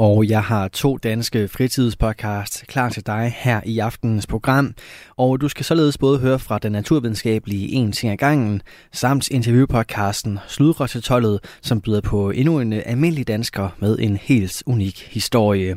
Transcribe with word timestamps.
Og 0.00 0.28
jeg 0.28 0.42
har 0.42 0.68
to 0.68 0.96
danske 0.96 1.48
fritidspodcasts 1.48 2.64
klar 2.68 2.88
til 2.88 3.06
dig 3.06 3.34
her 3.36 3.60
i 3.64 3.78
aftenens 3.78 4.26
program. 4.26 4.74
Og 5.16 5.40
du 5.40 5.48
skal 5.48 5.64
således 5.64 5.98
både 5.98 6.18
høre 6.18 6.38
fra 6.38 6.58
den 6.58 6.72
naturvidenskabelige 6.72 7.72
En 7.72 7.92
ting 7.92 8.12
ad 8.12 8.16
gangen, 8.16 8.62
samt 8.92 9.30
interviewpodcasten 9.30 10.38
Sludre 10.46 10.88
til 10.88 11.02
tollet, 11.02 11.40
som 11.62 11.80
byder 11.80 12.00
på 12.00 12.30
endnu 12.30 12.60
en 12.60 12.72
almindelig 12.72 13.28
dansker 13.28 13.68
med 13.78 13.98
en 13.98 14.16
helt 14.16 14.62
unik 14.66 15.08
historie. 15.10 15.76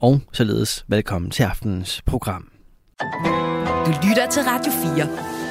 Og 0.00 0.20
således 0.32 0.84
velkommen 0.88 1.30
til 1.30 1.42
aftenens 1.42 2.02
program. 2.06 2.48
Du 3.86 3.90
lytter 4.08 4.26
til 4.30 4.42
Radio 4.42 4.72
4. 4.96 5.41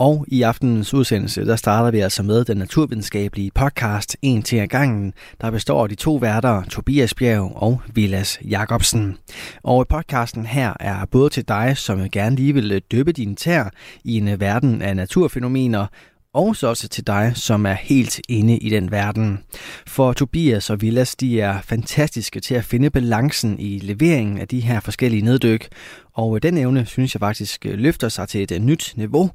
Og 0.00 0.24
i 0.28 0.42
aftenens 0.42 0.94
udsendelse, 0.94 1.46
der 1.46 1.56
starter 1.56 1.90
vi 1.90 2.00
altså 2.00 2.22
med 2.22 2.44
den 2.44 2.56
naturvidenskabelige 2.56 3.50
podcast 3.54 4.16
En 4.22 4.42
til 4.42 4.56
ad 4.56 4.66
gangen, 4.66 5.12
der 5.40 5.50
består 5.50 5.82
af 5.82 5.88
de 5.88 5.94
to 5.94 6.14
værter, 6.14 6.62
Tobias 6.64 7.14
Bjerg 7.14 7.52
og 7.56 7.80
Vilas 7.94 8.38
Jacobsen. 8.44 9.16
Og 9.62 9.88
podcasten 9.88 10.46
her 10.46 10.72
er 10.80 11.04
både 11.04 11.30
til 11.30 11.48
dig, 11.48 11.76
som 11.76 12.10
gerne 12.10 12.36
lige 12.36 12.54
vil 12.54 12.82
døbe 12.90 13.12
din 13.12 13.36
tær 13.36 13.70
i 14.04 14.16
en 14.16 14.40
verden 14.40 14.82
af 14.82 14.96
naturfænomener, 14.96 15.86
og 16.34 16.56
så 16.56 16.68
også 16.68 16.88
til 16.88 17.06
dig, 17.06 17.32
som 17.34 17.66
er 17.66 17.72
helt 17.72 18.20
inde 18.28 18.58
i 18.58 18.70
den 18.70 18.90
verden. 18.90 19.38
For 19.86 20.12
Tobias 20.12 20.70
og 20.70 20.80
Villas, 20.80 21.16
de 21.16 21.40
er 21.40 21.60
fantastiske 21.60 22.40
til 22.40 22.54
at 22.54 22.64
finde 22.64 22.90
balancen 22.90 23.58
i 23.58 23.78
leveringen 23.78 24.38
af 24.38 24.48
de 24.48 24.60
her 24.60 24.80
forskellige 24.80 25.22
neddyk, 25.24 25.68
og 26.14 26.42
den 26.42 26.58
evne 26.58 26.86
synes 26.86 27.14
jeg 27.14 27.20
faktisk 27.20 27.64
løfter 27.64 28.08
sig 28.08 28.28
til 28.28 28.42
et 28.42 28.62
nyt 28.62 28.92
niveau, 28.96 29.30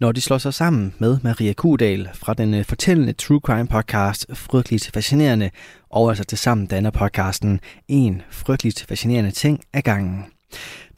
når 0.00 0.12
de 0.12 0.20
slår 0.20 0.38
sig 0.38 0.54
sammen 0.54 0.94
med 0.98 1.18
Maria 1.22 1.52
Kudal 1.52 2.08
fra 2.14 2.34
den 2.34 2.54
øh, 2.54 2.64
fortællende 2.64 3.12
True 3.12 3.40
Crime 3.40 3.66
podcast 3.66 4.26
Frygteligt 4.34 4.90
Fascinerende, 4.94 5.50
og 5.90 6.08
altså 6.08 6.24
til 6.24 6.38
sammen 6.38 6.66
danner 6.66 6.90
podcasten 6.90 7.60
En 7.88 8.22
frygteligt 8.30 8.84
fascinerende 8.88 9.30
ting 9.30 9.60
af 9.72 9.84
gangen. 9.84 10.24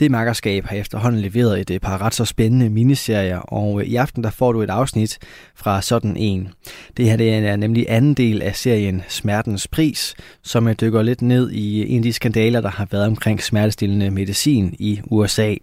Det 0.00 0.10
makkerskab 0.10 0.64
har 0.64 0.76
efterhånden 0.76 1.20
leveret 1.20 1.60
et 1.60 1.70
øh, 1.70 1.80
par 1.80 2.02
ret 2.02 2.14
så 2.14 2.24
spændende 2.24 2.70
miniserier, 2.70 3.38
og 3.38 3.80
øh, 3.80 3.86
i 3.86 3.96
aften 3.96 4.24
der 4.24 4.30
får 4.30 4.52
du 4.52 4.62
et 4.62 4.70
afsnit 4.70 5.18
fra 5.54 5.82
sådan 5.82 6.16
en. 6.16 6.48
Det 6.96 7.04
her 7.04 7.16
det 7.16 7.34
er 7.34 7.56
nemlig 7.56 7.86
anden 7.88 8.14
del 8.14 8.42
af 8.42 8.56
serien 8.56 9.02
Smertens 9.08 9.68
Pris, 9.68 10.14
som 10.42 10.74
dykker 10.80 11.02
lidt 11.02 11.22
ned 11.22 11.50
i 11.50 11.88
en 11.88 11.96
af 11.96 12.02
de 12.02 12.12
skandaler, 12.12 12.60
der 12.60 12.70
har 12.70 12.88
været 12.90 13.06
omkring 13.06 13.42
smertestillende 13.42 14.10
medicin 14.10 14.76
i 14.78 15.00
USA. 15.04 15.54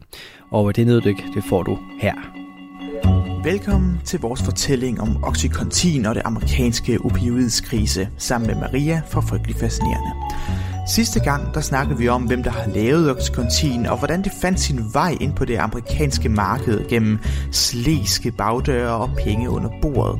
Og 0.52 0.76
det 0.76 0.88
neddyk, 0.88 1.18
det 1.36 1.44
får 1.50 1.64
du 1.64 1.80
her. 2.02 2.43
Velkommen 3.44 4.02
til 4.06 4.20
vores 4.20 4.44
fortælling 4.44 5.02
om 5.02 5.24
Oxycontin 5.24 6.06
og 6.06 6.16
det 6.16 6.22
amerikanske 6.26 7.00
opioidskrise 7.06 8.10
sammen 8.18 8.48
med 8.48 8.56
Maria 8.56 9.02
fra 9.10 9.22
Frygtelig 9.22 9.56
Fascinerende. 9.56 10.12
Sidste 10.88 11.20
gang, 11.20 11.54
der 11.54 11.62
snakkede 11.62 12.00
vi 12.00 12.08
om, 12.08 12.24
hvem 12.24 12.44
der 12.44 12.52
har 12.52 12.68
lavet 12.68 13.12
Oxycontin, 13.12 13.86
og 13.86 13.98
hvordan 13.98 14.24
det 14.24 14.32
fandt 14.42 14.60
sin 14.60 14.80
vej 14.94 15.18
ind 15.22 15.34
på 15.34 15.46
det 15.46 15.58
amerikanske 15.58 16.30
marked 16.30 16.88
gennem 16.90 17.20
slæske 17.52 18.32
bagdøre 18.32 18.92
og 18.92 19.10
penge 19.24 19.50
under 19.50 19.70
bordet. 19.82 20.20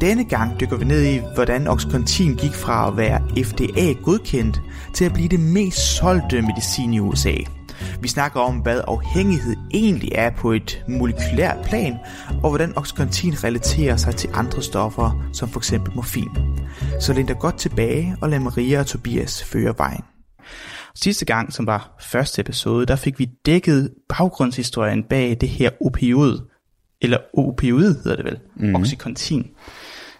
Denne 0.00 0.24
gang 0.24 0.60
dykker 0.60 0.76
vi 0.76 0.84
ned 0.84 1.04
i, 1.04 1.20
hvordan 1.34 1.68
Oxycontin 1.68 2.34
gik 2.34 2.54
fra 2.54 2.88
at 2.88 2.96
være 2.96 3.20
FDA-godkendt 3.44 4.62
til 4.94 5.04
at 5.04 5.12
blive 5.12 5.28
det 5.28 5.40
mest 5.40 5.78
solgte 5.78 6.42
medicin 6.42 6.94
i 6.94 7.00
USA– 7.00 7.34
vi 8.00 8.08
snakker 8.08 8.40
om, 8.40 8.56
hvad 8.56 8.80
afhængighed 8.88 9.56
egentlig 9.74 10.10
er 10.14 10.30
på 10.30 10.52
et 10.52 10.84
molekylært 10.88 11.56
plan, 11.64 11.96
og 12.42 12.48
hvordan 12.48 12.78
Oxycontin 12.78 13.44
relaterer 13.44 13.96
sig 13.96 14.16
til 14.16 14.30
andre 14.34 14.62
stoffer, 14.62 15.28
som 15.32 15.48
f.eks. 15.48 15.72
morfin. 15.94 16.30
Så 17.00 17.12
læn 17.12 17.26
dig 17.26 17.38
godt 17.38 17.58
tilbage 17.58 18.16
og 18.20 18.28
lad 18.28 18.38
Maria 18.38 18.80
og 18.80 18.86
Tobias 18.86 19.44
føre 19.44 19.74
vejen. 19.78 20.04
Sidste 20.94 21.24
gang, 21.24 21.52
som 21.52 21.66
var 21.66 21.96
første 22.00 22.40
episode, 22.40 22.86
der 22.86 22.96
fik 22.96 23.18
vi 23.18 23.30
dækket 23.46 23.94
baggrundshistorien 24.08 25.02
bag 25.02 25.36
det 25.40 25.48
her 25.48 25.70
opioid, 25.80 26.38
eller 27.00 27.18
opioid 27.34 27.94
hedder 28.04 28.16
det 28.16 28.24
vel, 28.24 28.38
mm. 28.56 28.74
Oxycontin, 28.74 29.50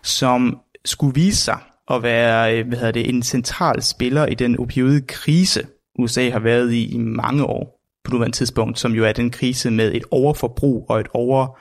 som 0.03 0.59
skulle 0.85 1.15
vise 1.15 1.43
sig 1.43 1.59
at 1.91 2.03
være 2.03 2.59
øh, 2.59 2.69
hvad 2.69 2.79
hedder 2.79 2.93
det, 2.93 3.09
en 3.09 3.23
central 3.23 3.83
spiller 3.83 4.27
i 4.27 4.35
den 4.35 4.59
opioidkrise, 4.61 5.67
USA 5.99 6.31
har 6.31 6.39
været 6.39 6.73
i 6.73 6.95
i 6.95 6.99
mange 6.99 7.45
år 7.45 7.79
på 8.05 8.13
nuværende 8.13 8.37
tidspunkt, 8.37 8.79
som 8.79 8.93
jo 8.93 9.05
er 9.05 9.13
den 9.13 9.31
krise 9.31 9.71
med 9.71 9.95
et 9.95 10.05
overforbrug 10.11 10.87
og 10.89 11.01
et 11.01 11.09
over, 11.15 11.59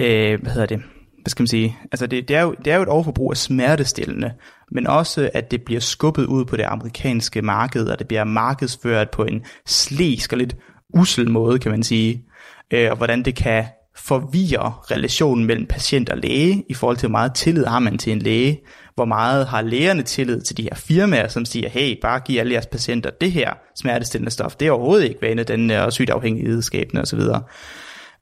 øh, 0.00 0.40
hvad 0.42 0.52
hedder 0.52 0.66
det, 0.66 0.78
hvad 1.22 1.30
skal 1.30 1.42
man 1.42 1.46
sige, 1.48 1.78
altså 1.92 2.06
det, 2.06 2.28
det, 2.28 2.36
er 2.36 2.42
jo, 2.42 2.54
det 2.64 2.72
er 2.72 2.76
jo 2.76 2.82
et 2.82 2.88
overforbrug 2.88 3.30
af 3.30 3.36
smertestillende, 3.36 4.32
men 4.72 4.86
også 4.86 5.30
at 5.34 5.50
det 5.50 5.62
bliver 5.62 5.80
skubbet 5.80 6.24
ud 6.24 6.44
på 6.44 6.56
det 6.56 6.62
amerikanske 6.62 7.42
marked, 7.42 7.88
og 7.88 7.98
det 7.98 8.08
bliver 8.08 8.24
markedsført 8.24 9.10
på 9.10 9.24
en 9.24 9.44
slæsk 9.66 10.32
og 10.32 10.38
lidt 10.38 10.56
usel 10.94 11.30
måde, 11.30 11.58
kan 11.58 11.70
man 11.70 11.82
sige, 11.82 12.24
øh, 12.70 12.90
og 12.90 12.96
hvordan 12.96 13.22
det 13.22 13.34
kan 13.36 13.64
forvirre 13.96 14.74
relationen 14.90 15.44
mellem 15.44 15.66
patient 15.66 16.10
og 16.10 16.18
læge, 16.18 16.64
i 16.68 16.74
forhold 16.74 16.96
til 16.96 17.08
hvor 17.08 17.18
meget 17.18 17.34
tillid 17.34 17.64
har 17.64 17.78
man 17.78 17.98
til 17.98 18.12
en 18.12 18.18
læge, 18.18 18.60
hvor 18.96 19.04
meget 19.04 19.46
har 19.46 19.62
lægerne 19.62 20.02
tillid 20.02 20.40
til 20.40 20.56
de 20.56 20.62
her 20.62 20.74
firmaer, 20.74 21.28
som 21.28 21.44
siger, 21.44 21.68
hey, 21.68 22.00
bare 22.02 22.20
giv 22.20 22.40
alle 22.40 22.52
jeres 22.52 22.66
patienter 22.66 23.10
det 23.10 23.32
her 23.32 23.52
smertestillende 23.76 24.30
stof. 24.30 24.56
Det 24.56 24.68
er 24.68 24.72
overhovedet 24.72 25.04
ikke 25.04 25.22
vane, 25.22 25.42
den 25.42 25.70
er 25.70 25.90
sygdafhængighedsskabende 25.90 27.02
osv. 27.02 27.20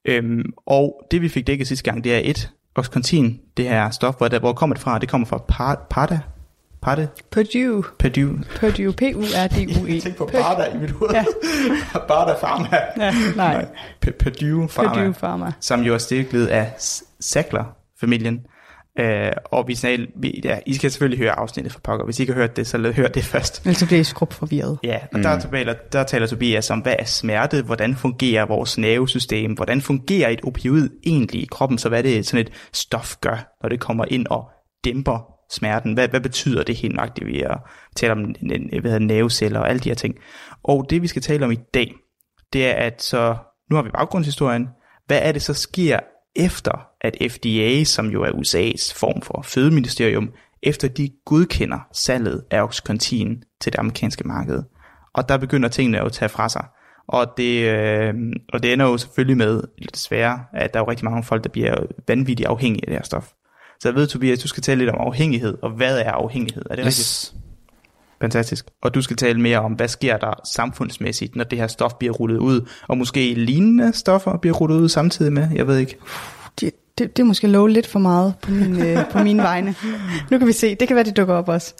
Øhm, 0.04 0.52
og 0.66 1.06
det 1.10 1.22
vi 1.22 1.28
fik 1.28 1.46
dækket 1.46 1.68
sidste 1.68 1.90
gang, 1.90 2.04
det 2.04 2.14
er 2.14 2.20
et, 2.24 2.50
Oxycontin, 2.76 3.40
det 3.56 3.68
her 3.68 3.90
stof, 3.90 4.14
hvor, 4.14 4.28
der, 4.28 4.38
hvor 4.38 4.52
kommer 4.52 4.74
det 4.74 4.82
fra? 4.82 4.98
Det 4.98 5.08
kommer 5.08 5.26
fra 5.26 5.38
Parda, 5.90 6.18
Parde? 6.84 7.08
Purdue. 7.30 7.84
Purdue. 7.98 8.42
Purdue. 8.60 8.92
P-U-R-D-U-E. 8.92 9.92
Jeg 9.92 10.02
tænkte 10.02 10.18
på 10.18 10.26
Parda 10.26 10.74
i 10.74 10.78
mit 10.78 10.90
hoved. 10.90 11.10
Ja. 11.12 11.24
Parda 12.08 12.34
Pharma. 12.34 12.78
Ja, 12.96 13.14
nej. 13.36 13.66
Purdue 14.00 14.68
Pharma. 14.68 14.94
Purdue 14.94 15.12
Pharma. 15.12 15.52
Som 15.60 15.80
jo 15.80 15.94
er 15.94 15.98
stiklet 15.98 16.46
af 16.46 16.72
Sackler-familien. 17.20 18.46
Øh, 18.98 19.32
og 19.44 19.68
vi, 19.68 19.74
snart, 19.74 20.00
vi 20.16 20.40
ja, 20.44 20.58
I 20.66 20.74
skal 20.74 20.90
selvfølgelig 20.90 21.18
høre 21.18 21.38
afsnittet 21.38 21.72
for 21.72 21.80
pokker. 21.80 22.04
Hvis 22.04 22.18
I 22.18 22.22
ikke 22.22 22.32
har 22.32 22.40
hørt 22.40 22.56
det, 22.56 22.66
så 22.66 22.92
hør 22.96 23.08
det 23.08 23.24
først. 23.24 23.60
Ellers 23.60 23.76
så 23.76 23.86
bliver 23.86 24.00
I 24.00 24.04
skrubt 24.04 24.34
forvirret. 24.34 24.78
Ja, 24.84 24.98
og 25.12 25.18
mm. 25.18 25.22
der, 25.22 25.38
taler, 25.38 25.74
der 25.92 26.04
taler 26.04 26.26
Tobias 26.26 26.70
om, 26.70 26.78
hvad 26.78 26.96
er 26.98 27.04
smerte, 27.04 27.62
hvordan 27.62 27.96
fungerer 27.96 28.46
vores 28.46 28.78
nervesystem, 28.78 29.52
hvordan 29.52 29.80
fungerer 29.80 30.28
et 30.28 30.40
opioid 30.44 30.90
egentlig 31.06 31.42
i 31.42 31.48
kroppen, 31.50 31.78
så 31.78 31.88
hvad 31.88 32.02
det 32.02 32.26
sådan 32.26 32.46
et 32.46 32.52
stof 32.72 33.16
gør, 33.20 33.56
når 33.62 33.68
det 33.68 33.80
kommer 33.80 34.04
ind 34.08 34.26
og 34.26 34.44
dæmper 34.84 35.34
smerten. 35.50 35.94
Hvad, 35.94 36.08
hvad 36.08 36.20
betyder 36.20 36.62
det 36.62 36.76
helt 36.76 36.94
nøjagtigt, 36.94 37.26
vi 37.26 37.44
taler 37.96 38.14
om 38.14 38.34
hvad 38.80 39.00
nerveceller 39.00 39.60
og 39.60 39.68
alle 39.68 39.80
de 39.80 39.88
her 39.88 39.94
ting. 39.94 40.14
Og 40.64 40.86
det 40.90 41.02
vi 41.02 41.06
skal 41.06 41.22
tale 41.22 41.44
om 41.44 41.52
i 41.52 41.58
dag, 41.74 41.94
det 42.52 42.66
er 42.66 42.72
at 42.72 43.02
så, 43.02 43.36
nu 43.70 43.76
har 43.76 43.82
vi 43.82 43.90
baggrundshistorien, 43.90 44.68
hvad 45.06 45.18
er 45.22 45.32
det 45.32 45.42
så 45.42 45.54
sker 45.54 46.00
efter 46.36 46.86
at 47.00 47.16
FDA, 47.30 47.84
som 47.84 48.06
jo 48.06 48.22
er 48.22 48.30
USA's 48.30 48.94
form 48.94 49.22
for 49.22 49.42
fødeministerium, 49.44 50.30
efter 50.62 50.88
de 50.88 51.10
godkender 51.24 51.78
salget 51.92 52.42
af 52.50 52.62
Oxycontin 52.62 53.42
til 53.60 53.72
det 53.72 53.78
amerikanske 53.78 54.28
marked. 54.28 54.62
Og 55.14 55.28
der 55.28 55.36
begynder 55.36 55.68
tingene 55.68 56.00
at 56.00 56.12
tage 56.12 56.28
fra 56.28 56.48
sig. 56.48 56.64
Og 57.08 57.26
det, 57.36 57.64
øh, 57.64 58.14
og 58.52 58.62
det 58.62 58.72
ender 58.72 58.86
jo 58.86 58.98
selvfølgelig 58.98 59.36
med, 59.36 59.62
desværre, 59.94 60.44
at 60.52 60.74
der 60.74 60.80
er 60.80 60.84
jo 60.84 60.90
rigtig 60.90 61.04
mange 61.04 61.22
folk, 61.22 61.44
der 61.44 61.50
bliver 61.50 61.76
vanvittigt 62.08 62.48
afhængige 62.48 62.84
af 62.84 62.86
det 62.86 62.96
her 62.96 63.04
stof. 63.04 63.32
Så 63.80 63.88
jeg 63.88 63.94
ved, 63.94 64.06
Tobias, 64.06 64.38
du 64.38 64.48
skal 64.48 64.62
tale 64.62 64.78
lidt 64.78 64.90
om 64.90 65.06
afhængighed, 65.06 65.58
og 65.62 65.70
hvad 65.70 65.98
er 65.98 66.12
afhængighed? 66.12 66.62
Er 66.70 66.76
det 66.76 66.84
yes. 66.86 66.86
rigtigt? 66.86 67.43
Fantastisk. 68.20 68.66
Og 68.82 68.94
du 68.94 69.02
skal 69.02 69.16
tale 69.16 69.40
mere 69.40 69.58
om, 69.58 69.72
hvad 69.72 69.88
sker 69.88 70.16
der 70.16 70.40
samfundsmæssigt, 70.54 71.36
når 71.36 71.44
det 71.44 71.58
her 71.58 71.66
stof 71.66 71.94
bliver 71.94 72.12
rullet 72.12 72.38
ud, 72.38 72.68
og 72.88 72.98
måske 72.98 73.34
lignende 73.34 73.92
stoffer 73.92 74.36
bliver 74.36 74.54
rullet 74.54 74.76
ud 74.76 74.88
samtidig 74.88 75.32
med, 75.32 75.48
jeg 75.54 75.66
ved 75.66 75.78
ikke. 75.78 75.96
Det, 76.60 76.70
det, 76.98 77.16
det 77.16 77.22
er 77.22 77.26
måske 77.26 77.46
lov 77.46 77.66
lidt 77.66 77.86
for 77.86 77.98
meget 77.98 78.34
på, 78.42 78.50
min, 78.50 78.80
øh, 78.86 79.10
på 79.10 79.18
mine 79.18 79.42
vegne. 79.42 79.74
Nu 80.30 80.38
kan 80.38 80.46
vi 80.46 80.52
se, 80.52 80.74
det 80.74 80.88
kan 80.88 80.94
være, 80.94 81.04
det 81.04 81.16
dukker 81.16 81.34
op 81.34 81.48
også. 81.48 81.74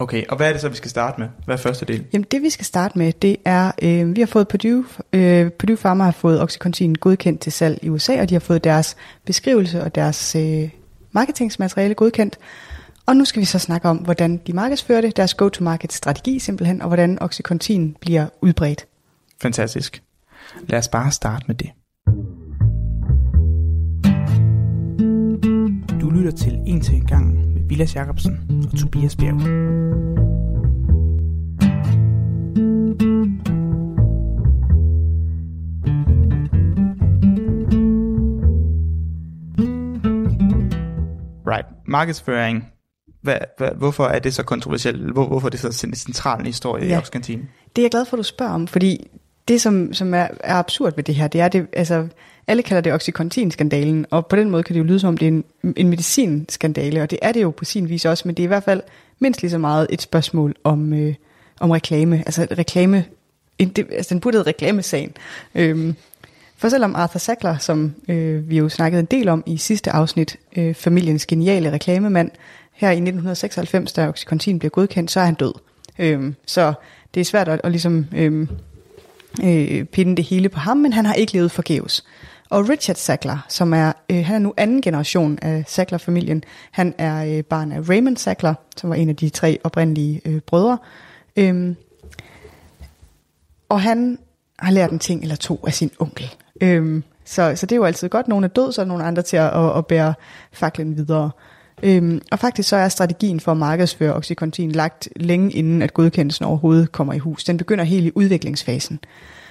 Okay, 0.00 0.24
og 0.28 0.36
hvad 0.36 0.48
er 0.48 0.52
det 0.52 0.60
så, 0.60 0.68
vi 0.68 0.76
skal 0.76 0.90
starte 0.90 1.20
med? 1.20 1.28
Hvad 1.44 1.54
er 1.54 1.58
første 1.58 1.86
del? 1.86 2.04
Jamen 2.12 2.26
det, 2.30 2.42
vi 2.42 2.50
skal 2.50 2.64
starte 2.64 2.98
med, 2.98 3.12
det 3.12 3.36
er, 3.44 3.72
øh, 3.82 4.16
vi 4.16 4.20
har 4.20 4.26
fået 4.26 4.48
Purdue, 4.48 4.84
øh, 5.12 5.50
Purdue 5.50 5.76
Pharma 5.76 6.04
har 6.04 6.10
fået 6.10 6.40
Oxycontin 6.40 6.94
godkendt 6.94 7.40
til 7.40 7.52
salg 7.52 7.78
i 7.82 7.88
USA, 7.88 8.20
og 8.20 8.28
de 8.28 8.34
har 8.34 8.40
fået 8.40 8.64
deres 8.64 8.96
beskrivelse 9.26 9.82
og 9.82 9.94
deres 9.94 10.36
øh, 10.36 10.68
marketingsmateriale 11.12 11.94
godkendt. 11.94 12.38
Og 13.06 13.16
nu 13.16 13.24
skal 13.24 13.40
vi 13.40 13.44
så 13.44 13.58
snakke 13.58 13.88
om, 13.88 13.96
hvordan 13.96 14.36
de 14.36 14.52
markedsfører 14.52 15.00
det, 15.00 15.16
deres 15.16 15.34
go-to-market 15.34 15.92
strategi 15.92 16.38
simpelthen, 16.38 16.82
og 16.82 16.88
hvordan 16.88 17.22
Oxycontin 17.22 17.96
bliver 18.00 18.26
udbredt. 18.40 18.86
Fantastisk. 19.42 20.02
Lad 20.68 20.78
os 20.78 20.88
bare 20.88 21.10
starte 21.10 21.44
med 21.48 21.54
det. 21.54 21.70
Du 26.00 26.10
lytter 26.10 26.30
til 26.30 26.58
En 26.66 26.80
til 26.80 26.94
en 26.94 27.06
gang 27.06 27.34
med 27.34 27.62
Vilas 27.68 27.96
Jacobsen 27.96 28.38
og 28.72 28.78
Tobias 28.78 29.16
Bjerg. 29.16 29.40
Right. 41.46 41.66
Markedsføring. 41.86 42.79
Hvad, 43.20 43.36
hvad, 43.58 43.68
hvorfor 43.76 44.04
er 44.04 44.18
det 44.18 44.34
så 44.34 44.42
kontroversielt? 44.42 45.12
Hvor, 45.12 45.26
hvorfor 45.26 45.48
er 45.48 45.50
det 45.50 45.60
så 45.60 45.86
en 45.86 45.94
central 45.94 46.46
historie 46.46 46.86
ja. 46.86 46.94
i 46.94 46.98
Oxkantinen? 46.98 47.48
Det 47.76 47.82
er 47.82 47.84
jeg 47.84 47.90
glad 47.90 48.04
for, 48.04 48.16
at 48.16 48.18
du 48.18 48.22
spørger 48.22 48.52
om, 48.52 48.66
fordi 48.66 49.10
det, 49.48 49.60
som, 49.60 49.92
som 49.92 50.14
er, 50.14 50.28
er 50.40 50.54
absurd 50.54 50.96
ved 50.96 51.04
det 51.04 51.14
her, 51.14 51.28
det 51.28 51.40
er, 51.40 51.48
det, 51.48 51.66
altså, 51.72 52.08
alle 52.46 52.62
kalder 52.62 52.80
det 52.80 52.92
Oxycontin-skandalen, 52.92 54.06
og 54.10 54.26
på 54.26 54.36
den 54.36 54.50
måde 54.50 54.62
kan 54.62 54.74
det 54.74 54.80
jo 54.80 54.84
lyde 54.84 54.98
som 54.98 55.08
om, 55.08 55.16
det 55.16 55.28
er 55.28 55.32
en, 55.32 55.44
en 55.76 55.88
medicinskandale, 55.88 57.02
og 57.02 57.10
det 57.10 57.18
er 57.22 57.32
det 57.32 57.42
jo 57.42 57.50
på 57.50 57.64
sin 57.64 57.88
vis 57.88 58.04
også, 58.04 58.28
men 58.28 58.34
det 58.34 58.42
er 58.42 58.44
i 58.44 58.48
hvert 58.48 58.64
fald 58.64 58.82
mindst 59.18 59.42
lige 59.42 59.50
så 59.50 59.58
meget 59.58 59.86
et 59.90 60.02
spørgsmål 60.02 60.54
om, 60.64 60.92
øh, 60.92 61.14
om 61.60 61.70
reklame, 61.70 62.16
altså 62.16 62.46
reklame, 62.58 63.04
en, 63.58 63.68
det, 63.68 63.86
altså 63.92 64.14
den 64.14 64.20
burde 64.20 64.42
reklamesagen. 64.42 65.12
Øhm, 65.54 65.94
for 66.56 66.68
selvom 66.68 66.94
Arthur 66.94 67.18
Sackler, 67.18 67.58
som 67.58 67.94
øh, 68.08 68.50
vi 68.50 68.58
jo 68.58 68.68
snakkede 68.68 69.00
en 69.00 69.06
del 69.06 69.28
om 69.28 69.42
i 69.46 69.56
sidste 69.56 69.90
afsnit, 69.90 70.36
øh, 70.56 70.74
familiens 70.74 71.26
geniale 71.26 71.72
reklamemand, 71.72 72.30
her 72.80 72.88
i 72.88 72.92
1996, 72.92 73.92
da 73.92 74.08
Oxycontin 74.08 74.58
bliver 74.58 74.70
godkendt, 74.70 75.10
så 75.10 75.20
er 75.20 75.24
han 75.24 75.34
død. 75.34 75.52
Øhm, 75.98 76.34
så 76.46 76.72
det 77.14 77.20
er 77.20 77.24
svært 77.24 77.48
at, 77.48 77.60
at 77.64 77.70
ligesom, 77.70 78.06
øhm, 78.16 78.48
øh, 79.44 79.84
pinde 79.84 80.16
det 80.16 80.24
hele 80.24 80.48
på 80.48 80.58
ham, 80.58 80.76
men 80.76 80.92
han 80.92 81.06
har 81.06 81.14
ikke 81.14 81.32
levet 81.32 81.50
forgæves. 81.50 82.04
Og 82.50 82.68
Richard 82.68 82.96
Sackler, 82.96 83.46
som 83.48 83.74
er, 83.74 83.92
øh, 84.10 84.24
han 84.24 84.34
er 84.34 84.38
nu 84.38 84.54
anden 84.56 84.82
generation 84.82 85.38
af 85.42 85.64
Sackler-familien, 85.66 86.44
han 86.70 86.94
er 86.98 87.36
øh, 87.36 87.44
barn 87.44 87.72
af 87.72 87.88
Raymond 87.88 88.16
Sackler, 88.16 88.54
som 88.76 88.90
var 88.90 88.96
en 88.96 89.08
af 89.08 89.16
de 89.16 89.28
tre 89.28 89.58
oprindelige 89.64 90.20
øh, 90.24 90.40
brødre. 90.40 90.78
Øhm, 91.36 91.76
og 93.68 93.80
han 93.80 94.18
har 94.58 94.72
lært 94.72 94.90
en 94.90 94.98
ting 94.98 95.22
eller 95.22 95.36
to 95.36 95.60
af 95.66 95.74
sin 95.74 95.90
onkel. 95.98 96.34
Øhm, 96.60 97.02
så, 97.24 97.52
så 97.56 97.66
det 97.66 97.72
er 97.72 97.76
jo 97.76 97.84
altid 97.84 98.08
godt. 98.08 98.28
nogen 98.28 98.44
er 98.44 98.48
død, 98.48 98.72
så 98.72 98.80
er 98.80 98.84
nogen 98.84 99.02
andre 99.02 99.22
til 99.22 99.36
at, 99.36 99.56
at, 99.56 99.78
at 99.78 99.86
bære 99.86 100.14
faklen 100.52 100.96
videre. 100.96 101.30
Øhm, 101.82 102.22
og 102.30 102.38
faktisk 102.38 102.68
så 102.68 102.76
er 102.76 102.88
strategien 102.88 103.40
for 103.40 103.52
at 103.52 103.58
markedsføre 103.58 104.14
Oxycontin 104.14 104.72
lagt 104.72 105.08
længe 105.16 105.52
inden 105.52 105.82
at 105.82 105.94
godkendelsen 105.94 106.44
overhovedet 106.44 106.92
kommer 106.92 107.12
i 107.12 107.18
hus. 107.18 107.44
Den 107.44 107.56
begynder 107.56 107.84
helt 107.84 108.06
i 108.06 108.12
udviklingsfasen. 108.14 109.00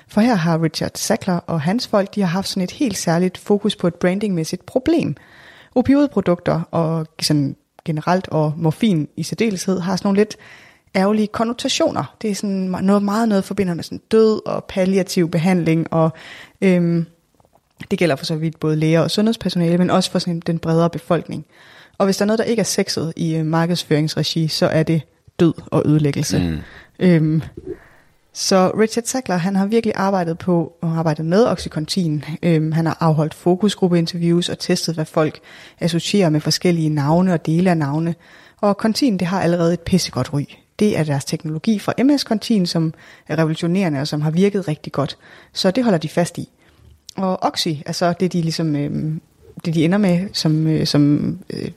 For 0.07 0.21
her 0.21 0.35
har 0.35 0.63
Richard 0.63 0.91
Sackler 0.95 1.35
og 1.35 1.61
hans 1.61 1.87
folk, 1.87 2.15
de 2.15 2.21
har 2.21 2.27
haft 2.27 2.47
sådan 2.47 2.63
et 2.63 2.71
helt 2.71 2.97
særligt 2.97 3.37
fokus 3.37 3.75
på 3.75 3.87
et 3.87 3.95
brandingmæssigt 3.95 4.65
problem. 4.65 5.15
Opioidprodukter 5.75 6.61
og 6.71 7.07
sådan 7.21 7.55
generelt 7.85 8.27
og 8.27 8.53
morfin 8.57 9.07
i 9.17 9.23
særdeleshed 9.23 9.79
har 9.79 9.95
sådan 9.95 10.07
nogle 10.07 10.19
lidt 10.19 10.37
ærgerlige 10.95 11.27
konnotationer. 11.27 12.15
Det 12.21 12.29
er 12.29 12.35
sådan 12.35 12.75
noget 12.81 13.03
meget 13.03 13.29
noget 13.29 13.43
forbinder 13.43 13.73
med 13.73 13.83
sådan 13.83 14.01
død 14.11 14.47
og 14.47 14.63
palliativ 14.63 15.31
behandling 15.31 15.93
og 15.93 16.09
øhm, 16.61 17.05
det 17.91 17.99
gælder 17.99 18.15
for 18.15 18.25
så 18.25 18.35
vidt 18.35 18.59
både 18.59 18.75
læger 18.75 19.01
og 19.01 19.11
sundhedspersonale, 19.11 19.77
men 19.77 19.89
også 19.89 20.11
for 20.11 20.19
sådan 20.19 20.39
den 20.39 20.59
bredere 20.59 20.89
befolkning. 20.89 21.45
Og 21.99 22.05
hvis 22.05 22.17
der 22.17 22.23
er 22.23 22.27
noget, 22.27 22.39
der 22.39 22.45
ikke 22.45 22.59
er 22.59 22.63
sexet 22.63 23.13
i 23.15 23.35
øh, 23.35 23.45
markedsføringsregi, 23.45 24.47
så 24.47 24.67
er 24.67 24.83
det 24.83 25.01
død 25.39 25.53
og 25.71 25.83
ødelæggelse. 25.85 26.39
Mm. 26.39 26.57
Øhm, 26.99 27.41
så 28.33 28.71
Richard 28.79 29.03
Sackler, 29.05 29.37
han 29.37 29.55
har 29.55 29.65
virkelig 29.65 29.93
arbejdet 29.95 30.37
på 30.37 30.73
og 30.81 30.89
arbejdet 30.89 31.25
med 31.25 31.45
Oxycontin. 31.45 32.23
Øhm, 32.43 32.71
han 32.71 32.85
har 32.85 32.97
afholdt 32.99 33.33
fokusgruppeinterviews 33.33 34.49
og 34.49 34.59
testet, 34.59 34.95
hvad 34.95 35.05
folk 35.05 35.39
associerer 35.79 36.29
med 36.29 36.41
forskellige 36.41 36.89
navne 36.89 37.33
og 37.33 37.45
dele 37.45 37.69
af 37.69 37.77
navne. 37.77 38.15
Og 38.61 38.73
Contin, 38.73 39.17
det 39.17 39.27
har 39.27 39.41
allerede 39.41 39.73
et 39.73 39.79
pissegodt 39.79 40.33
ry. 40.33 40.43
Det 40.79 40.97
er 40.97 41.03
deres 41.03 41.25
teknologi 41.25 41.79
fra 41.79 41.93
MS 42.03 42.21
Contin, 42.21 42.65
som 42.65 42.93
er 43.27 43.39
revolutionerende 43.39 43.99
og 43.99 44.07
som 44.07 44.21
har 44.21 44.31
virket 44.31 44.67
rigtig 44.67 44.93
godt. 44.93 45.17
Så 45.53 45.71
det 45.71 45.83
holder 45.83 45.99
de 45.99 46.09
fast 46.09 46.37
i. 46.37 46.49
Og 47.17 47.43
Oxy 47.43 47.69
er 47.85 47.91
så 47.91 48.13
det, 48.19 48.33
de 48.33 48.41
ligesom, 48.41 48.75
øhm, 48.75 49.21
det 49.65 49.73
de 49.73 49.85
ender 49.85 49.97
med 49.97 50.27
som, 50.33 50.67
øh, 50.67 50.85
som 50.85 51.37
øh, 51.49 51.71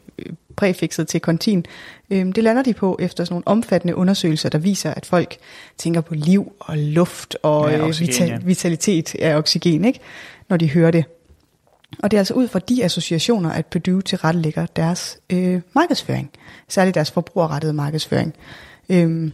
præfikset 0.56 1.08
til 1.08 1.20
kontin, 1.20 1.66
øh, 2.10 2.26
det 2.26 2.44
lander 2.44 2.62
de 2.62 2.74
på 2.74 2.98
efter 3.00 3.24
sådan 3.24 3.34
nogle 3.34 3.48
omfattende 3.48 3.96
undersøgelser, 3.96 4.48
der 4.48 4.58
viser, 4.58 4.94
at 4.94 5.06
folk 5.06 5.36
tænker 5.78 6.00
på 6.00 6.14
liv 6.14 6.52
og 6.58 6.78
luft 6.78 7.36
og 7.42 7.70
ja, 7.70 7.78
øh, 7.78 7.84
oxygen, 7.84 8.08
vita- 8.08 8.24
ja. 8.24 8.38
vitalitet 8.44 9.14
af 9.14 9.36
oxygen, 9.36 9.84
ikke? 9.84 10.00
når 10.48 10.56
de 10.56 10.70
hører 10.70 10.90
det. 10.90 11.04
Og 11.98 12.10
det 12.10 12.16
er 12.16 12.20
altså 12.20 12.34
ud 12.34 12.48
fra 12.48 12.58
de 12.58 12.84
associationer, 12.84 13.50
at 13.50 13.66
Purdue 13.66 14.02
tilrettelægger 14.02 14.66
deres 14.66 15.18
øh, 15.32 15.60
markedsføring, 15.74 16.30
særligt 16.68 16.94
deres 16.94 17.10
forbrugerrettede 17.10 17.72
markedsføring. 17.72 18.34
Øh, 18.88 19.30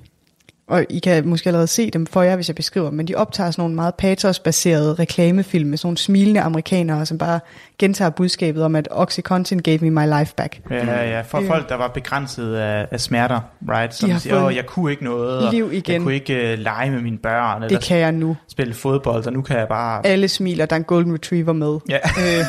og 0.69 0.87
I 0.91 0.99
kan 0.99 1.29
måske 1.29 1.49
allerede 1.49 1.67
se 1.67 1.91
dem 1.91 2.07
for 2.07 2.23
jer, 2.23 2.37
hvis 2.37 2.49
jeg 2.49 2.57
beskriver 2.57 2.91
men 2.91 3.09
de 3.09 3.15
optager 3.15 3.51
sådan 3.51 3.63
nogle 3.63 3.75
meget 3.75 3.95
patosbaserede 3.95 4.95
reklamefilm 4.95 5.71
med 5.71 5.79
sådan 5.79 5.87
nogle 5.87 5.99
smilende 5.99 6.41
amerikanere, 6.41 7.07
som 7.07 7.19
bare 7.19 7.41
gentager 7.79 8.11
budskabet 8.11 8.63
om, 8.63 8.77
at 8.77 8.89
Oxycontin 8.91 9.59
gave 9.59 9.79
me 9.79 9.91
my 9.91 10.19
life 10.19 10.35
back. 10.37 10.61
Ja, 10.71 11.11
ja, 11.11 11.21
for 11.21 11.39
øh, 11.39 11.47
folk, 11.47 11.69
der 11.69 11.75
var 11.75 11.89
begrænset 11.89 12.55
af, 12.55 12.89
af 12.91 13.01
smerter, 13.01 13.41
right? 13.69 13.95
Som 13.95 14.19
siger, 14.19 14.45
åh, 14.45 14.57
jeg 14.57 14.67
kunne 14.67 14.91
ikke 14.91 15.05
noget, 15.05 15.55
liv 15.55 15.73
igen. 15.73 15.93
jeg 15.93 16.03
kunne 16.03 16.15
ikke 16.15 16.53
uh, 16.53 16.59
lege 16.59 16.91
med 16.91 17.01
mine 17.01 17.19
børn, 17.19 17.63
eller 17.63 17.79
det 17.79 17.87
kan 17.87 17.99
jeg 17.99 18.13
nu. 18.13 18.37
spille 18.49 18.75
fodbold, 18.75 19.27
og 19.27 19.33
nu 19.33 19.43
kan 19.43 19.59
jeg 19.59 19.69
bare... 19.69 20.07
Alle 20.07 20.29
smiler, 20.29 20.67
der 20.67 20.77
er 20.77 20.79
en 20.79 20.85
golden 20.85 21.15
retriever 21.15 21.53
med. 21.53 21.79
Ja. 21.89 21.99
Øh, 21.99 22.45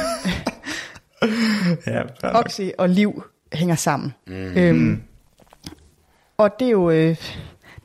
ja, 1.93 2.01
Oxy 2.39 2.61
og 2.77 2.89
liv 2.89 3.23
hænger 3.53 3.75
sammen. 3.75 4.13
Mm. 4.27 4.33
Øhm, 4.33 5.01
og 6.37 6.59
det 6.59 6.67
er 6.67 6.71
jo... 6.71 6.89
Øh, 6.89 7.15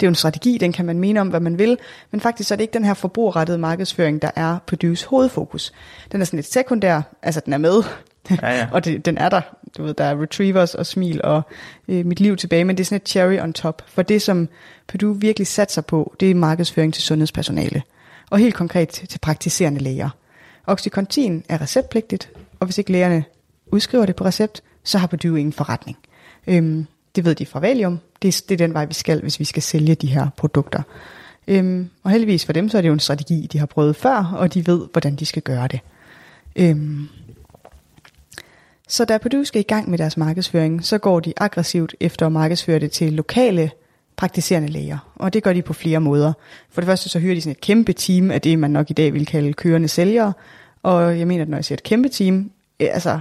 det 0.00 0.06
er 0.06 0.08
jo 0.08 0.10
en 0.10 0.14
strategi, 0.14 0.58
den 0.58 0.72
kan 0.72 0.84
man 0.84 0.98
mene 0.98 1.20
om, 1.20 1.28
hvad 1.28 1.40
man 1.40 1.58
vil, 1.58 1.78
men 2.10 2.20
faktisk 2.20 2.48
så 2.48 2.54
er 2.54 2.56
det 2.56 2.64
ikke 2.64 2.74
den 2.74 2.84
her 2.84 2.94
forbrugerrettede 2.94 3.58
markedsføring, 3.58 4.22
der 4.22 4.30
er 4.36 4.58
Purdues 4.66 5.02
hovedfokus. 5.02 5.72
Den 6.12 6.20
er 6.20 6.24
sådan 6.24 6.36
lidt 6.36 6.52
sekundær, 6.52 7.02
altså 7.22 7.40
den 7.44 7.52
er 7.52 7.58
med, 7.58 7.82
ja, 8.30 8.36
ja. 8.42 8.68
og 8.72 8.84
det, 8.84 9.04
den 9.04 9.18
er 9.18 9.28
der. 9.28 9.40
Du 9.76 9.82
ved, 9.82 9.94
der 9.94 10.04
er 10.04 10.22
retrievers 10.22 10.74
og 10.74 10.86
smil 10.86 11.20
og 11.24 11.42
øh, 11.88 12.06
mit 12.06 12.20
liv 12.20 12.36
tilbage, 12.36 12.64
men 12.64 12.76
det 12.76 12.82
er 12.82 12.84
sådan 12.84 12.96
et 12.96 13.08
cherry 13.08 13.38
on 13.40 13.52
top. 13.52 13.82
For 13.86 14.02
det, 14.02 14.22
som 14.22 14.48
Purdue 14.86 15.20
virkelig 15.20 15.46
satser 15.46 15.82
på, 15.82 16.14
det 16.20 16.30
er 16.30 16.34
markedsføring 16.34 16.94
til 16.94 17.02
sundhedspersonale. 17.02 17.82
Og 18.30 18.38
helt 18.38 18.54
konkret 18.54 18.88
til 18.88 19.18
praktiserende 19.18 19.80
læger. 19.80 20.10
Oxycontin 20.66 21.44
er 21.48 21.60
receptpligtigt, 21.60 22.30
og 22.60 22.66
hvis 22.66 22.78
ikke 22.78 22.92
lægerne 22.92 23.24
udskriver 23.66 24.06
det 24.06 24.16
på 24.16 24.24
recept, 24.24 24.62
så 24.84 24.98
har 24.98 25.06
Purdue 25.06 25.40
ingen 25.40 25.52
forretning. 25.52 25.98
Øhm, 26.46 26.86
det 27.16 27.24
ved 27.24 27.34
de 27.34 27.46
fra 27.46 27.60
Valium. 27.60 27.98
Det, 28.24 28.44
det 28.48 28.54
er 28.54 28.66
den 28.66 28.74
vej, 28.74 28.84
vi 28.84 28.94
skal, 28.94 29.20
hvis 29.20 29.40
vi 29.40 29.44
skal 29.44 29.62
sælge 29.62 29.94
de 29.94 30.06
her 30.06 30.26
produkter. 30.36 30.82
Øhm, 31.48 31.90
og 32.02 32.10
heldigvis 32.10 32.44
for 32.44 32.52
dem, 32.52 32.68
så 32.68 32.78
er 32.78 32.82
det 32.82 32.88
jo 32.88 32.92
en 32.92 33.00
strategi, 33.00 33.48
de 33.52 33.58
har 33.58 33.66
prøvet 33.66 33.96
før, 33.96 34.34
og 34.36 34.54
de 34.54 34.66
ved, 34.66 34.86
hvordan 34.92 35.16
de 35.16 35.26
skal 35.26 35.42
gøre 35.42 35.68
det. 35.68 35.80
Øhm, 36.56 37.08
så 38.88 39.04
da 39.04 39.18
Purdue 39.18 39.44
skal 39.44 39.60
i 39.60 39.62
gang 39.62 39.90
med 39.90 39.98
deres 39.98 40.16
markedsføring, 40.16 40.84
så 40.84 40.98
går 40.98 41.20
de 41.20 41.32
aggressivt 41.36 41.94
efter 42.00 42.26
at 42.26 42.32
markedsføre 42.32 42.78
det 42.78 42.90
til 42.90 43.12
lokale 43.12 43.70
praktiserende 44.16 44.68
læger. 44.68 44.98
Og 45.14 45.32
det 45.32 45.42
gør 45.42 45.52
de 45.52 45.62
på 45.62 45.72
flere 45.72 46.00
måder. 46.00 46.32
For 46.70 46.80
det 46.80 46.88
første 46.88 47.08
så 47.08 47.18
hyrer 47.18 47.34
de 47.34 47.40
sådan 47.40 47.50
et 47.50 47.60
kæmpe 47.60 47.92
team 47.92 48.30
af 48.30 48.40
det, 48.40 48.58
man 48.58 48.70
nok 48.70 48.90
i 48.90 48.92
dag 48.92 49.12
vil 49.12 49.26
kalde 49.26 49.52
kørende 49.52 49.88
sælgere. 49.88 50.32
Og 50.82 51.18
jeg 51.18 51.26
mener, 51.26 51.42
at 51.42 51.48
når 51.48 51.56
jeg 51.56 51.64
siger 51.64 51.76
et 51.76 51.82
kæmpe 51.82 52.08
team, 52.08 52.50
altså 52.80 53.20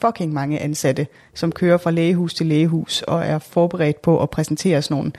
fucking 0.00 0.32
mange 0.32 0.58
ansatte, 0.58 1.06
som 1.34 1.52
kører 1.52 1.78
fra 1.78 1.90
lægehus 1.90 2.34
til 2.34 2.46
lægehus 2.46 3.02
og 3.02 3.26
er 3.26 3.38
forberedt 3.38 4.02
på 4.02 4.22
at 4.22 4.30
præsentere 4.30 4.82
sådan 4.82 4.96
nogle 4.96 5.12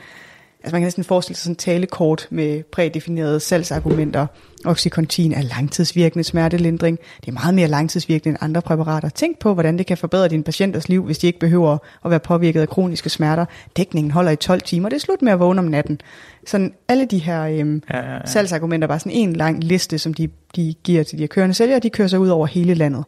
Altså 0.63 0.75
man 0.75 0.81
kan 0.81 0.85
næsten 0.85 1.03
forestille 1.03 1.37
sig 1.37 1.43
sådan 1.43 1.55
talekort 1.55 2.27
med 2.29 2.63
prædefinerede 2.63 3.39
salgsargumenter. 3.39 4.27
Oxycontin 4.65 5.33
er 5.33 5.41
langtidsvirkende 5.41 6.23
smertelindring. 6.23 6.99
Det 7.21 7.27
er 7.27 7.31
meget 7.31 7.53
mere 7.53 7.67
langtidsvirkende 7.67 8.29
end 8.29 8.37
andre 8.41 8.61
præparater. 8.61 9.09
Tænk 9.09 9.39
på, 9.39 9.53
hvordan 9.53 9.77
det 9.77 9.85
kan 9.85 9.97
forbedre 9.97 10.27
dine 10.27 10.43
patienters 10.43 10.89
liv, 10.89 11.03
hvis 11.03 11.17
de 11.17 11.27
ikke 11.27 11.39
behøver 11.39 11.77
at 12.05 12.11
være 12.11 12.19
påvirket 12.19 12.61
af 12.61 12.69
kroniske 12.69 13.09
smerter. 13.09 13.45
Dækningen 13.77 14.11
holder 14.11 14.31
i 14.31 14.35
12 14.35 14.61
timer. 14.61 14.89
Det 14.89 14.95
er 14.95 14.99
slut 14.99 15.21
med 15.21 15.31
at 15.31 15.39
vågne 15.39 15.59
om 15.59 15.65
natten. 15.65 16.01
Sådan 16.47 16.73
alle 16.87 17.05
de 17.05 17.17
her 17.17 17.43
øhm, 17.43 17.83
ja, 17.89 17.97
ja, 17.97 18.13
ja. 18.13 18.25
salgsargumenter, 18.25 18.87
bare 18.87 18.99
sådan 18.99 19.11
en 19.11 19.33
lang 19.33 19.63
liste, 19.63 19.99
som 19.99 20.13
de, 20.13 20.29
de 20.55 20.73
giver 20.83 21.03
til 21.03 21.17
de 21.17 21.23
her 21.23 21.27
kørende 21.27 21.53
sælgere, 21.55 21.79
de 21.79 21.89
kører 21.89 22.07
sig 22.07 22.19
ud 22.19 22.29
over 22.29 22.47
hele 22.47 22.73
landet. 22.73 23.05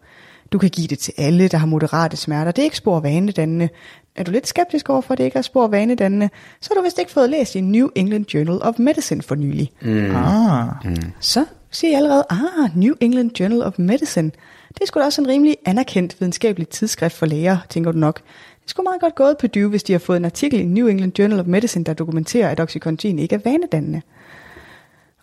Du 0.54 0.58
kan 0.58 0.70
give 0.70 0.88
det 0.88 1.00
til 1.00 1.14
alle, 1.18 1.48
der 1.48 1.58
har 1.58 1.68
moderate 1.68 2.18
smerter. 2.18 2.52
Det 2.52 2.62
er 2.62 2.64
ikke 2.64 2.78
spor 2.78 3.00
vanedannende. 3.00 3.70
Er 4.16 4.24
du 4.24 4.32
lidt 4.32 4.48
skeptisk 4.48 4.90
over 4.90 5.02
for, 5.02 5.12
at 5.12 5.18
det 5.18 5.24
ikke 5.24 5.38
er 5.38 5.42
spor 5.42 5.68
vanedannende, 5.68 6.30
så 6.62 6.70
har 6.72 6.76
du 6.76 6.84
vist 6.84 7.00
ikke 7.00 7.12
fået 7.12 7.30
læst 7.30 7.56
i 7.56 7.62
New 7.62 7.90
England 7.96 8.34
Journal 8.34 8.62
of 8.62 8.80
Medicine 8.80 9.22
for 9.22 9.36
nylig. 9.36 9.72
Mm. 9.82 10.16
Ah. 10.16 10.68
Mm. 10.86 10.96
Så 11.20 11.46
siger 11.72 11.92
jeg 11.92 11.98
allerede, 11.98 12.26
ah, 12.30 12.78
New 12.78 12.96
England 13.02 13.40
Journal 13.40 13.64
of 13.64 13.74
Medicine. 13.78 14.32
Det 14.68 14.82
er 14.82 14.86
sgu 14.86 15.00
da 15.00 15.06
også 15.06 15.22
en 15.22 15.28
rimelig 15.28 15.58
anerkendt 15.66 16.16
videnskabelig 16.20 16.70
tidsskrift 16.70 17.16
for 17.16 17.26
læger, 17.26 17.58
tænker 17.70 17.92
du 17.92 17.98
nok. 17.98 18.22
Det 18.62 18.70
skulle 18.70 18.84
meget 18.84 19.02
godt 19.02 19.16
gået 19.16 19.38
på 19.38 19.48
Purdue, 19.48 19.70
hvis 19.70 19.84
de 19.84 19.92
har 19.92 20.00
fået 20.00 20.18
en 20.18 20.26
artikel 20.26 20.60
i 20.60 20.66
New 20.66 20.88
England 20.88 21.20
Journal 21.20 21.40
of 21.40 21.46
Medicine, 21.46 21.86
der 21.86 21.94
dokumenterer, 21.94 22.50
at 22.50 22.60
Oxycontin 22.60 23.20
ikke 23.20 23.36
er 23.36 23.40
vanedannende. 23.44 24.02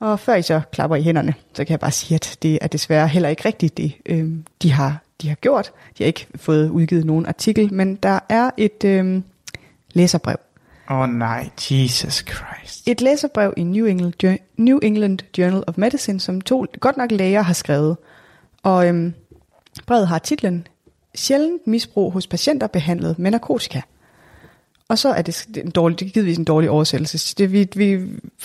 Og 0.00 0.20
før 0.20 0.34
I 0.34 0.42
så 0.42 0.60
klapper 0.72 0.96
i 0.96 1.02
hænderne, 1.02 1.34
så 1.54 1.64
kan 1.64 1.70
jeg 1.70 1.80
bare 1.80 1.90
sige, 1.90 2.14
at 2.14 2.38
det 2.42 2.58
er 2.60 2.66
desværre 2.66 3.08
heller 3.08 3.28
ikke 3.28 3.44
rigtigt 3.44 3.76
det, 3.76 3.92
øh, 4.06 4.30
de 4.62 4.72
har 4.72 4.98
de 5.22 5.28
har 5.28 5.34
gjort. 5.34 5.72
De 5.98 6.02
har 6.02 6.06
ikke 6.06 6.26
fået 6.34 6.70
udgivet 6.70 7.04
nogen 7.04 7.26
artikel, 7.26 7.74
men 7.74 7.94
der 7.94 8.18
er 8.28 8.50
et, 8.56 8.84
øh, 8.84 9.22
læserbrev. 9.92 10.36
Åh 10.90 10.98
oh, 10.98 11.08
nej, 11.08 11.50
Jesus 11.70 12.14
Christ. 12.14 12.88
Et 12.88 13.00
læserbrev 13.00 13.54
i 13.56 13.62
New 13.62 13.86
England, 13.86 14.38
New 14.56 14.78
England 14.82 15.18
Journal 15.38 15.64
of 15.66 15.74
Medicine, 15.78 16.20
som 16.20 16.40
to 16.40 16.66
godt 16.80 16.96
nok 16.96 17.10
læger 17.10 17.42
har 17.42 17.52
skrevet. 17.52 17.96
Og 18.62 18.88
øhm, 18.88 19.14
brevet 19.86 20.08
har 20.08 20.18
titlen 20.18 20.66
Sjældent 21.14 21.66
misbrug 21.66 22.12
hos 22.12 22.26
patienter 22.26 22.66
behandlet 22.66 23.18
med 23.18 23.30
narkotika. 23.30 23.80
Og 24.88 24.98
så 24.98 25.08
er 25.08 25.22
det, 25.22 25.46
det 25.48 25.56
er 25.56 25.62
en 25.62 25.70
dårlig, 25.70 26.00
det 26.00 26.06
er 26.06 26.10
givetvis 26.10 26.38
en 26.38 26.44
dårlig 26.44 26.70
oversættelse. 26.70 27.34
Det, 27.38 27.52
vi, 27.52 27.68
vi, 27.76 27.94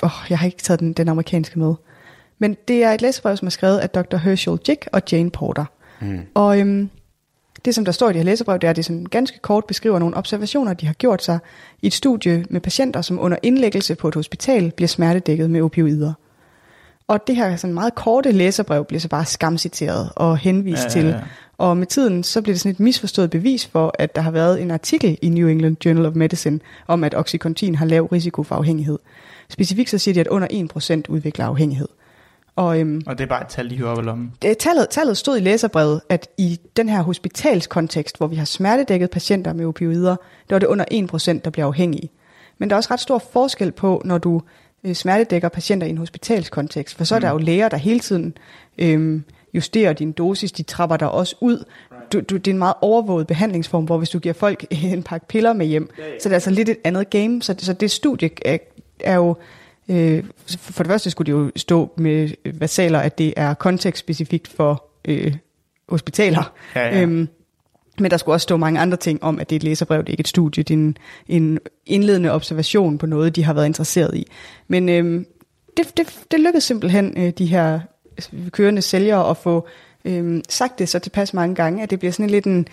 åh, 0.04 0.12
jeg 0.30 0.40
har 0.40 0.46
ikke 0.46 0.62
taget 0.62 0.80
den, 0.80 0.94
den 0.94 1.10
amerikanske 1.10 1.60
med. 1.60 1.74
Men 2.40 2.58
det 2.68 2.84
er 2.84 2.92
et 2.92 3.02
læsebrev, 3.02 3.38
som 3.38 3.46
er 3.46 3.50
skrevet 3.50 3.78
af 3.78 3.90
Dr. 3.90 4.18
Herschel 4.18 4.60
Jick 4.70 4.88
og 4.92 5.02
Jane 5.12 5.32
Porter. 5.32 5.66
Mm. 6.02 6.22
Og 6.34 6.60
øhm, 6.60 6.90
det, 7.66 7.76
som 7.76 7.86
der 7.86 7.92
står 7.92 8.10
i 8.10 8.14
det 8.14 8.20
her 8.20 8.26
læsebrev, 8.26 8.60
det 8.60 8.68
er, 8.68 8.70
at 8.70 8.76
det 8.76 8.86
sådan 8.86 9.06
ganske 9.06 9.40
kort 9.40 9.66
beskriver 9.66 10.00
nogle 10.00 10.18
observationer, 10.18 10.74
de 10.74 10.86
har 10.86 10.94
gjort 10.94 11.24
sig 11.24 11.40
i 11.82 11.88
et 11.88 11.94
studie 11.94 12.46
med 12.50 12.62
patienter, 12.62 13.02
som 13.02 13.20
under 13.20 13.38
indlæggelse 13.44 13.96
på 13.96 14.08
et 14.08 14.16
hospital 14.16 14.72
bliver 14.72 14.88
smertedækket 14.88 15.50
med 15.50 15.62
opioider. 15.62 16.14
Og 17.08 17.28
det 17.28 17.36
her 17.36 17.56
sådan 17.56 17.74
meget 17.74 17.96
korte 17.96 18.32
læserbrev 18.32 18.86
bliver 18.86 19.00
så 19.00 19.08
bare 19.08 19.26
skamciteret 19.26 20.10
og 20.16 20.38
henvist 20.38 20.96
Ja, 20.96 21.02
ja, 21.02 21.08
ja, 21.08 21.14
til. 21.14 21.22
Og 21.58 21.78
med 21.78 21.88
tiden, 21.88 22.24
så 22.24 22.42
bliver 22.42 22.54
det 22.54 22.62
sådan 22.62 22.72
et 22.72 22.80
misforstået 22.80 23.30
bevis 23.30 23.68
for, 23.68 23.96
at 24.00 24.16
der 24.16 24.22
har 24.22 24.32
været 24.32 24.62
en 24.62 24.72
artikel 24.72 25.18
i 25.22 25.30
New 25.30 25.48
England 25.48 25.86
Journal 25.86 26.06
of 26.06 26.16
Medicine 26.16 26.60
om, 26.88 27.04
at 27.04 27.16
Oxycontin 27.16 27.76
har 27.76 27.86
lav 27.86 28.06
risiko 28.06 28.44
for 28.44 28.56
afhængighed. 28.56 29.00
Specifikt 29.50 29.90
så 29.90 29.98
siger 29.98 30.14
de, 30.14 30.20
at 30.20 30.28
under 30.28 30.48
1% 31.08 31.12
udvikler 31.12 31.46
afhængighed. 31.46 31.88
Og 32.56 32.80
øhm, 32.80 33.02
Og 33.08 33.18
det 33.18 33.24
er 33.24 33.28
bare 33.28 33.42
et 33.42 33.48
tal, 33.48 33.70
de 33.70 33.78
hører 33.78 33.96
vel 33.96 34.10
om. 34.10 34.32
det, 34.42 34.58
tallet, 34.58 34.90
tallet 34.90 35.18
stod 35.18 35.38
i 35.38 35.40
læserbrevet, 35.40 36.02
at 36.10 36.30
i 36.38 36.60
den 36.78 36.90
her 36.90 37.02
hospitalskontekst, 37.02 38.18
hvor 38.18 38.28
vi 38.28 38.36
har 38.36 38.46
smertedækket 38.46 39.10
patienter 39.10 39.54
med 39.54 39.66
opioider, 39.66 40.16
der 40.50 40.56
var 40.56 40.60
det 40.60 40.68
under 40.68 40.86
1%, 41.38 41.42
der 41.46 41.50
bliver 41.50 41.66
afhængige. 41.66 42.10
Men 42.58 42.70
der 42.70 42.76
er 42.76 42.78
også 42.78 42.94
ret 42.94 43.00
stor 43.00 43.24
forskel 43.34 43.72
på, 43.72 44.02
når 44.06 44.18
du 44.18 44.42
øh, 44.84 44.96
smertedækker 44.96 45.50
patienter 45.50 45.88
i 45.88 45.90
en 45.90 45.98
hospitalskontekst, 45.98 46.98
for 46.98 47.04
så 47.04 47.16
er 47.16 47.20
der 47.20 47.32
jo 47.32 47.38
læger, 47.38 47.70
der 47.70 47.78
hele 47.78 48.00
tiden 48.00 48.38
øh, 48.78 49.22
justerer 49.54 49.94
din 49.94 50.12
dosis, 50.12 50.52
de 50.52 50.64
trapper 50.64 50.98
dig 50.98 51.12
også 51.12 51.36
ud. 51.42 51.64
Du, 52.14 52.20
du, 52.20 52.38
det 52.38 52.48
er 52.48 52.52
en 52.52 52.60
meget 52.60 52.76
overvåget 52.82 53.28
behandlingsform, 53.28 53.86
hvor 53.86 53.98
hvis 53.98 54.10
du 54.10 54.20
giver 54.20 54.34
folk 54.34 54.66
en 54.94 55.04
pakke 55.04 55.28
piller 55.28 55.54
med 55.54 55.66
hjem, 55.66 55.90
så 55.98 56.30
det 56.30 56.32
er 56.32 56.34
altså 56.34 56.52
lidt 56.52 56.70
et 56.70 56.78
andet 56.84 57.10
game. 57.10 57.42
Så, 57.42 57.56
så 57.58 57.74
det 57.74 57.92
studie 57.92 58.30
er, 58.46 58.58
er 59.00 59.16
jo 59.16 59.36
Øh, 59.90 60.24
for 60.58 60.84
det 60.84 60.92
første 60.92 61.10
skulle 61.10 61.26
det 61.26 61.40
jo 61.40 61.52
stå 61.56 61.94
med 61.98 62.30
versaler, 62.54 63.00
at 63.00 63.18
det 63.18 63.34
er 63.38 63.54
kontekstspecifikt 63.54 64.48
for 64.48 64.84
øh, 65.08 65.36
hospitaler. 65.90 66.54
Ja, 66.76 66.82
ja. 66.82 67.02
Øhm, 67.02 67.28
men 68.00 68.12
der 68.12 68.18
skulle 68.18 68.36
også 68.36 68.44
stå 68.44 68.58
mange 68.58 68.80
andre 68.80 68.98
ting 68.98 69.24
om, 69.24 69.40
at 69.40 69.50
det 69.50 69.56
er 69.56 69.60
et 69.60 69.64
læserbrev, 69.64 70.00
det 70.00 70.10
er 70.10 70.12
ikke 70.12 70.22
et 70.22 70.28
studie, 70.28 70.64
det 70.64 70.74
er 70.74 70.78
en, 70.78 70.98
en 71.28 71.60
indledende 71.86 72.32
observation 72.32 72.98
på 72.98 73.06
noget, 73.06 73.36
de 73.36 73.44
har 73.44 73.54
været 73.54 73.66
interesseret 73.66 74.16
i. 74.16 74.28
Men 74.68 74.90
øhm, 74.90 75.26
det, 75.78 75.98
det, 75.98 76.20
det 76.32 76.40
lykkedes 76.40 76.64
simpelthen 76.64 77.14
øh, 77.18 77.30
de 77.30 77.46
her 77.46 77.80
kørende 78.52 78.82
sælgere 78.82 79.30
at 79.30 79.38
få 79.38 79.68
øhm, 80.06 80.42
sagt 80.50 80.80
det 80.80 80.90
så 80.90 81.00
tilpas 81.00 81.34
mange 81.34 81.56
gange, 81.56 81.84
at 81.84 81.90
det 81.90 82.00
bliver 82.00 82.12
sådan 82.12 82.30
lidt 82.30 82.46
en, 82.46 82.60
Øh, 82.60 82.66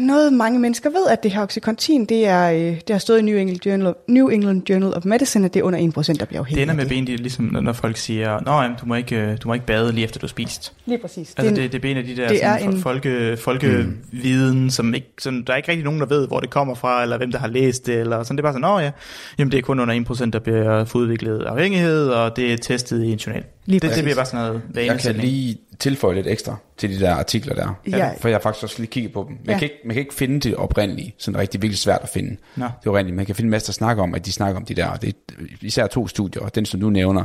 Noget 0.00 0.32
mange 0.32 0.58
mennesker 0.58 0.90
ved, 0.90 1.06
at 1.10 1.22
det 1.22 1.30
her 1.30 1.42
Oxycontin, 1.42 2.04
det, 2.04 2.26
er, 2.26 2.50
øh, 2.52 2.58
det 2.60 2.90
har 2.90 2.98
stået 2.98 3.18
i 3.18 3.22
New 3.22 3.36
England, 3.36 3.66
Journal 3.66 3.86
of, 3.86 3.94
New 4.08 4.28
England 4.28 4.62
Journal 4.70 4.94
of 4.94 5.04
Medicine, 5.04 5.44
at 5.44 5.54
det 5.54 5.60
er 5.60 5.64
under 5.64 5.78
1%, 5.78 5.82
der 6.18 6.24
bliver 6.24 6.26
Det 6.26 6.36
afhængig 6.38 6.62
ender 6.62 6.72
af 6.72 6.76
med 6.76 6.86
ben, 6.88 7.06
det 7.06 7.14
er 7.14 7.18
ligesom, 7.18 7.44
når- 7.44 7.60
når 7.60 7.72
folk 7.72 7.96
siger, 7.96 8.38
jamen, 8.62 8.76
du, 8.80 8.86
må 8.86 8.94
ikke, 8.94 9.16
øh, 9.16 9.36
du 9.42 9.48
må 9.48 9.54
ikke 9.54 9.66
bade 9.66 9.92
lige 9.92 10.04
efter 10.04 10.18
du 10.20 10.26
har 10.26 10.28
spist. 10.28 10.72
Lige 10.86 10.98
præcis. 10.98 11.34
Altså, 11.36 11.54
det, 11.54 11.72
det, 11.72 11.82
det 11.82 11.84
er 11.88 11.90
en 11.90 11.96
af 11.96 12.04
de 12.04 12.16
der 12.16 12.28
det 12.28 12.38
sådan, 12.38 12.62
er 12.64 12.68
en... 12.68 12.78
folke, 12.80 13.36
folkeviden, 13.36 14.62
mm. 14.62 14.70
som 14.70 14.94
ikke, 14.94 15.06
sådan, 15.18 15.42
der 15.46 15.52
er 15.52 15.56
ikke 15.56 15.68
rigtig 15.68 15.84
nogen, 15.84 16.00
der 16.00 16.06
ved, 16.06 16.26
hvor 16.28 16.40
det 16.40 16.50
kommer 16.50 16.74
fra, 16.74 17.02
eller 17.02 17.16
hvem 17.18 17.32
der 17.32 17.38
har 17.38 17.48
læst 17.48 17.86
det, 17.86 17.94
eller 18.00 18.22
sådan. 18.22 18.36
Det 18.36 18.42
er 18.42 18.46
bare 18.46 18.52
sådan, 18.52 18.60
Nå 18.70 18.78
ja, 18.78 18.90
jamen 19.38 19.52
det 19.52 19.58
er 19.58 19.62
kun 19.62 19.80
under 19.80 19.94
1%, 20.26 20.30
der 20.30 20.38
bliver 20.38 20.84
udviklet 20.94 21.42
afhængighed, 21.42 22.08
og 22.08 22.36
det 22.36 22.52
er 22.52 22.56
testet 22.56 23.04
i 23.04 23.12
en 23.12 23.18
journal. 23.18 23.42
Lige 23.66 23.80
det, 23.80 23.94
det 23.94 24.02
bliver 24.04 24.16
bare 24.16 24.26
sådan 24.26 24.46
noget 24.46 24.62
Jeg 24.74 24.82
kan 24.84 24.88
vanesætning. 24.90 25.28
lige 25.28 25.56
tilføje 25.82 26.14
lidt 26.14 26.26
ekstra 26.26 26.56
til 26.76 26.90
de 26.90 27.00
der 27.00 27.14
artikler 27.14 27.54
der. 27.54 27.74
Ja. 27.90 28.10
For 28.20 28.28
jeg 28.28 28.34
har 28.34 28.40
faktisk 28.42 28.62
også 28.62 28.76
lige 28.78 28.90
kigget 28.90 29.12
på 29.12 29.24
dem. 29.28 29.36
Man, 29.36 29.54
Ja. 29.54 29.58
kan 29.58 29.62
ikke, 29.62 29.76
man 29.84 29.94
kan 29.94 30.00
ikke 30.00 30.14
finde 30.14 30.40
det 30.40 30.56
oprindelige, 30.56 31.14
sådan 31.18 31.40
rigtig 31.40 31.62
virkelig 31.62 31.78
svært 31.78 32.00
at 32.02 32.08
finde. 32.08 32.36
Nå. 32.56 32.64
Det 32.64 32.86
er 32.86 32.90
oprindeligt. 32.90 33.16
Man 33.16 33.26
kan 33.26 33.34
finde 33.34 33.46
en 33.46 33.50
masse, 33.50 33.66
der 33.66 33.72
snakker 33.72 34.02
om, 34.02 34.14
at 34.14 34.26
de 34.26 34.32
snakker 34.32 34.60
om 34.60 34.64
de 34.66 34.74
der. 34.74 34.86
og 34.86 35.02
Det 35.02 35.08
er 35.08 35.34
især 35.60 35.86
to 35.86 36.08
studier, 36.08 36.42
og 36.42 36.54
den 36.54 36.66
som 36.66 36.80
du 36.80 36.90
nævner, 36.90 37.24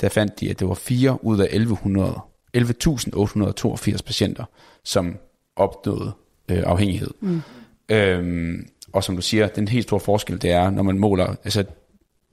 der 0.00 0.08
fandt 0.08 0.40
de, 0.40 0.50
at 0.50 0.58
det 0.60 0.68
var 0.68 0.74
4 0.74 1.24
ud 1.24 1.38
af 1.40 1.44
1100, 1.50 2.20
11.882 2.56 4.02
patienter, 4.06 4.44
som 4.84 5.16
opnåede 5.56 6.12
øh, 6.50 6.62
afhængighed. 6.66 7.10
Mm. 7.20 7.42
Øhm, 7.88 8.68
og 8.92 9.04
som 9.04 9.16
du 9.16 9.22
siger, 9.22 9.46
den 9.46 9.68
helt 9.68 9.82
store 9.84 10.00
forskel, 10.00 10.42
det 10.42 10.50
er, 10.50 10.70
når 10.70 10.82
man 10.82 10.98
måler, 10.98 11.34
altså 11.44 11.64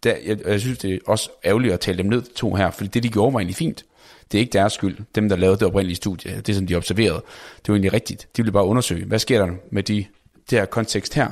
der, 0.03 0.13
jeg, 0.25 0.47
jeg 0.47 0.59
synes, 0.61 0.77
det 0.77 0.93
er 0.93 0.97
også 1.05 1.29
ærgerligt 1.45 1.73
at 1.73 1.79
tale 1.79 1.97
dem 1.97 2.05
ned, 2.05 2.21
de 2.21 2.33
to 2.35 2.53
her, 2.53 2.71
fordi 2.71 2.87
det, 2.89 3.03
de 3.03 3.09
gjorde, 3.09 3.33
var 3.33 3.39
egentlig 3.39 3.55
fint. 3.55 3.85
Det 4.31 4.37
er 4.37 4.39
ikke 4.39 4.53
deres 4.53 4.73
skyld. 4.73 4.97
Dem, 5.15 5.29
der 5.29 5.35
lavede 5.35 5.57
det 5.57 5.67
oprindelige 5.67 5.95
studie, 5.95 6.41
det 6.45 6.55
som 6.55 6.67
de 6.67 6.75
observerede, 6.75 7.23
det 7.57 7.67
var 7.67 7.73
egentlig 7.73 7.93
rigtigt. 7.93 8.27
De 8.37 8.41
ville 8.41 8.51
bare 8.51 8.65
undersøge, 8.65 9.05
hvad 9.05 9.19
sker 9.19 9.45
der 9.45 9.51
med 9.71 9.83
de, 9.83 10.05
det 10.49 10.59
her 10.59 10.65
kontekst 10.65 11.13
her. 11.13 11.27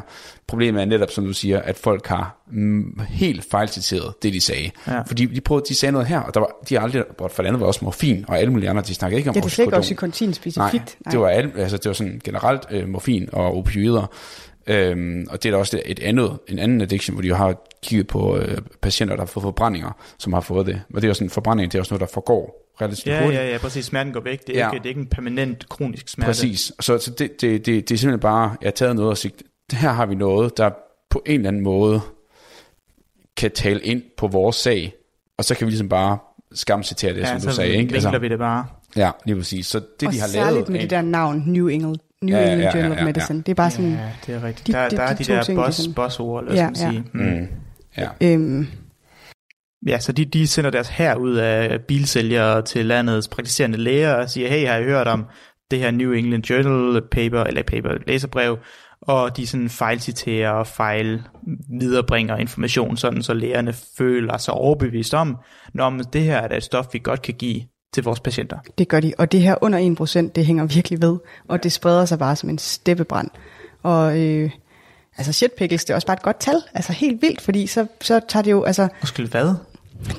Problemet 0.48 0.82
er 0.82 0.86
netop, 0.86 1.12
som 1.12 1.26
du 1.26 1.34
siger, 1.34 1.62
at 1.62 1.78
folk 1.78 2.08
har 2.08 2.38
mm, 2.52 3.00
helt 3.10 3.46
fejlciteret 3.52 4.14
det, 4.24 4.34
de 4.34 4.42
sagde. 4.42 4.72
Ja. 4.88 5.02
Fordi 5.02 5.26
de, 5.26 5.42
prøvede, 5.42 5.66
de 5.70 5.76
sagde 5.76 5.92
noget 5.92 6.08
her, 6.08 6.20
og 6.20 6.34
der 6.34 6.40
var, 6.40 6.50
de 6.70 6.76
har 6.76 6.82
aldrig, 6.82 7.04
for 7.18 7.28
det 7.28 7.46
andet 7.46 7.60
var 7.60 7.68
også 7.68 7.80
morfin, 7.84 8.26
og 8.28 8.40
alle 8.40 8.52
mulige 8.52 8.70
andre, 8.70 8.82
de 8.82 8.94
snakkede 8.94 9.18
ikke 9.18 9.30
om 9.30 9.36
ja, 9.36 9.42
det 9.42 9.60
er 9.60 9.64
ikke. 9.64 9.78
Oxycontin 9.78 10.34
specifikt. 10.34 10.98
Nej, 11.06 11.12
det 11.12 11.20
var, 11.20 11.28
alle, 11.28 11.52
altså, 11.58 11.78
det 11.78 11.86
var 11.86 11.94
sådan 11.94 12.22
generelt 12.24 12.62
øh, 12.72 12.90
morfin 12.90 13.30
og 13.32 13.58
opioider. 13.58 14.06
Øhm, 14.68 15.28
og 15.30 15.44
det 15.44 15.50
er 15.50 15.54
da 15.54 15.58
også 15.58 15.82
et 15.86 16.00
andet, 16.00 16.38
en 16.48 16.60
anden 16.60 16.82
addiction, 16.82 17.14
hvor 17.16 17.22
de 17.22 17.28
jo 17.28 17.36
har 17.36 17.56
kigget 17.84 18.08
på 18.08 18.38
øh, 18.38 18.58
patienter, 18.82 19.16
der 19.16 19.22
har 19.22 19.28
fået 19.28 19.42
forbrændinger, 19.42 19.92
som 20.18 20.34
har 20.34 20.42
fået 20.42 20.66
det. 20.66 20.82
Og 20.94 21.02
det 21.02 21.04
er 21.04 21.08
jo 21.08 21.14
sådan, 21.14 21.30
forbrænding, 21.30 21.72
det 21.72 21.78
er 21.78 21.82
også 21.82 21.94
noget, 21.94 22.02
der 22.02 22.14
forgår 22.14 22.62
relativt 22.82 23.08
Ja, 23.08 23.24
hurtigt. 23.24 23.42
ja, 23.42 23.50
ja, 23.51 23.58
præcis. 23.58 23.86
Smerten 23.86 24.13
går 24.13 24.20
væk. 24.20 24.48
Det 24.48 24.56
er, 24.58 24.60
Ja. 24.60 24.72
ikke, 24.72 24.77
det 24.84 24.86
er 24.86 24.89
ikke 24.89 25.01
en 25.01 25.08
permanent 25.08 25.70
kronisk 25.70 26.10
smerte. 26.10 26.27
Præcis. 26.30 26.72
Så, 26.80 26.98
så 26.98 27.12
det, 27.12 27.42
det, 27.42 27.65
det, 27.65 27.89
det 27.89 27.92
er 27.92 27.98
simpelthen 27.98 28.20
bare, 28.20 28.56
jeg 28.62 28.68
har 28.68 28.72
taget 28.72 28.96
noget 28.96 29.12
og 29.12 29.18
sagt, 29.18 29.44
her 29.72 29.92
har 29.92 30.06
vi 30.06 30.15
noget, 30.15 30.58
der 30.58 30.70
på 31.10 31.24
en 31.25 31.34
eller 31.36 31.48
anden 31.48 31.63
måde 31.63 32.01
kan 33.38 33.51
tale 33.51 33.82
ind 33.82 34.01
på 34.18 34.27
vores 34.27 34.56
sag, 34.56 34.94
og 35.38 35.46
så 35.46 35.56
kan 35.56 35.65
vi 35.68 35.72
ligesom 35.72 35.89
bare 35.89 36.18
skamcitere 36.53 37.13
det, 37.13 37.20
Ja, 37.20 37.25
som 37.39 37.50
du 37.50 37.56
sagde. 37.56 37.70
Ikke? 37.75 37.94
vinkler 37.94 38.20
vi 38.20 38.30
det 38.30 38.39
bare. 38.39 38.65
ja, 38.96 39.12
lige 39.25 39.36
præcis. 39.38 39.68
Så 39.68 39.80
det, 40.00 40.08
og 40.08 40.13
de 40.13 40.20
har 40.20 40.27
særligt 40.27 40.53
lavet... 40.53 40.70
med 40.70 40.80
det 40.82 40.89
der 40.89 41.01
navn, 41.01 41.44
New 41.48 41.68
England, 41.68 41.96
New 42.22 42.38
Ja, 42.38 42.44
ja, 42.46 42.51
England 42.53 42.75
ja, 42.75 42.80
Journal 42.82 42.92
ja, 42.92 42.96
of 42.96 43.00
ja. 43.00 43.06
Medicine. 43.06 43.38
Det 43.42 43.50
er 43.50 43.56
bare 43.56 43.72
sådan, 43.72 43.92
Ja, 43.92 44.10
det 44.25 44.36
er 44.36 44.44
rigtigt. 44.44 44.68
De- 44.68 44.72
der, 44.74 44.89
de- 44.89 44.96
der 44.96 45.01
er 45.03 45.13
de 45.13 45.18
de 45.20 45.24
to 45.24 45.34
der 45.34 45.44
ting, 45.44 45.58
de 45.58 45.63
boss, 45.63 45.77
sådan- 45.77 45.94
bossord, 45.94 46.44
eller 46.44 46.51
hvad 46.51 46.82
Ja, 46.82 46.92
man 46.92 46.94
ja. 46.94 47.01
sige. 47.01 47.03
Mm. 47.13 47.39
Mm, 47.42 47.48
ja. 47.98 48.34
øhm, 48.34 48.68
Ja, 49.88 50.00
så 50.00 50.12
de, 50.12 50.25
de 50.25 50.48
sender 50.48 50.70
deres 50.70 50.90
her 50.90 51.16
ud 51.16 51.36
af 51.36 51.82
bilsælgere 51.82 52.62
til 52.62 52.86
landets 52.86 53.28
praktiserende 53.28 53.78
læger 53.78 54.13
og 54.13 54.30
siger, 54.30 54.50
hey, 54.50 54.68
har 54.68 54.78
I 54.78 54.84
hørt 54.84 55.08
om 55.08 55.25
det 55.72 55.80
her 55.80 55.92
New 55.92 56.12
England 56.12 56.44
Journal 56.44 57.02
paper, 57.12 57.44
eller 57.44 57.63
paper 57.63 57.90
læserbrev, 58.08 58.58
og 59.02 59.38
de 59.38 59.48
sådan 59.48 59.70
fejlciterer 59.70 60.52
og 60.52 60.68
fejl 60.68 61.24
viderebringer 61.80 62.38
information, 62.38 62.98
sådan 62.98 63.24
så 63.24 63.34
lægerne 63.34 63.74
føler 63.98 64.38
sig 64.38 64.54
overbevist 64.54 65.13
om, 65.13 65.38
når 65.74 65.90
det 65.90 66.22
her 66.22 66.38
er 66.38 66.58
et 66.58 66.63
stof, 66.63 66.86
vi 66.94 67.00
godt 67.00 67.22
kan 67.22 67.34
give 67.34 67.62
til 67.94 68.04
vores 68.04 68.20
patienter. 68.20 68.58
det 68.78 68.88
gør 68.88 69.00
de. 69.00 69.13
Og 69.18 69.32
det 69.32 69.42
her 69.42 69.56
under 69.62 69.96
1%, 70.28 70.32
det 70.36 70.46
hænger 70.46 70.66
virkelig 70.66 71.02
ved. 71.02 71.18
Og 71.48 71.63
det 71.63 71.72
spreder 71.72 72.06
sig 72.06 72.20
bare 72.20 72.36
som 72.36 72.50
en 72.50 72.58
steppebrand. 72.58 73.30
Og 73.84 74.20
øh, 74.20 74.52
altså 75.18 75.34
shit 75.34 75.52
pickles, 75.52 75.86
det 75.86 75.92
er 75.92 75.96
også 75.96 76.08
bare 76.08 76.18
et 76.18 76.22
godt 76.22 76.40
tal. 76.40 76.56
Altså 76.74 76.94
helt 76.94 77.22
vildt, 77.22 77.42
fordi 77.42 77.68
så, 77.68 77.88
så 78.02 78.22
tager 78.28 78.44
det 78.44 78.52
jo, 78.52 78.63
altså, 78.63 78.88
Undskyld, 79.02 79.28
hvad? 79.28 79.56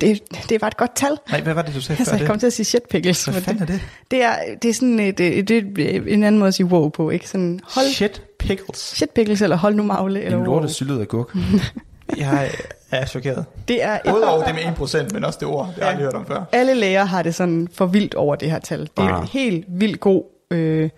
Det, 0.01 0.21
det 0.49 0.55
er 0.55 0.59
bare 0.59 0.67
et 0.67 0.77
godt 0.77 0.95
tal. 0.95 1.17
Nej, 1.31 1.41
hvad 1.41 1.53
var 1.53 1.61
det, 1.61 1.75
du 1.75 1.81
sagde 1.81 1.99
Altså, 1.99 2.11
før 2.11 2.15
jeg 2.17 2.19
det? 2.19 2.29
kom 2.29 2.39
til 2.39 2.47
at 2.47 2.53
sige 2.53 2.65
shit 2.65 2.83
pickles. 2.89 3.25
Hvad 3.25 3.41
fanden 3.41 3.61
er 3.63 3.65
det? 3.65 3.81
Det 4.11 4.23
er, 4.23 4.35
det 4.61 4.69
er 4.69 4.73
sådan 4.73 4.99
et, 4.99 5.17
det, 5.17 5.47
det 5.47 5.57
er 5.95 6.01
en 6.07 6.23
anden 6.23 6.39
måde 6.39 6.47
at 6.47 6.53
sige 6.53 6.65
wow 6.65 6.89
på, 6.89 7.09
ikke? 7.09 7.29
Sådan, 7.29 7.59
hold 7.63 7.85
Shit 7.93 8.21
pickles. 8.39 8.77
shit 8.79 9.09
pickles, 9.09 9.41
eller 9.41 9.55
hold 9.55 9.75
nu 9.75 9.83
magle, 9.83 10.21
eller 10.21 10.37
En 10.37 10.47
wow. 10.47 10.53
lortet 10.55 10.71
syltet 10.71 11.01
agurk. 11.01 11.35
Jeg 12.17 12.49
er 12.91 13.05
chokeret. 13.05 13.45
Det 13.67 13.83
er 13.83 13.93
et, 13.93 14.01
Både 14.09 14.27
over 14.33 14.43
det 14.45 14.55
med 14.55 14.63
1%, 14.63 15.13
men 15.13 15.23
også 15.25 15.39
det 15.39 15.47
ord, 15.47 15.65
det 15.65 15.73
har 15.75 15.81
jeg 15.81 15.89
aldrig 15.89 16.03
hørt 16.05 16.13
om 16.13 16.25
før. 16.25 16.43
alle 16.51 16.73
læger 16.73 17.05
har 17.05 17.21
det 17.23 17.35
sådan 17.35 17.67
for 17.73 17.85
vildt 17.85 18.13
over 18.15 18.35
det 18.35 18.51
her 18.51 18.59
tal. 18.59 18.79
Det 18.79 18.89
er 18.97 19.01
Ah. 19.13 19.27
helt 19.33 19.65
vildt 19.67 19.99
god, 19.99 20.23
øh, 20.51 20.89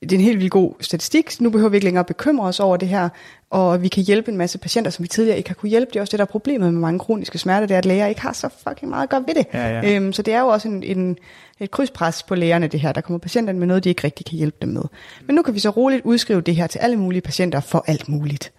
det 0.00 0.12
er 0.12 0.16
en 0.16 0.20
helt 0.24 0.38
vildt 0.38 0.50
god 0.52 0.72
statistik. 0.80 1.40
Nu 1.40 1.50
behøver 1.50 1.70
vi 1.70 1.76
ikke 1.76 1.84
længere 1.84 2.04
bekymre 2.04 2.48
os 2.48 2.60
over 2.60 2.76
det 2.76 2.88
her, 2.88 3.08
og 3.50 3.82
vi 3.82 3.88
kan 3.88 4.02
hjælpe 4.02 4.30
en 4.30 4.36
masse 4.36 4.58
patienter, 4.58 4.90
som 4.90 5.02
vi 5.02 5.08
tidligere 5.08 5.38
ikke 5.38 5.50
har 5.50 5.54
kunne 5.54 5.70
hjælpe. 5.70 5.90
Det 5.90 5.96
er 5.96 6.00
også 6.00 6.10
det, 6.10 6.18
der 6.18 6.24
er 6.24 6.30
problemet 6.30 6.72
med 6.72 6.80
mange 6.80 6.98
kroniske 6.98 7.38
smerter, 7.38 7.66
det 7.66 7.74
er, 7.74 7.78
at 7.78 7.84
læger 7.84 8.06
ikke 8.06 8.20
har 8.20 8.32
så 8.32 8.48
fucking 8.68 8.90
meget 8.90 9.02
at 9.02 9.08
gøre 9.08 9.24
ved 9.26 9.34
det. 9.34 9.46
Ja, 9.54 9.68
ja. 9.68 9.96
Øhm, 9.96 10.12
så 10.12 10.22
det 10.22 10.34
er 10.34 10.40
jo 10.40 10.46
også 10.46 10.68
en, 10.68 10.82
en, 10.82 11.18
et 11.60 11.70
krydspres 11.70 12.22
på 12.22 12.34
lægerne, 12.34 12.66
det 12.66 12.80
her. 12.80 12.92
Der 12.92 13.00
kommer 13.00 13.18
patienterne 13.18 13.58
med 13.58 13.66
noget, 13.66 13.84
de 13.84 13.88
ikke 13.88 14.04
rigtig 14.04 14.26
kan 14.26 14.38
hjælpe 14.38 14.56
dem 14.62 14.68
med. 14.68 14.82
Men 15.26 15.36
nu 15.36 15.42
kan 15.42 15.54
vi 15.54 15.58
så 15.60 15.70
roligt 15.70 16.04
udskrive 16.04 16.40
det 16.40 16.56
her 16.56 16.66
til 16.66 16.78
alle 16.78 16.96
mulige 16.96 17.20
patienter 17.20 17.60
for 17.60 17.84
alt 17.86 18.08
muligt. 18.08 18.52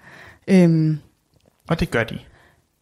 Øhm, 0.48 1.00
Og 1.70 1.80
det 1.80 1.92
gør 1.92 2.04
de. 2.04 2.20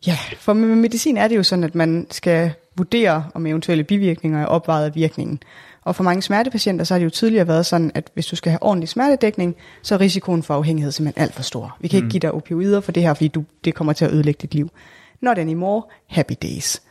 Ja, 0.07 0.17
for 0.37 0.53
med 0.53 0.75
medicin 0.75 1.17
er 1.17 1.27
det 1.27 1.35
jo 1.35 1.43
sådan, 1.43 1.63
at 1.63 1.75
man 1.75 2.07
skal 2.11 2.51
vurdere, 2.77 3.25
om 3.33 3.45
eventuelle 3.45 3.83
bivirkninger 3.83 4.41
er 4.41 4.45
opvejet 4.45 4.85
af 4.85 4.95
virkningen. 4.95 5.39
Og 5.83 5.95
for 5.95 6.03
mange 6.03 6.21
smertepatienter, 6.21 6.86
så 6.86 6.93
har 6.93 7.00
det 7.00 7.05
jo 7.05 7.09
tidligere 7.09 7.48
været 7.48 7.65
sådan, 7.65 7.91
at 7.95 8.09
hvis 8.13 8.25
du 8.25 8.36
skal 8.36 8.51
have 8.51 8.63
ordentlig 8.63 8.89
smertedækning, 8.89 9.55
så 9.81 9.95
er 9.95 10.00
risikoen 10.00 10.43
for 10.43 10.53
afhængighed 10.53 10.91
simpelthen 10.91 11.24
alt 11.24 11.33
for 11.33 11.43
stor. 11.43 11.77
Vi 11.79 11.88
kan 11.88 11.98
ikke 11.98 12.09
give 12.09 12.19
dig 12.19 12.31
opioider 12.31 12.81
for 12.81 12.91
det 12.91 13.03
her, 13.03 13.13
fordi 13.13 13.27
du, 13.27 13.43
det 13.63 13.75
kommer 13.75 13.93
til 13.93 14.05
at 14.05 14.12
ødelægge 14.12 14.39
dit 14.41 14.53
liv. 14.53 14.69
Not 15.21 15.38
anymore, 15.38 15.83
happy 16.07 16.33
days. 16.41 16.81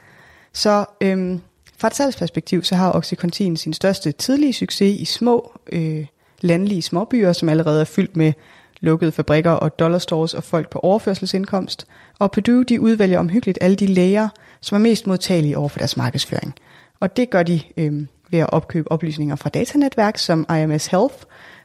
Så 0.52 0.84
øhm, 1.00 1.40
fra 1.78 1.88
et 1.88 1.94
salgsperspektiv, 1.94 2.64
så 2.64 2.74
har 2.74 2.92
Oxycontin 2.92 3.56
sin 3.56 3.72
største 3.72 4.12
tidlige 4.12 4.52
succes 4.52 5.00
i 5.00 5.04
små 5.04 5.52
øh, 5.72 6.06
landlige 6.40 6.82
småbyer, 6.82 7.32
som 7.32 7.48
allerede 7.48 7.80
er 7.80 7.84
fyldt 7.84 8.16
med 8.16 8.32
lukkede 8.80 9.12
fabrikker 9.12 9.50
og 9.50 9.78
dollarstores 9.78 10.34
og 10.34 10.44
folk 10.44 10.70
på 10.70 10.78
overførselsindkomst. 10.78 11.86
Og 12.18 12.32
Purdue 12.32 12.64
de 12.64 12.80
udvælger 12.80 13.18
omhyggeligt 13.18 13.58
alle 13.60 13.76
de 13.76 13.86
læger, 13.86 14.28
som 14.60 14.76
er 14.76 14.78
mest 14.78 15.06
modtagelige 15.06 15.58
over 15.58 15.68
for 15.68 15.78
deres 15.78 15.96
markedsføring. 15.96 16.54
Og 17.00 17.16
det 17.16 17.30
gør 17.30 17.42
de 17.42 17.60
øh, 17.76 18.06
ved 18.30 18.38
at 18.38 18.50
opkøbe 18.52 18.92
oplysninger 18.92 19.36
fra 19.36 19.48
datanetværk 19.48 20.18
som 20.18 20.46
IMS 20.62 20.86
Health, 20.86 21.14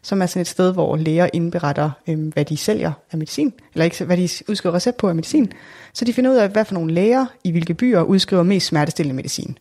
som 0.01 0.21
er 0.21 0.25
sådan 0.25 0.41
et 0.41 0.47
sted, 0.47 0.73
hvor 0.73 0.95
læger 0.95 1.29
indberetter, 1.33 1.91
øhm, 2.07 2.27
hvad 2.27 2.45
de 2.45 2.57
sælger 2.57 2.91
af 3.11 3.17
medicin, 3.17 3.53
eller 3.73 3.85
ikke, 3.85 4.05
hvad 4.05 4.17
de 4.17 4.29
udskriver 4.47 4.75
recept 4.75 4.97
på 4.97 5.09
af 5.09 5.15
medicin. 5.15 5.51
Så 5.93 6.05
de 6.05 6.13
finder 6.13 6.31
ud 6.31 6.35
af, 6.35 6.49
hvad 6.49 6.65
for 6.65 6.73
nogle 6.73 6.93
læger 6.93 7.25
i 7.43 7.51
hvilke 7.51 7.73
byer 7.73 8.01
udskriver 8.01 8.43
mest 8.43 8.67
smertestillende 8.67 9.15
medicin. 9.15 9.57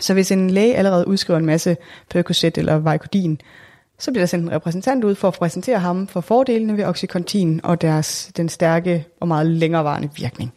Så 0.00 0.14
hvis 0.14 0.30
en 0.30 0.50
læge 0.50 0.74
allerede 0.74 1.08
udskriver 1.08 1.38
en 1.38 1.46
masse 1.46 1.76
Percocet 2.10 2.58
eller 2.58 2.78
Vicodin, 2.78 3.40
så 3.98 4.10
bliver 4.10 4.22
der 4.22 4.26
sendt 4.26 4.44
en 4.44 4.52
repræsentant 4.52 5.04
ud 5.04 5.14
for 5.14 5.28
at 5.28 5.34
præsentere 5.34 5.78
ham 5.78 6.06
for 6.06 6.20
fordelene 6.20 6.76
ved 6.76 6.84
Oxycontin 6.84 7.60
og 7.64 7.80
deres, 7.80 8.30
den 8.36 8.48
stærke 8.48 9.06
og 9.20 9.28
meget 9.28 9.46
længerevarende 9.46 10.10
virkning. 10.16 10.52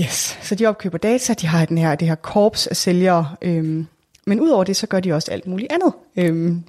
Yes, 0.00 0.38
så 0.42 0.54
de 0.54 0.66
opkøber 0.66 0.98
data, 0.98 1.34
de 1.34 1.46
har 1.46 1.64
den 1.64 1.78
her, 1.78 1.94
det 1.94 2.08
her 2.08 2.14
korps 2.14 2.66
af 2.66 2.76
sælgere, 2.76 3.34
øhm, 3.42 3.86
men 4.26 4.40
udover 4.40 4.64
det, 4.64 4.76
så 4.76 4.86
gør 4.86 5.00
de 5.00 5.12
også 5.12 5.30
alt 5.30 5.46
muligt 5.46 5.72
andet. 5.72 5.92
Øhm, 6.16 6.64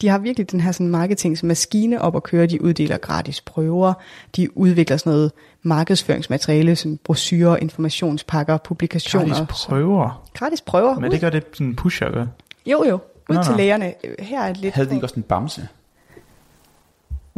de 0.00 0.08
har 0.08 0.18
virkelig 0.18 0.50
den 0.50 0.60
her 0.60 0.72
sådan 0.72 0.88
marketingsmaskine 0.88 2.02
op 2.02 2.16
at 2.16 2.22
køre, 2.22 2.46
de 2.46 2.62
uddeler 2.62 2.98
gratis 2.98 3.40
prøver, 3.40 3.92
de 4.36 4.58
udvikler 4.58 4.96
sådan 4.96 5.12
noget 5.12 5.32
markedsføringsmateriale, 5.62 6.76
som 6.76 6.96
brochurer, 7.04 7.56
informationspakker, 7.56 8.56
publikationer. 8.56 9.34
Gratis 9.34 9.64
prøver. 9.66 10.22
Gratis 10.34 10.60
prøver. 10.60 10.98
Men 10.98 11.10
det 11.10 11.20
gør 11.20 11.30
det 11.30 11.44
sådan 11.52 11.76
pusher, 11.76 12.10
gør. 12.10 12.26
Jo, 12.66 12.84
jo. 12.84 12.98
Ud 13.28 13.34
Nå, 13.34 13.42
til 13.42 13.50
nå. 13.52 13.56
lægerne. 13.56 13.94
Her 14.18 14.42
er 14.42 14.54
lidt... 14.54 14.74
Havde 14.74 14.88
de 14.88 14.94
ikke 14.94 15.04
også 15.06 15.16
en 15.16 15.22
bamse? 15.22 15.68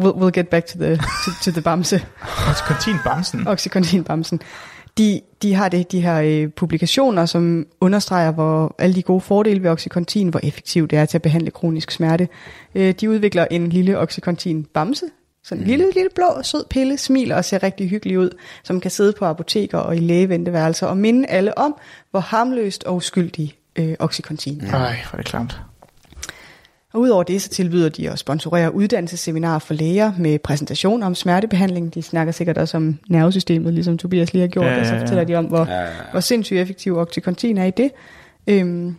We'll, 0.00 0.14
we'll 0.14 0.30
get 0.30 0.48
back 0.48 0.66
to 0.66 0.78
the, 0.78 0.96
to, 0.96 1.30
to 1.44 1.50
the 1.50 1.60
bamse. 1.62 2.06
Oxycontin 2.50 2.96
Bamsen. 3.06 3.48
Oxycontin-bamsen. 3.48 4.40
De, 4.98 5.20
de 5.42 5.54
har 5.54 5.68
det, 5.68 5.92
de 5.92 6.00
her 6.00 6.20
øh, 6.20 6.48
publikationer, 6.50 7.26
som 7.26 7.66
understreger 7.80 8.30
hvor 8.32 8.74
alle 8.78 8.94
de 8.94 9.02
gode 9.02 9.20
fordele 9.20 9.62
ved 9.62 9.70
Oxycontin, 9.70 10.28
hvor 10.28 10.40
effektivt 10.42 10.90
det 10.90 10.98
er 10.98 11.04
til 11.06 11.18
at 11.18 11.22
behandle 11.22 11.50
kronisk 11.50 11.90
smerte. 11.90 12.28
Øh, 12.74 12.94
de 13.00 13.10
udvikler 13.10 13.46
en 13.50 13.68
lille 13.68 13.98
Oxycontin-bamse, 13.98 15.04
sådan 15.44 15.58
en 15.62 15.64
Mm. 15.64 15.70
lille, 15.70 15.84
lille 15.94 16.08
blå, 16.14 16.42
sød 16.42 16.64
pille, 16.70 16.98
smiler 16.98 17.36
og 17.36 17.44
ser 17.44 17.62
rigtig 17.62 17.88
hyggelig 17.88 18.18
ud, 18.18 18.30
som 18.64 18.80
kan 18.80 18.90
sidde 18.90 19.12
på 19.18 19.24
apoteker 19.24 19.78
og 19.78 19.96
i 19.96 20.00
lægeventeværelser 20.00 20.86
og 20.86 20.96
minde 20.96 21.28
alle 21.28 21.58
om, 21.58 21.76
hvor 22.10 22.20
harmløst 22.20 22.84
og 22.84 22.96
uskyldig 22.96 23.54
øh, 23.76 23.94
Oxycontin 23.98 24.60
er. 24.60 24.74
Ej, 24.74 24.96
hvor 25.10 25.12
er 25.12 25.16
det 25.16 25.26
klamt. 25.26 25.60
Og 26.92 27.00
udover 27.00 27.22
det, 27.22 27.42
så 27.42 27.48
tilbyder 27.48 27.88
de 27.88 28.10
at 28.10 28.18
sponsorere 28.18 28.74
uddannelsesseminarer 28.74 29.58
for 29.58 29.74
læger 29.74 30.12
med 30.18 30.38
præsentation 30.38 31.02
om 31.02 31.14
smertebehandling. 31.14 31.94
De 31.94 32.02
snakker 32.02 32.32
sikkert 32.32 32.58
også 32.58 32.76
om 32.76 32.98
nervesystemet, 33.08 33.74
ligesom 33.74 33.98
Tobias 33.98 34.32
lige 34.32 34.40
har 34.40 34.48
gjort, 34.48 34.64
Ja, 34.66 34.70
ja, 34.70 34.76
ja, 34.76 34.80
og 34.80 34.86
så 34.86 34.98
fortæller 34.98 35.24
de 35.24 35.34
om, 35.34 35.44
hvor, 35.44 35.64
Ja, 35.64 35.72
ja, 35.74 35.82
ja. 35.82 35.88
hvor 36.10 36.20
sindssygt 36.20 36.60
effektiv 36.60 36.96
Oxycontin 36.98 37.58
er 37.58 37.64
i 37.64 37.70
det. 37.70 37.90
Øhm, 38.46 38.96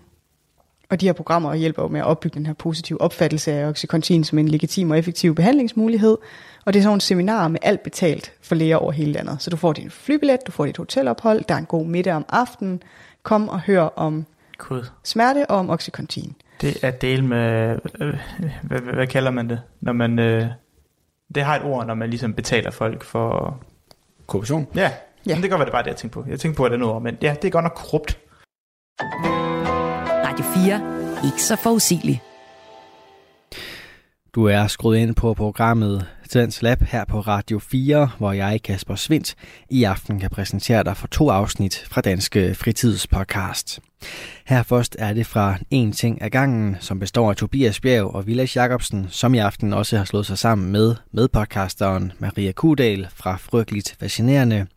og 0.89 1.01
de 1.01 1.05
her 1.05 1.13
programmer 1.13 1.53
hjælper 1.55 1.81
jo 1.83 1.87
med 1.87 1.99
at 1.99 2.05
opbygge 2.05 2.35
den 2.37 2.45
her 2.45 2.53
positive 2.53 3.01
opfattelse 3.01 3.51
af 3.51 3.67
Oxycontin 3.67 4.23
som 4.23 4.37
en 4.37 4.47
legitim 4.47 4.91
og 4.91 4.97
effektiv 4.97 5.35
behandlingsmulighed. 5.35 6.17
Og 6.65 6.73
det 6.73 6.79
er 6.79 6.83
sådan 6.83 6.89
nogle 6.89 7.01
seminarer 7.01 7.47
med 7.47 7.59
alt 7.61 7.83
betalt 7.83 8.31
for 8.41 8.55
læger 8.55 8.75
over 8.77 8.91
hele 8.91 9.11
landet. 9.11 9.37
Så 9.39 9.49
du 9.49 9.57
får 9.57 9.73
din 9.73 9.89
flybillet, 9.89 10.39
du 10.47 10.51
får 10.51 10.65
dit 10.65 10.77
hotelophold, 10.77 11.43
der 11.49 11.53
er 11.55 11.59
en 11.59 11.65
god 11.65 11.85
middag 11.85 12.13
om 12.13 12.25
aftenen. 12.29 12.83
Kom 13.23 13.49
og 13.49 13.59
hør 13.61 13.81
om 13.81 14.25
Gud. 14.57 14.85
smerte 15.03 15.45
og 15.49 15.57
om 15.57 15.69
Oxycontin. 15.69 16.35
Det 16.61 16.83
er 16.83 16.91
del 16.91 17.23
med, 17.23 17.79
øh, 17.99 18.15
hvad, 18.63 18.79
hvad, 18.79 18.93
hvad 18.93 19.07
kalder 19.07 19.31
man 19.31 19.49
det? 19.49 19.61
Når 19.81 19.93
man, 19.93 20.19
øh, 20.19 20.45
det 21.35 21.43
har 21.43 21.55
et 21.55 21.63
ord, 21.63 21.87
når 21.87 21.93
man 21.93 22.09
ligesom 22.09 22.33
betaler 22.33 22.71
folk 22.71 23.03
for... 23.03 23.59
Korruption? 24.27 24.67
Ja, 24.75 24.91
Ja. 25.25 25.35
men 25.35 25.41
det 25.41 25.49
kan 25.49 25.59
være, 25.59 25.65
det 25.65 25.71
bare 25.71 25.83
det, 25.83 25.87
jeg 25.89 25.95
tænkte 25.95 26.19
på. 26.21 26.25
Jeg 26.29 26.39
tænkte 26.39 26.57
på, 26.57 26.63
at 26.65 26.71
det 26.71 26.75
er 26.75 26.79
noget 26.79 26.95
ord, 26.95 27.01
men 27.01 27.17
ja, 27.21 27.35
det 27.41 27.47
er 27.47 27.51
godt 27.51 27.63
nok 27.63 27.73
korrupt. 27.75 28.19
Radio 30.25 30.45
4. 30.45 31.25
Ikke 31.25 31.43
så 31.43 31.55
forudsigelig. 31.55 32.21
Du 34.35 34.45
er 34.45 34.67
skruet 34.67 34.97
ind 34.97 35.15
på 35.15 35.33
programmet 35.33 36.07
Tidens 36.29 36.61
Lab 36.61 36.81
her 36.81 37.05
på 37.05 37.19
Radio 37.19 37.59
4, 37.59 38.09
hvor 38.17 38.31
jeg, 38.31 38.59
Kasper 38.63 38.95
Svindt, 38.95 39.35
i 39.69 39.83
aften 39.83 40.19
kan 40.19 40.29
præsentere 40.29 40.83
dig 40.83 40.97
for 40.97 41.07
to 41.07 41.29
afsnit 41.29 41.85
fra 41.91 42.01
Danske 42.01 42.55
Fritidspodcast. 42.55 43.79
Her 44.45 44.63
først 44.63 44.95
er 44.99 45.13
det 45.13 45.25
fra 45.25 45.57
En 45.69 45.91
ting 45.91 46.21
ad 46.21 46.29
gangen, 46.29 46.77
som 46.79 46.99
består 46.99 47.29
af 47.29 47.35
Tobias 47.35 47.79
Bjerg 47.79 48.15
og 48.15 48.27
Vilas 48.27 48.55
Jacobsen, 48.55 49.07
som 49.09 49.33
i 49.33 49.37
aften 49.37 49.73
også 49.73 49.97
har 49.97 50.05
slået 50.05 50.25
sig 50.25 50.37
sammen 50.37 50.71
med 50.71 50.95
medpodcasteren 51.11 52.11
Maria 52.19 52.51
Kudal 52.51 53.07
fra 53.15 53.35
Frygteligt 53.35 53.95
Fascinerende. 53.99 54.67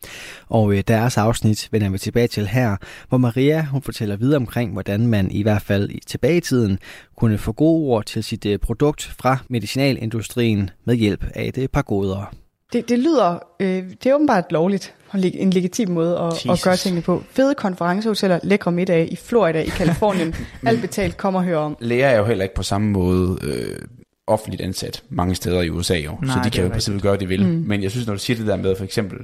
Og 0.49 0.73
øh, 0.73 0.85
deres 0.89 1.19
afsnit 1.19 1.69
vender 1.71 1.91
vi 1.91 1.99
tilbage 1.99 2.29
til 2.29 2.47
her, 2.47 2.77
hvor 3.09 3.19
Maria 3.19 3.65
hun 3.65 3.83
fortæller 3.83 4.17
videre 4.17 4.37
omkring, 4.37 4.73
hvordan 4.73 5.07
man 5.07 5.31
i 5.31 5.43
hvert 5.43 5.63
fald 5.63 5.91
i 5.91 6.01
tilbage 6.07 6.37
i 6.37 6.41
tiden 6.41 6.79
kunne 7.17 7.39
få 7.39 7.53
gode 7.53 7.83
ord 7.83 8.05
til 8.05 8.25
sit 8.25 8.47
øh, 8.47 8.59
produkt 8.59 9.15
fra 9.19 9.39
medicinalindustrien 9.49 10.71
med 10.85 10.95
hjælp 10.95 11.25
af 11.35 11.45
et 11.45 11.59
øh, 11.59 11.69
par 11.69 11.83
goder. 11.83 12.42
Det, 12.73 12.89
det 12.89 12.99
lyder, 12.99 13.39
øh, 13.61 13.85
det 14.05 14.07
er 14.07 14.15
åbenbart 14.15 14.53
lovligt, 14.53 14.95
en 15.15 15.51
legitim 15.51 15.89
måde 15.89 16.19
at, 16.19 16.51
at 16.51 16.63
gøre 16.65 16.77
tingene 16.77 17.03
på. 17.03 17.23
Fede 17.31 17.55
konferencehoteller, 17.55 18.41
lækre 18.43 18.73
middage 18.73 19.09
i 19.09 19.17
Florida, 19.17 19.61
i 19.61 19.69
Kalifornien, 19.69 20.35
alt 20.67 20.81
betalt, 20.81 21.17
kom 21.17 21.35
og 21.35 21.45
hør 21.45 21.57
om. 21.57 21.77
Læger 21.81 22.09
er 22.09 22.19
jo 22.19 22.25
heller 22.25 22.43
ikke 22.43 22.55
på 22.55 22.63
samme 22.63 22.91
måde 22.91 23.39
øh, 23.43 23.79
offentligt 24.27 24.63
ansat 24.63 25.03
mange 25.09 25.35
steder 25.35 25.63
i 25.63 25.71
USA 25.71 25.97
jo, 25.97 26.19
Nej, 26.23 26.35
så 26.35 26.41
de 26.45 26.51
kan 26.51 26.61
jo 26.61 26.69
i 26.69 26.73
princippet 26.73 27.03
gøre, 27.03 27.13
det 27.13 27.21
de 27.21 27.27
vil. 27.27 27.47
Mm. 27.47 27.65
Men 27.67 27.83
jeg 27.83 27.91
synes, 27.91 28.07
når 28.07 28.15
du 28.15 28.21
siger 28.21 28.37
det 28.37 28.47
der 28.47 28.57
med 28.57 28.77
for 28.77 28.85
eksempel, 28.85 29.19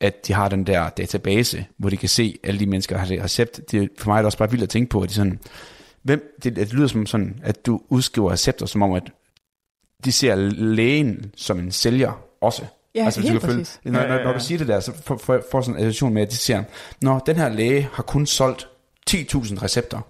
at 0.00 0.26
de 0.26 0.32
har 0.32 0.48
den 0.48 0.66
der 0.66 0.88
database, 0.88 1.66
hvor 1.76 1.90
de 1.90 1.96
kan 1.96 2.08
se 2.08 2.38
alle 2.44 2.60
de 2.60 2.66
mennesker, 2.66 2.96
der 2.96 3.00
har 3.00 3.08
det 3.08 3.22
recept, 3.22 3.60
det 3.70 3.82
er 3.82 3.86
for 3.98 4.10
mig 4.10 4.14
er 4.14 4.18
det 4.18 4.26
også 4.26 4.38
bare 4.38 4.50
vildt 4.50 4.62
at 4.62 4.68
tænke 4.68 4.90
på, 4.90 5.00
at 5.00 5.08
de 5.08 5.14
sådan, 5.14 5.38
hvem, 6.02 6.36
det, 6.42 6.56
det 6.56 6.72
lyder 6.72 6.86
som 6.86 7.06
sådan, 7.06 7.40
at 7.42 7.66
du 7.66 7.80
udskriver 7.88 8.32
recepter, 8.32 8.66
som 8.66 8.82
om, 8.82 8.92
at 8.92 9.02
de 10.04 10.12
ser 10.12 10.34
lægen 10.34 11.32
som 11.36 11.58
en 11.58 11.72
sælger 11.72 12.22
også. 12.40 12.62
Ja, 12.94 13.04
altså, 13.04 13.20
helt 13.20 13.34
du 13.34 13.38
kan 13.40 13.48
følge, 13.48 13.60
præcis. 13.62 13.80
når, 13.84 13.98
Ja, 14.00 14.04
ja, 14.06 14.08
når, 14.16 14.22
når 14.24 14.30
ja. 14.30 14.38
du 14.38 14.44
siger 14.44 14.58
det 14.58 14.68
der, 14.68 14.80
så 14.80 14.92
får 15.04 15.16
for, 15.16 15.42
for 15.50 15.60
sådan 15.60 15.74
en 15.74 15.80
association 15.86 16.14
med, 16.14 16.22
at 16.22 16.30
de 16.30 16.36
siger, 16.36 16.62
Nå, 17.02 17.20
den 17.26 17.36
her 17.36 17.48
læge 17.48 17.88
har 17.92 18.02
kun 18.02 18.26
solgt 18.26 18.68
10.000 19.10 19.62
recepter. 19.62 20.00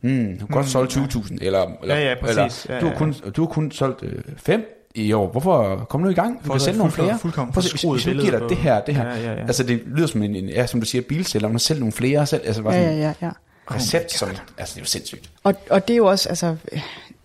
Hmm, 0.00 0.38
du 0.38 0.46
har 0.46 0.54
godt 0.54 0.66
Mm, 0.66 0.70
solgt 0.70 0.96
ja. 0.96 1.02
20.000, 1.02 1.36
eller, 1.40 1.66
eller, 1.82 1.96
Ja, 1.96 2.08
ja, 2.08 2.14
præcis. 2.20 2.64
eller 2.64 2.74
Ja, 2.74 2.80
du, 2.80 2.86
ja. 2.86 2.92
har 2.92 2.98
kun, 2.98 3.12
du 3.36 3.42
har 3.46 3.48
kun 3.52 3.70
solgt 3.70 4.02
øh, 4.02 4.22
fem 4.36 4.88
i 4.94 5.12
år. 5.12 5.30
Hvorfor 5.30 5.86
kom 5.90 6.00
nu 6.00 6.08
i 6.08 6.14
gang? 6.14 6.38
Vi 6.42 6.46
For 6.46 6.52
kan 6.54 6.60
sælge 6.60 6.78
nogle 6.78 6.92
fuldkommen- 6.92 7.08
flere. 7.08 7.18
fuldkommen 7.18 7.52
Prøv 7.52 7.60
at 7.60 7.64
se, 7.64 7.70
hvis, 7.72 7.82
hvis 7.82 8.06
vi 8.06 8.10
billede 8.10 8.26
giver 8.26 8.38
dig 8.38 8.44
på- 8.44 8.48
det 8.48 8.56
her, 8.56 8.80
det 8.80 8.94
her. 8.96 9.04
Ja, 9.08 9.20
ja, 9.20 9.32
ja. 9.32 9.40
Altså 9.46 9.62
det 9.62 9.82
lyder 9.86 10.06
som 10.06 10.22
en, 10.22 10.34
en 10.36 10.48
ja, 10.48 10.66
som 10.66 10.80
du 10.80 10.86
siger, 10.86 11.02
bilsælger, 11.02 11.48
man 11.48 11.58
sælger 11.58 11.80
nogle 11.80 11.92
flere 11.92 12.26
selv. 12.26 12.42
Altså 12.44 12.62
bare 12.62 12.74
Ja, 12.74 12.82
sådan 12.84 12.98
ja, 12.98 13.06
ja, 13.20 13.26
ja. 13.26 13.30
recept, 13.74 14.12
som, 14.12 14.28
altså 14.58 14.72
det 14.74 14.76
er 14.76 14.82
jo 14.82 14.86
sindssygt. 14.86 15.30
Og, 15.44 15.54
og 15.70 15.88
det 15.88 15.94
er 15.94 15.98
jo 15.98 16.06
også, 16.06 16.28
altså, 16.28 16.56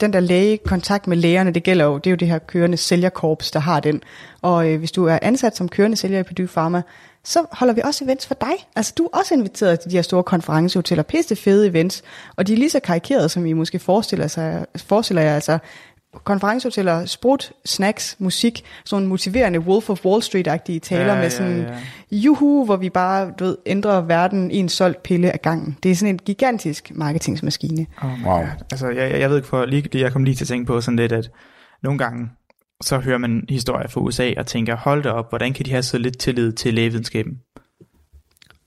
den 0.01 0.13
der 0.13 0.19
læge, 0.19 0.57
kontakt 0.57 1.07
med 1.07 1.17
lægerne, 1.17 1.51
det 1.51 1.63
gælder 1.63 1.85
jo, 1.85 1.97
det 1.97 2.07
er 2.07 2.11
jo 2.11 2.15
det 2.15 2.27
her 2.27 2.39
kørende 2.39 2.77
sælgerkorps, 2.77 3.51
der 3.51 3.59
har 3.59 3.79
den. 3.79 4.01
Og 4.41 4.69
øh, 4.69 4.79
hvis 4.79 4.91
du 4.91 5.05
er 5.05 5.19
ansat 5.21 5.57
som 5.57 5.69
kørende 5.69 5.97
sælger 5.97 6.19
i 6.19 6.23
Pedy 6.23 6.47
Pharma, 6.47 6.81
så 7.23 7.45
holder 7.51 7.73
vi 7.73 7.81
også 7.83 8.05
events 8.05 8.27
for 8.27 8.35
dig. 8.41 8.67
Altså, 8.75 8.93
du 8.97 9.03
er 9.03 9.17
også 9.17 9.33
inviteret 9.33 9.79
til 9.79 9.91
de 9.91 9.95
her 9.95 10.01
store 10.01 10.23
konferencehoteller, 10.23 11.03
pisse 11.03 11.35
fede 11.35 11.67
events, 11.67 12.03
og 12.35 12.47
de 12.47 12.53
er 12.53 12.57
lige 12.57 12.69
så 12.69 12.79
karikerede, 12.79 13.29
som 13.29 13.45
I 13.45 13.53
måske 13.53 13.79
forestiller, 13.79 14.27
sig, 14.27 14.65
forestiller 14.77 15.21
jer. 15.21 15.35
Altså, 15.35 15.57
konferencehoteller, 16.23 17.05
sprut, 17.05 17.51
snacks, 17.65 18.15
musik, 18.19 18.63
sådan 18.85 19.07
motiverende 19.07 19.59
Wolf 19.59 19.89
of 19.89 20.05
Wall 20.05 20.21
Street-agtige 20.23 20.79
taler 20.79 21.05
Ja, 21.05 21.13
med 21.15 21.23
ja, 21.23 21.29
sådan, 21.29 21.61
ja. 21.61 21.77
juhu, 22.11 22.65
hvor 22.65 22.75
vi 22.75 22.89
bare 22.89 23.31
du 23.39 23.43
ved, 23.45 23.57
ændrer 23.65 24.01
verden 24.01 24.51
i 24.51 24.57
en 24.57 24.69
solgt 24.69 25.03
pille 25.03 25.31
af 25.31 25.41
gangen. 25.41 25.77
Det 25.83 25.91
er 25.91 25.95
sådan 25.95 26.15
en 26.15 26.19
gigantisk 26.25 26.91
marketingsmaskine. 26.95 27.85
Oh 28.01 28.09
Wow. 28.25 28.37
God. 28.37 28.45
Altså, 28.71 28.87
jeg, 28.89 29.11
jeg- 29.11 29.19
jeg 29.19 29.29
ved 29.29 29.37
ikke, 29.37 29.47
for 29.47 29.65
lige, 29.65 29.89
jeg 29.93 30.11
kom 30.11 30.23
lige 30.23 30.35
til 30.35 30.43
at 30.43 30.47
tænke 30.47 30.65
på 30.65 30.81
sådan 30.81 30.95
lidt, 30.95 31.11
at 31.11 31.31
nogle 31.83 31.99
gange, 31.99 32.29
så 32.81 32.97
hører 32.99 33.17
man 33.17 33.45
historier 33.49 33.87
fra 33.87 34.01
USA 34.01 34.33
og 34.37 34.45
tænker, 34.45 34.75
hold 34.75 35.03
da 35.03 35.09
op, 35.09 35.29
hvordan 35.29 35.53
kan 35.53 35.65
de 35.65 35.71
have 35.71 35.83
så 35.83 35.97
lidt 35.97 36.17
tillid 36.19 36.51
til 36.51 36.73
lægevidenskaben? 36.73 37.33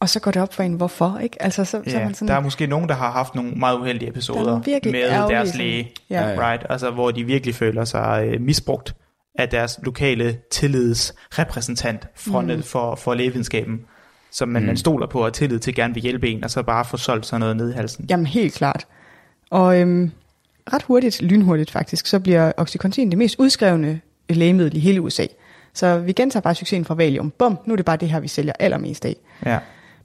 Og 0.03 0.09
så 0.09 0.21
går 0.21 0.31
det 0.31 0.43
op 0.43 0.55
for 0.55 0.63
en, 0.63 0.73
hvorfor, 0.73 1.19
ikke? 1.19 1.43
Altså, 1.43 1.65
så, 1.65 1.71
så 1.71 1.97
er 1.97 1.99
Ja, 1.99 2.05
man 2.05 2.15
sådan, 2.15 2.29
der 2.29 2.35
er 2.35 2.41
måske 2.41 2.67
nogen, 2.67 2.89
der 2.89 2.95
har 2.95 3.11
haft 3.11 3.35
nogle 3.35 3.51
meget 3.51 3.79
uheldige 3.79 4.07
Der 4.07 4.07
er 4.07 4.11
episoder 4.11 4.61
med 4.85 4.95
ærgerlige 4.95 5.37
deres 5.37 5.57
læge, 5.57 5.93
Ja. 6.11 6.23
Ja, 6.23 6.29
ja. 6.29 6.51
right? 6.51 6.67
Altså, 6.71 6.91
hvor 6.91 7.11
de 7.11 7.25
virkelig 7.25 7.55
føler 7.55 7.85
sig 7.85 8.25
øh, 8.27 8.41
misbrugt 8.41 8.95
af 9.39 9.49
deres 9.49 9.79
lokale 9.83 10.39
tillidsrepræsentant 10.51 12.09
frontet 12.15 12.57
mm. 12.57 12.63
for, 12.63 12.95
for 12.95 13.15
lægevidenskaben, 13.15 13.81
som 14.31 14.49
man, 14.49 14.63
mm. 14.63 14.67
man 14.67 14.77
stoler 14.77 15.07
på 15.07 15.25
og 15.25 15.33
tillid 15.33 15.59
til 15.59 15.75
gerne 15.75 15.95
vil 15.95 16.03
hjælpe 16.03 16.29
en, 16.29 16.45
og 16.45 16.51
så 16.51 16.63
bare 16.63 16.85
få 16.85 16.97
solgt 16.97 17.27
sådan 17.27 17.41
noget 17.41 17.57
ned 17.57 17.71
i 17.71 17.75
halsen. 17.75 18.07
Jamen 18.11 18.27
helt 18.27 18.55
klart. 18.55 18.87
Og 19.51 19.81
øhm, 19.81 20.11
ret 20.73 20.83
hurtigt, 20.83 21.23
lynhurtigt 21.23 21.71
faktisk, 21.71 22.07
så 22.07 22.21
bliver 22.21 22.53
Oxycontin 22.57 23.11
det 23.11 23.19
mest 23.19 23.39
udskrevne 23.39 24.01
lægemiddel 24.29 24.77
i 24.77 24.81
hele 24.81 25.01
USA. 25.01 25.27
Så 25.75 25.99
vi 25.99 26.13
gentager 26.13 26.43
bare 26.43 26.55
succesen 26.55 26.85
fra 26.85 26.95
Valium. 26.95 27.31
Bum, 27.39 27.59
nu 27.67 27.73
er 27.73 27.77
det 27.77 27.85
bare 27.85 27.97
det 27.97 28.09
her, 28.09 28.21
vi 28.21 28.29
sælger 28.29 28.53
allermest 28.59 29.05
af. 29.05 29.17
Ja. 29.47 29.59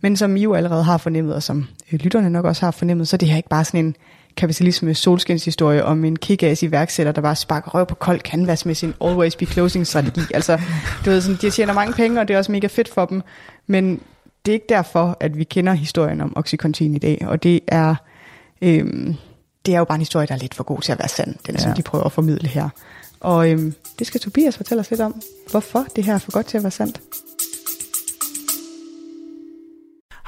Men 0.08 0.18
som 0.18 0.38
I 0.38 0.42
jo 0.42 0.54
allerede 0.54 0.84
har 0.84 0.98
fornemmet, 0.98 1.36
og 1.36 1.44
som 1.44 1.68
øh, 1.92 2.00
lytterne 2.00 2.30
nok 2.30 2.46
også 2.46 2.66
har 2.66 2.72
fornemmet, 2.72 3.08
så 3.08 3.16
er 3.16 3.18
det 3.18 3.28
her 3.28 3.38
ikke 3.38 3.50
bare 3.50 3.66
sådan 3.66 3.86
en 3.86 3.96
kapitalisme 4.38 4.94
solskinshistorie 4.94 5.86
om 5.86 6.06
en 6.06 6.18
kick-ass 6.26 6.66
iværksætter, 6.66 7.12
der 7.12 7.22
bare 7.22 7.36
sparker 7.36 7.72
røv 7.72 7.86
på 7.86 7.96
kold 7.96 8.20
canvas 8.20 8.66
med 8.66 8.76
sin 8.76 8.94
always 9.02 9.36
be 9.36 9.46
closing 9.46 9.88
strategi. 9.88 10.22
altså, 10.34 10.62
du 11.06 11.10
ved, 11.10 11.22
sådan, 11.22 11.38
de 11.42 11.50
tjener 11.50 11.74
mange 11.74 11.94
penge, 11.94 12.20
og 12.20 12.28
det 12.28 12.34
er 12.34 12.38
også 12.38 12.52
mega 12.52 12.68
fedt 12.68 12.90
for 12.90 13.06
dem, 13.06 13.22
men 13.68 14.02
det 14.46 14.52
er 14.52 14.54
ikke 14.54 14.66
derfor, 14.70 15.18
at 15.20 15.38
vi 15.38 15.44
kender 15.44 15.74
historien 15.74 16.22
om 16.22 16.34
Oxycontin 16.36 16.96
i 16.96 17.00
dag, 17.00 17.26
og 17.28 17.44
det 17.44 17.60
er, 17.68 17.96
øhm, 18.62 19.16
det 19.66 19.74
er 19.74 19.80
jo 19.80 19.86
bare 19.86 19.96
en 19.96 20.02
historie, 20.02 20.28
der 20.28 20.34
er 20.34 20.40
lidt 20.40 20.56
for 20.56 20.64
god 20.64 20.82
til 20.82 20.92
at 20.92 21.00
være 21.00 21.08
sand, 21.08 21.36
den 21.48 21.56
ja. 21.56 21.62
som 21.62 21.74
de 21.74 21.82
prøver 21.82 22.04
at 22.04 22.12
formidle 22.12 22.48
her. 22.48 22.70
Og 23.20 23.52
øhm, 23.52 23.74
det 24.00 24.08
skal 24.08 24.22
Tobias 24.22 24.58
fortælle 24.58 24.80
os 24.80 24.90
lidt 24.90 25.02
om, 25.02 25.22
hvorfor 25.52 25.86
det 25.96 26.04
her 26.04 26.14
er 26.14 26.18
for 26.18 26.32
godt 26.32 26.46
til 26.46 26.58
at 26.58 26.64
være 26.64 26.72
sandt. 26.72 27.02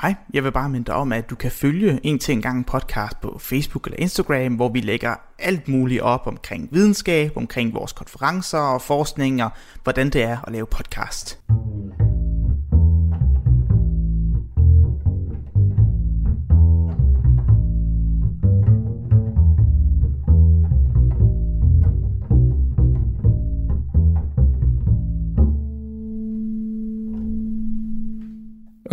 Hej, 0.02 0.16
jeg 0.34 0.44
vil 0.44 0.52
bare 0.52 0.70
minde 0.70 0.86
dig 0.86 0.96
om, 0.96 1.12
at 1.12 1.30
du 1.30 1.36
kan 1.36 1.52
følge 1.52 2.00
En 2.04 2.20
til 2.20 2.32
en 2.32 2.42
gang 2.42 2.66
podcast 2.66 3.22
på 3.22 3.38
Facebook 3.40 3.88
eller 3.88 4.00
Instagram, 4.00 4.56
hvor 4.56 4.70
vi 4.70 4.80
lægger 4.80 5.16
alt 5.40 5.68
muligt 5.68 6.02
op 6.02 6.28
omkring 6.28 6.70
videnskab, 6.72 7.38
omkring 7.38 7.74
vores 7.74 7.94
konferencer 7.94 8.58
og 8.58 8.82
forskning 8.82 9.44
og 9.44 9.50
hvordan 9.84 10.10
det 10.10 10.24
er 10.24 10.38
at 10.48 10.54
lave 10.54 10.66
podcast. 10.66 11.40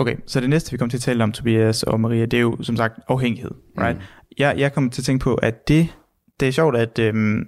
Okay, 0.06 0.16
så 0.26 0.40
det 0.40 0.50
næste, 0.50 0.70
vi 0.70 0.76
kommer 0.76 0.90
til 0.90 0.96
at 0.96 1.02
tale 1.02 1.24
om, 1.24 1.32
Tobias 1.32 1.82
og 1.82 2.00
Maria, 2.00 2.26
det 2.26 2.36
er 2.36 2.40
jo 2.40 2.62
som 2.62 2.76
sagt 2.76 3.00
afhængighed, 3.08 3.50
right? 3.80 3.96
Mm. 3.96 4.02
Jeg, 4.38 4.54
jeg 4.58 4.72
kommer 4.72 4.90
til 4.90 5.02
at 5.02 5.04
tænke 5.04 5.22
på, 5.22 5.34
at 5.34 5.68
det, 5.68 5.88
det 6.40 6.48
er 6.48 6.52
sjovt, 6.52 6.76
at 6.76 6.98
øhm, 6.98 7.44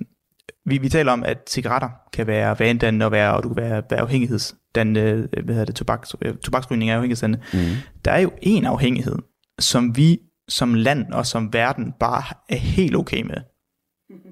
vi, 0.67 0.79
vi 0.79 0.89
taler 0.89 1.13
om, 1.13 1.23
at 1.25 1.39
cigaretter 1.49 1.89
kan 2.13 2.27
være 2.27 2.59
vanedannende 2.59 3.07
og, 3.07 3.13
være, 3.13 3.35
og 3.35 3.43
du 3.43 3.49
kan 3.49 3.57
være, 3.57 3.83
være 3.91 4.01
afhængighedsdannende, 4.01 5.29
øh, 5.37 5.45
hvad 5.45 5.55
hedder 5.55 5.65
det, 5.65 5.75
tobaks, 5.75 6.17
øh, 6.23 6.37
tobaksrygning 6.37 6.91
er 6.91 6.95
afhængighedsdannende. 6.95 7.45
Mm. 7.53 7.59
Der 8.05 8.11
er 8.11 8.19
jo 8.19 8.31
en 8.43 8.65
afhængighed, 8.65 9.17
som 9.59 9.97
vi 9.97 10.19
som 10.49 10.75
land 10.75 11.13
og 11.13 11.27
som 11.27 11.53
verden 11.53 11.93
bare 12.01 12.23
er 12.49 12.57
helt 12.57 12.97
okay 12.97 13.23
med. 13.23 13.37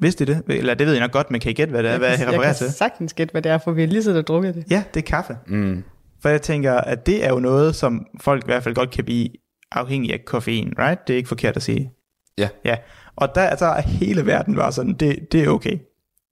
Vidste 0.01 0.25
I 0.25 0.27
det? 0.27 0.43
Eller 0.49 0.75
det 0.75 0.87
ved 0.87 0.95
jeg 0.95 1.03
nok 1.03 1.13
godt, 1.13 1.31
men 1.31 1.41
kan 1.41 1.51
I 1.51 1.55
gætte, 1.55 1.71
hvad 1.71 1.83
det 1.83 1.91
er, 1.91 1.99
hvad 1.99 2.09
jeg, 2.09 2.19
jeg 2.19 2.29
refererer 2.29 2.53
kan 2.53 2.55
til? 2.55 2.73
sagtens 2.73 3.15
gætte, 3.15 3.33
hvad 3.33 3.43
det 3.43 3.53
er, 3.53 3.59
for 3.59 3.73
vi 3.73 3.81
har 3.81 3.89
lige 3.89 4.03
siddet 4.03 4.19
og 4.19 4.27
drukket 4.27 4.55
det. 4.55 4.65
Ja, 4.71 4.85
det 4.95 5.01
er 5.01 5.05
kaffe. 5.05 5.37
Mm. 5.47 5.85
For 6.27 6.31
jeg 6.31 6.43
tænker, 6.43 6.75
at 6.75 7.07
det 7.07 7.25
er 7.25 7.29
jo 7.29 7.39
noget, 7.39 7.75
som 7.75 8.07
folk 8.21 8.45
i 8.45 8.47
hvert 8.47 8.63
fald 8.63 8.75
godt 8.75 8.91
kan 8.91 9.05
blive 9.05 9.29
afhængig 9.73 10.13
af 10.13 10.25
koffein, 10.25 10.73
right? 10.79 11.09
Det 11.09 11.13
er 11.13 11.17
ikke 11.17 11.29
forkert 11.29 11.57
at 11.57 11.63
sige. 11.63 11.91
Ja. 12.39 12.49
Ja, 12.65 12.77
og 13.17 13.35
der, 13.35 13.57
der 13.57 13.67
er 13.67 13.81
hele 13.81 14.27
verden 14.27 14.55
bare 14.55 14.73
sådan, 14.73 14.95
det, 14.95 15.33
det 15.33 15.45
er 15.45 15.49
okay. 15.49 15.79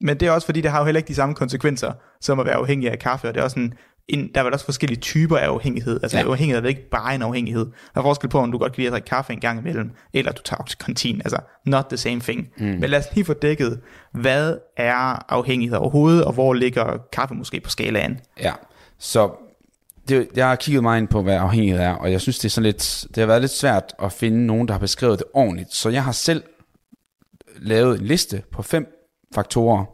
Men 0.00 0.20
det 0.20 0.28
er 0.28 0.33
også 0.33 0.46
fordi, 0.46 0.61
det 0.61 0.70
har 0.70 0.78
jo 0.78 0.85
heller 0.85 0.98
ikke 0.98 1.09
de 1.09 1.14
samme 1.14 1.35
konsekvenser, 1.35 1.92
som 2.20 2.40
at 2.40 2.46
være 2.46 2.54
afhængig 2.54 2.90
af 2.90 2.98
kaffe, 2.98 3.28
og 3.28 3.35
det 3.35 3.40
er 3.40 3.44
også 3.44 3.61
en, 3.61 3.74
en 4.09 4.30
der 4.35 4.40
er 4.40 4.44
vel 4.44 4.52
også 4.52 4.64
forskellige 4.64 5.00
typer 5.00 5.37
af 5.37 5.46
afhængighed. 5.46 6.00
Altså 6.02 6.18
ja. 6.18 6.24
Ja. 6.24 6.30
afhængighed 6.30 6.59
er 6.59 6.62
vel 6.62 6.68
ikke 6.70 6.90
bare 6.90 7.14
en 7.14 7.22
afhængighed. 7.22 7.64
Der 7.64 8.00
er 8.00 8.02
forskel 8.02 8.28
på, 8.28 8.38
om 8.38 8.52
du 8.52 8.59
godt 8.59 8.72
kan 8.72 8.80
lide 8.80 8.87
at 8.87 8.92
drikke 8.92 9.07
kaffe 9.07 9.33
en 9.33 9.40
gang 9.40 9.61
imellem, 9.61 9.90
eller 10.12 10.33
du 10.33 10.42
tager 10.42 10.61
oxycontin. 10.61 11.20
Altså, 11.24 11.38
not 11.66 11.85
the 11.88 11.96
same 11.96 12.20
thing. 12.20 12.48
Mm. 12.59 12.64
Men 12.64 12.90
lad 12.90 12.98
os 12.98 13.07
lige 13.14 13.24
få 13.24 13.33
dækket, 13.33 13.80
hvad 14.12 14.59
er 14.76 15.33
afhængighed 15.33 15.76
overhovedet, 15.76 16.24
og 16.24 16.33
hvor 16.33 16.52
ligger 16.52 16.96
kaffe 17.12 17.35
måske 17.35 17.61
på 17.61 17.70
skalaen? 17.70 18.20
Ja, 18.40 18.52
så 18.98 19.30
det, 20.08 20.28
jeg 20.36 20.48
har 20.48 20.56
kigget 20.56 20.82
meget 20.82 21.00
ind 21.00 21.08
på, 21.08 21.22
hvad 21.22 21.36
afhængighed 21.36 21.80
er, 21.80 21.92
og 21.92 22.12
jeg 22.12 22.20
synes, 22.20 22.38
det, 22.38 22.44
er 22.44 22.50
sådan 22.50 22.66
lidt, 22.66 23.06
det 23.08 23.16
har 23.16 23.26
været 23.26 23.40
lidt 23.40 23.52
svært 23.52 23.94
at 24.02 24.12
finde 24.12 24.46
nogen, 24.46 24.68
der 24.68 24.74
har 24.74 24.78
beskrevet 24.78 25.18
det 25.18 25.26
ordentligt. 25.34 25.74
Så 25.74 25.88
jeg 25.88 26.04
har 26.04 26.12
selv 26.12 26.42
lavet 27.56 28.00
en 28.00 28.06
liste 28.06 28.42
på 28.52 28.62
fem 28.62 28.86
faktorer, 29.34 29.84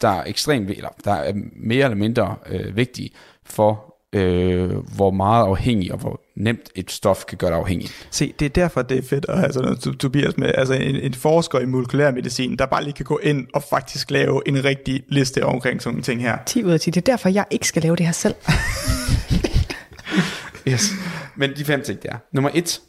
der 0.00 0.08
er 0.08 0.24
ekstremt, 0.26 0.70
eller 0.70 0.88
der 1.04 1.12
er 1.12 1.32
mere 1.56 1.84
eller 1.84 1.96
mindre 1.96 2.36
øh, 2.46 2.76
vigtige 2.76 3.10
for, 3.44 3.94
øh, 4.12 4.70
hvor 4.76 5.10
meget 5.10 5.46
afhængig 5.46 5.92
og 5.92 5.98
hvor 5.98 6.20
nemt 6.36 6.70
et 6.74 6.90
stof 6.90 7.24
kan 7.24 7.38
gøre 7.38 7.50
dig 7.50 7.58
afhængig. 7.58 7.88
Se, 8.10 8.34
det 8.38 8.44
er 8.44 8.48
derfor, 8.48 8.82
det 8.82 8.98
er 8.98 9.02
fedt 9.02 9.26
at 9.28 9.38
have 9.38 9.52
sådan 9.52 9.68
noget, 9.68 9.98
Tobias 9.98 10.36
med, 10.36 10.52
altså 10.54 10.74
en, 10.74 10.96
en 10.96 11.14
forsker 11.14 11.58
i 11.58 11.66
molekylær 11.66 12.10
medicin, 12.10 12.56
der 12.56 12.66
bare 12.66 12.84
lige 12.84 12.92
kan 12.92 13.04
gå 13.04 13.18
ind 13.22 13.46
og 13.54 13.62
faktisk 13.62 14.10
lave 14.10 14.48
en 14.48 14.64
rigtig 14.64 15.02
liste 15.08 15.44
omkring 15.44 15.82
sådan 15.82 15.94
nogle 15.94 16.02
ting 16.02 16.22
her. 16.22 16.38
10 16.46 16.64
ud 16.64 16.70
af 16.70 16.80
10. 16.80 16.90
Det 16.90 16.96
er 17.08 17.12
derfor, 17.12 17.28
jeg 17.28 17.44
ikke 17.50 17.68
skal 17.68 17.82
lave 17.82 17.96
det 17.96 18.06
her 18.06 18.12
selv. 18.12 18.34
Yes. 20.68 20.90
Men 21.36 21.56
de 21.56 21.64
fem 21.64 21.82
ting, 21.82 22.02
det 22.02 22.10
er. 22.10 22.16
Nummer 22.32 22.50
et, 22.54 22.80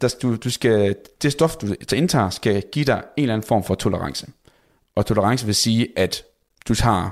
der, 0.00 0.14
du, 0.22 0.36
du 0.36 0.50
skal, 0.50 0.96
det 1.22 1.32
stof, 1.32 1.56
du 1.56 1.74
indtager, 1.94 2.30
skal 2.30 2.62
give 2.72 2.84
dig 2.84 3.02
en 3.16 3.22
eller 3.22 3.34
anden 3.34 3.48
form 3.48 3.64
for 3.64 3.74
tolerance. 3.74 4.26
Og 4.96 5.06
tolerance 5.06 5.46
vil 5.46 5.54
sige, 5.54 5.88
at 5.96 6.22
du 6.68 6.74
tager 6.74 7.10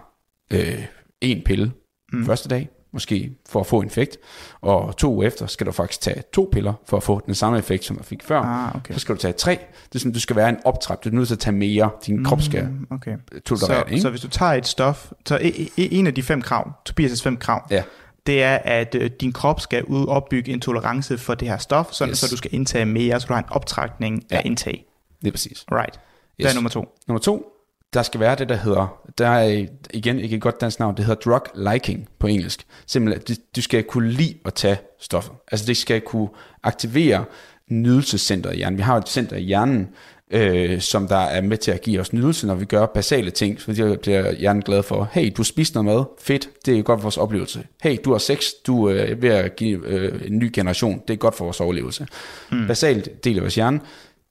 øh, 0.52 0.84
en 1.20 1.42
pille 1.44 1.72
mm. 2.12 2.26
første 2.26 2.48
dag, 2.48 2.68
måske 2.92 3.32
for 3.48 3.60
at 3.60 3.66
få 3.66 3.80
en 3.80 3.86
effekt, 3.86 4.16
og 4.60 4.96
to 4.96 5.12
uger 5.14 5.26
efter 5.26 5.46
skal 5.46 5.66
du 5.66 5.72
faktisk 5.72 6.00
tage 6.00 6.22
to 6.32 6.48
piller 6.52 6.72
for 6.86 6.96
at 6.96 7.02
få 7.02 7.20
den 7.26 7.34
samme 7.34 7.58
effekt, 7.58 7.84
som 7.84 7.96
jeg 7.96 8.04
fik 8.04 8.22
før. 8.22 8.40
Ah, 8.40 8.76
okay. 8.76 8.94
Så 8.94 9.00
skal 9.00 9.14
du 9.14 9.20
tage 9.20 9.32
tre. 9.32 9.50
Det 9.88 9.94
er 9.94 9.98
sådan, 9.98 10.12
du 10.12 10.20
skal 10.20 10.36
være 10.36 10.48
en 10.48 10.56
optrap. 10.64 11.04
Du 11.04 11.08
er 11.08 11.12
nødt 11.12 11.28
til 11.28 11.34
at 11.34 11.38
tage 11.38 11.56
mere. 11.56 11.90
Din 12.06 12.16
mm, 12.16 12.24
krop 12.24 12.42
skal 12.42 12.68
Okay. 12.90 13.16
tolerere 13.44 13.78
Så, 13.80 13.84
det. 13.84 13.90
Ikke? 13.90 14.02
så 14.02 14.10
hvis 14.10 14.20
du 14.20 14.28
tager 14.28 14.52
et 14.52 14.66
stof, 14.66 15.12
så 15.26 15.36
e- 15.36 15.40
e- 15.46 15.70
en 15.76 16.06
af 16.06 16.14
de 16.14 16.22
fem 16.22 16.42
krav, 16.42 16.72
Tobias' 16.90 17.22
fem 17.22 17.36
krav, 17.36 17.66
Ja. 17.70 17.82
Det 18.26 18.42
er, 18.42 18.56
at 18.56 18.94
øh, 18.94 19.10
din 19.20 19.32
krop 19.32 19.60
skal 19.60 19.84
ud 19.84 20.06
opbygge 20.06 20.52
en 20.52 20.60
tolerance 20.60 21.18
for 21.18 21.34
det 21.34 21.48
her 21.48 21.58
stof, 21.58 21.92
sådan, 21.92 22.10
Yes. 22.12 22.18
så 22.18 22.26
du 22.30 22.36
skal 22.36 22.54
indtage 22.54 22.84
mere, 22.84 23.20
så 23.20 23.26
du 23.26 23.32
har 23.32 23.40
en 23.40 23.48
optrækning 23.50 24.24
ja. 24.30 24.36
af 24.36 24.42
indtag. 24.44 24.84
det 25.20 25.26
er 25.28 25.32
præcis. 25.32 25.64
Right. 25.72 25.92
Det 25.92 26.00
Yes. 26.44 26.50
er 26.50 26.54
nummer 26.54 26.70
to. 26.70 26.84
Nummer 27.08 27.20
to, 27.20 27.46
der 27.94 28.02
skal 28.02 28.20
være 28.20 28.34
det, 28.34 28.48
der 28.48 28.54
hedder, 28.56 28.96
der 29.18 29.28
er 29.28 29.66
igen 29.94 30.18
ikke 30.18 30.36
et 30.36 30.42
godt 30.42 30.60
dansk 30.60 30.78
navn, 30.78 30.96
det 30.96 31.04
hedder 31.04 31.20
drug 31.30 31.72
liking 31.72 32.08
på 32.18 32.26
engelsk. 32.26 32.66
Simpelthen, 32.86 33.22
du, 33.36 33.40
du 33.56 33.62
skal 33.62 33.84
kunne 33.84 34.10
lide 34.10 34.34
at 34.44 34.54
tage 34.54 34.76
stoffet. 35.00 35.32
Altså 35.52 35.66
det 35.66 35.76
skal 35.76 36.00
kunne 36.00 36.28
aktivere 36.62 37.24
nydelsescenteret 37.70 38.54
i 38.54 38.56
hjernen. 38.56 38.76
Vi 38.76 38.82
har 38.82 38.96
et 38.96 39.08
center 39.08 39.36
i 39.36 39.42
hjernen, 39.42 39.88
øh, 40.32 40.80
som 40.80 41.08
der 41.08 41.16
er 41.16 41.40
med 41.40 41.56
til 41.56 41.70
at 41.70 41.82
give 41.82 42.00
os 42.00 42.12
nydelse, 42.12 42.46
når 42.46 42.54
vi 42.54 42.64
gør 42.64 42.86
basale 42.86 43.30
ting, 43.30 43.60
så 43.60 43.72
det 43.72 44.00
bliver 44.00 44.32
hjernen 44.32 44.62
glad 44.62 44.82
for. 44.82 45.08
Hey, 45.12 45.32
du 45.36 45.44
spiser 45.44 45.82
noget 45.82 45.98
mad, 45.98 46.04
fedt, 46.20 46.48
det 46.66 46.78
er 46.78 46.82
godt 46.82 47.00
for 47.00 47.02
vores 47.02 47.16
oplevelse. 47.16 47.66
Hey, 47.82 47.98
du 48.04 48.12
har 48.12 48.18
sex, 48.18 48.44
du 48.66 48.88
øh, 48.88 49.10
er 49.10 49.14
ved 49.14 49.30
at 49.30 49.56
give 49.56 49.86
øh, 49.86 50.20
en 50.26 50.38
ny 50.38 50.50
generation, 50.54 51.02
det 51.08 51.14
er 51.14 51.18
godt 51.18 51.34
for 51.34 51.44
vores 51.44 51.60
overlevelse. 51.60 52.06
Mm. 52.52 52.66
Basalt 52.66 53.24
del 53.24 53.36
af 53.36 53.42
vores 53.42 53.54
hjerne, 53.54 53.80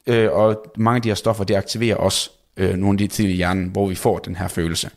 øh, 0.08 0.32
og 0.32 0.66
mange 0.78 0.96
af 0.96 1.02
de 1.02 1.10
her 1.10 1.16
stoffer, 1.16 1.44
det 1.44 1.56
aktiverer 1.56 1.96
også 1.96 2.32
øh, 2.58 2.74
nogle 2.74 2.94
af 2.96 2.98
de 2.98 3.08
tidlige 3.08 3.38
hjernen, 3.38 3.66
hvor 3.66 3.88
vi 3.88 3.96
får 3.96 4.18
den 4.18 4.36
her 4.36 4.48
følelse. 4.48 4.90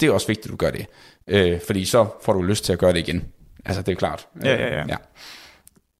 Det 0.00 0.08
er 0.08 0.12
også 0.12 0.26
vigtigt, 0.26 0.46
at 0.46 0.52
du 0.52 0.56
gør 0.56 0.70
det, 0.70 0.86
øh, 1.26 1.60
fordi 1.66 1.84
så 1.84 2.06
får 2.22 2.32
du 2.32 2.42
lyst 2.42 2.64
til 2.64 2.72
at 2.72 2.78
gøre 2.78 2.92
det 2.92 2.98
igen. 2.98 3.24
Altså, 3.64 3.82
det 3.82 3.92
er 3.92 3.96
klart. 3.96 4.26
Ja, 4.44 4.54
ja, 4.54 4.68
ja. 4.68 4.84
ja. 4.88 4.96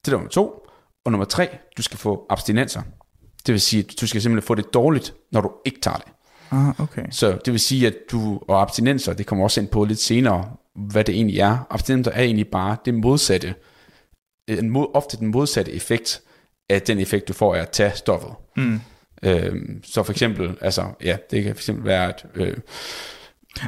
Det 0.04 0.12
er 0.12 0.12
nummer 0.12 0.28
to. 0.28 0.62
Og 1.04 1.12
nummer 1.12 1.24
tre, 1.24 1.48
du 1.76 1.82
skal 1.82 1.98
få 1.98 2.26
abstinenser. 2.30 2.82
Det 3.46 3.52
vil 3.52 3.60
sige, 3.60 3.84
at 3.88 4.00
du 4.00 4.06
skal 4.06 4.22
simpelthen 4.22 4.46
få 4.46 4.54
det 4.54 4.74
dårligt, 4.74 5.14
når 5.32 5.40
du 5.40 5.50
ikke 5.64 5.80
tager 5.80 5.96
det. 5.96 6.06
Ah, 6.50 6.80
okay. 6.80 7.02
Så 7.10 7.38
det 7.44 7.52
vil 7.52 7.60
sige, 7.60 7.86
at 7.86 7.94
du, 8.12 8.40
og 8.48 8.62
abstinenser, 8.62 9.12
det 9.12 9.26
kommer 9.26 9.44
også 9.44 9.60
ind 9.60 9.68
på 9.68 9.84
lidt 9.84 9.98
senere, 9.98 10.44
hvad 10.74 11.04
det 11.04 11.14
egentlig 11.14 11.38
er. 11.40 11.66
Abstinenser 11.70 12.10
er 12.12 12.22
egentlig 12.22 12.48
bare 12.48 12.76
det 12.84 12.94
modsatte, 12.94 13.54
en 14.48 14.70
mod, 14.70 14.86
ofte 14.94 15.16
den 15.16 15.26
modsatte 15.26 15.72
effekt 15.72 16.20
af 16.70 16.82
den 16.82 16.98
effekt, 16.98 17.28
du 17.28 17.32
får 17.32 17.54
af 17.54 17.60
at 17.60 17.70
tage 17.70 17.92
stoffet. 17.94 18.30
Mm. 18.56 18.80
Øhm, 19.22 19.80
så 19.84 20.02
for 20.02 20.12
eksempel, 20.12 20.56
altså, 20.60 20.84
ja, 21.04 21.16
det 21.30 21.44
kan 21.44 21.54
for 21.54 21.58
eksempel 21.58 21.84
være, 21.84 22.08
at 22.08 22.26
øh, 22.34 22.56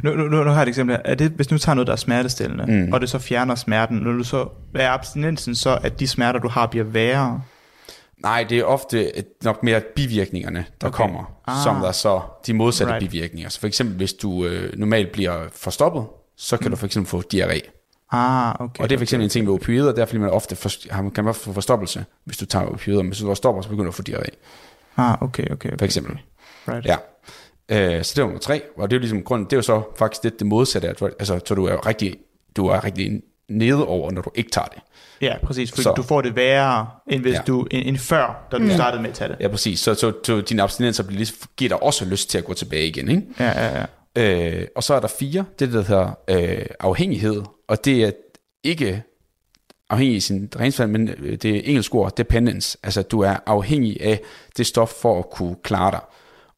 Nu, 0.03 0.11
nu, 0.15 0.29
nu, 0.29 0.45
nu 0.45 0.51
har 0.51 0.55
jeg 0.55 0.63
et 0.63 0.69
eksempel 0.69 0.97
her. 0.97 1.03
Er 1.05 1.15
det, 1.15 1.31
hvis 1.31 1.51
nu 1.51 1.59
tager 1.59 1.75
noget, 1.75 1.87
der 1.87 1.93
er 1.93 1.97
smertestillende, 1.97 2.65
Mm. 2.67 2.93
og 2.93 3.01
det 3.01 3.11
så 3.11 3.19
fjerner 3.19 3.55
smerten, 3.55 3.97
når 3.97 4.13
du 4.13 4.25
så, 4.25 4.49
er 4.75 4.91
abstinensen 4.91 5.55
så, 5.55 5.79
at 5.83 6.01
de 6.01 6.07
smerter, 6.09 6.41
du 6.41 6.49
har, 6.49 6.67
bliver 6.67 6.85
værre? 6.85 7.43
Nej, 8.23 8.45
det 8.49 8.59
er 8.59 8.65
ofte 8.65 9.17
et- 9.19 9.27
nok 9.45 9.63
mere 9.63 9.81
bivirkningerne, 9.81 10.65
der 10.81 10.87
okay. 10.87 10.95
Okay. 10.95 10.97
kommer, 11.13 11.25
Ah. 11.47 11.63
som 11.65 11.77
der 11.83 11.93
så 11.93 12.21
de 12.47 12.55
modsatte 12.55 12.95
Right. 12.95 13.11
bivirkninger. 13.11 13.49
Så 13.51 13.61
for 13.61 13.67
eksempel, 13.67 13.97
hvis 13.97 14.13
du 14.13 14.45
øh, 14.45 14.79
normalt 14.79 15.13
bliver 15.13 15.43
forstoppet, 15.53 16.05
så 16.37 16.57
kan 16.57 16.67
mm. 16.67 16.71
du 16.71 16.77
for 16.77 16.87
eksempel 16.87 17.11
få 17.11 17.23
diarré. 17.35 17.61
Ah, 18.13 18.55
okay. 18.61 18.83
Og 18.83 18.89
det 18.91 18.95
er 18.97 18.99
for 18.99 19.03
eksempel 19.03 19.25
en 19.25 19.31
ting 19.31 19.45
med 19.47 19.55
opioider, 19.55 19.93
der 19.95 20.03
er 20.03 20.07
fordi 20.07 20.19
man 20.19 20.31
ofte 20.31 20.57
for, 20.57 20.71
kan 21.15 21.25
man 21.25 21.35
få 21.35 21.53
forstoppelse, 21.53 22.05
hvis 22.25 22.37
du 22.37 22.47
tager 22.47 22.67
opioider, 22.67 23.03
men 23.03 23.09
hvis 23.11 23.19
du 23.21 23.35
stopper, 23.35 23.63
så 23.63 23.69
begynder 23.69 23.85
du 23.85 23.89
at 23.89 23.95
få 23.95 24.03
diarré, 24.09 24.29
Ah, 24.97 25.23
okay, 25.23 25.43
okay. 25.43 25.53
okay 25.53 25.79
for 25.79 25.85
eksempel. 25.85 26.19
Right. 26.69 26.87
Ja. 26.87 26.97
Øh, 27.69 28.05
så 28.05 28.13
det 28.17 28.23
var 28.23 28.29
nummer 28.29 28.41
tre, 28.41 28.63
og 28.77 28.91
det 28.91 28.97
er 28.97 28.99
jo 28.99 29.01
ligesom 29.01 29.23
grunden, 29.23 29.45
det 29.45 29.53
er 29.53 29.57
jo 29.57 29.63
så 29.63 29.83
faktisk 29.99 30.25
lidt 30.25 30.39
det 30.39 30.47
modsatte, 30.47 30.89
at 30.89 31.03
altså, 31.03 31.41
så 31.47 31.55
du 31.55 31.65
er 31.67 31.87
rigtig, 31.87 32.17
du 32.57 32.67
er 32.67 32.85
rigtig 32.85 33.23
nedover, 33.49 34.11
når 34.11 34.23
du 34.23 34.31
ikke 34.35 34.51
tager 34.51 34.67
det. 34.67 34.79
Ja, 35.21 35.35
præcis, 35.43 35.73
for 35.73 35.83
Så- 35.83 35.93
du 35.93 36.03
får 36.03 36.21
det 36.21 36.37
værre, 36.37 36.87
end, 37.07 37.23
hvis 37.23 37.35
Ja. 37.35 37.41
du, 37.47 37.67
end, 37.71 37.89
end 37.89 37.97
før, 37.99 38.49
da 38.53 38.59
du 38.59 38.71
startede 38.75 39.03
med 39.03 39.11
at 39.11 39.17
tage 39.17 39.29
det. 39.29 39.37
Ja, 39.41 39.49
præcis. 39.49 39.81
Så, 39.81 39.95
så, 39.95 40.13
så 40.25 40.41
dine 40.41 40.63
abstinenser 40.63 41.03
bliver 41.03 41.19
lige, 41.19 41.33
giver 41.57 41.69
dig 41.69 41.83
også 41.83 42.05
lyst 42.05 42.31
til 42.31 42.39
at 42.39 42.45
gå 42.45 42.55
tilbage 42.55 42.87
igen, 42.87 43.09
ikke? 43.11 43.23
Ja, 43.41 43.65
ja, 43.67 43.79
ja. 43.79 43.85
Øh, 44.61 44.67
og 44.77 44.83
så 44.83 44.95
er 44.95 45.01
der 45.01 45.09
fire, 45.19 45.45
det 45.59 45.73
der 45.73 45.83
hedder 45.83 46.11
øh, 46.29 46.67
afhængighed, 46.81 47.43
og 47.69 47.85
det 47.85 48.05
er 48.05 48.11
ikke 48.65 49.03
afhængig 49.91 50.17
i 50.17 50.21
sin 50.21 50.49
rensfald, 50.61 50.89
men 50.89 51.09
øh, 51.09 51.37
det 51.37 51.57
er 51.57 51.61
engelsk 51.65 51.95
ord, 51.95 52.17
dependence, 52.17 52.79
altså 52.83 53.03
du 53.03 53.21
er 53.21 53.37
afhængig 53.47 54.03
af 54.03 54.21
det 54.57 54.67
stof 54.67 54.91
for 54.91 55.19
at 55.19 55.31
kunne 55.31 55.57
klare 55.65 55.91
dig. 55.91 56.01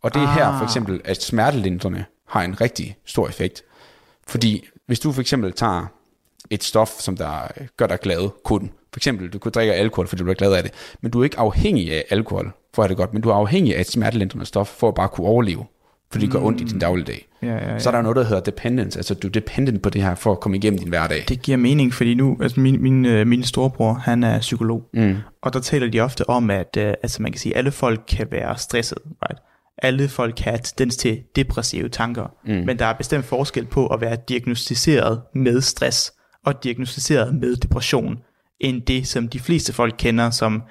Og 0.02 0.14
det 0.14 0.22
er 0.22 0.26
ah. 0.26 0.34
her 0.34 0.58
for 0.58 0.64
eksempel, 0.64 1.00
at 1.04 1.22
smertelindrende 1.22 2.04
har 2.28 2.42
en 2.42 2.60
rigtig 2.60 2.96
stor 3.06 3.28
effekt. 3.28 3.62
Fordi 4.26 4.68
hvis 4.86 5.00
du 5.00 5.12
for 5.12 5.20
eksempel 5.20 5.52
tager 5.52 5.86
et 6.50 6.64
stof, 6.64 6.88
som 6.88 7.16
der 7.16 7.30
gør 7.76 7.86
dig 7.86 7.98
glad, 8.02 8.28
kun. 8.44 8.70
For 8.92 8.98
eksempel, 8.98 9.28
du 9.28 9.38
kunne 9.38 9.52
drikke 9.52 9.74
alkohol, 9.74 10.06
fordi 10.08 10.18
du 10.18 10.24
bliver 10.24 10.34
glad 10.34 10.52
af 10.52 10.62
det, 10.62 10.72
men 11.02 11.10
du 11.10 11.20
er 11.20 11.24
ikke 11.24 11.38
afhængig 11.38 11.92
af 11.92 12.04
alkohol, 12.10 12.52
for 12.74 12.82
at 12.82 12.84
have 12.84 12.88
det 12.88 12.96
godt, 12.96 13.12
men 13.12 13.22
du 13.22 13.28
er 13.30 13.34
afhængig 13.34 13.76
af 13.76 13.80
et 13.80 13.90
smertelindrende 13.90 14.46
stof, 14.46 14.68
for 14.68 14.88
at 14.88 14.94
bare 14.94 15.08
kunne 15.08 15.26
overleve, 15.26 15.64
fordi 16.12 16.24
det 16.24 16.32
gør 16.32 16.40
ondt 16.40 16.60
i 16.60 16.64
din 16.64 16.78
dagligdag. 16.78 17.26
Ja, 17.42 17.46
ja, 17.48 17.72
ja. 17.72 17.78
Så 17.78 17.88
er 17.88 17.94
der 17.94 18.02
noget, 18.02 18.16
der 18.16 18.24
hedder 18.24 18.40
dependence, 18.40 18.98
altså 18.98 19.14
du 19.14 19.26
er 19.28 19.32
dependent 19.32 19.82
på 19.82 19.90
det 19.90 20.02
her, 20.02 20.14
for 20.14 20.32
at 20.32 20.40
komme 20.40 20.56
igennem 20.56 20.78
din 20.78 20.88
hverdag. 20.88 21.24
Det 21.28 21.42
giver 21.42 21.56
mening, 21.58 21.94
fordi 21.94 22.14
nu, 22.14 22.38
altså 22.42 22.60
min, 22.60 22.82
min, 22.82 23.06
øh, 23.06 23.26
min 23.26 23.42
storebror, 23.42 23.92
han 23.94 24.24
er 24.24 24.40
psykolog, 24.40 24.82
Mm. 24.94 25.16
og 25.42 25.52
der 25.52 25.60
taler 25.60 25.90
de 25.90 26.00
ofte 26.00 26.28
om, 26.28 26.50
at 26.50 26.76
øh, 26.78 26.94
altså 27.02 27.22
man 27.22 27.32
kan 27.32 27.38
sige, 27.38 27.52
at 27.54 27.58
alle 27.58 27.70
folk 27.70 28.00
kan 28.08 28.26
være 28.30 28.58
stresset, 28.58 28.98
right? 29.22 29.40
Alle 29.82 30.08
folk 30.08 30.34
kan 30.36 30.44
have 30.52 30.60
tendens 30.64 30.96
til 30.96 31.22
depressive 31.36 31.88
tanker, 31.88 32.32
mm. 32.46 32.52
men 32.66 32.78
der 32.78 32.86
er 32.86 32.92
bestemt 32.92 33.24
forskel 33.24 33.66
på 33.66 33.86
at 33.86 34.00
være 34.00 34.16
diagnostiseret 34.28 35.20
med 35.34 35.60
stress 35.60 36.12
og 36.46 36.64
diagnostiseret 36.64 37.34
med 37.34 37.56
depression, 37.56 38.18
end 38.60 38.82
det, 38.82 39.06
som 39.06 39.28
de 39.28 39.40
fleste 39.40 39.72
folk 39.72 39.94
kender 39.98 40.30
som 40.30 40.62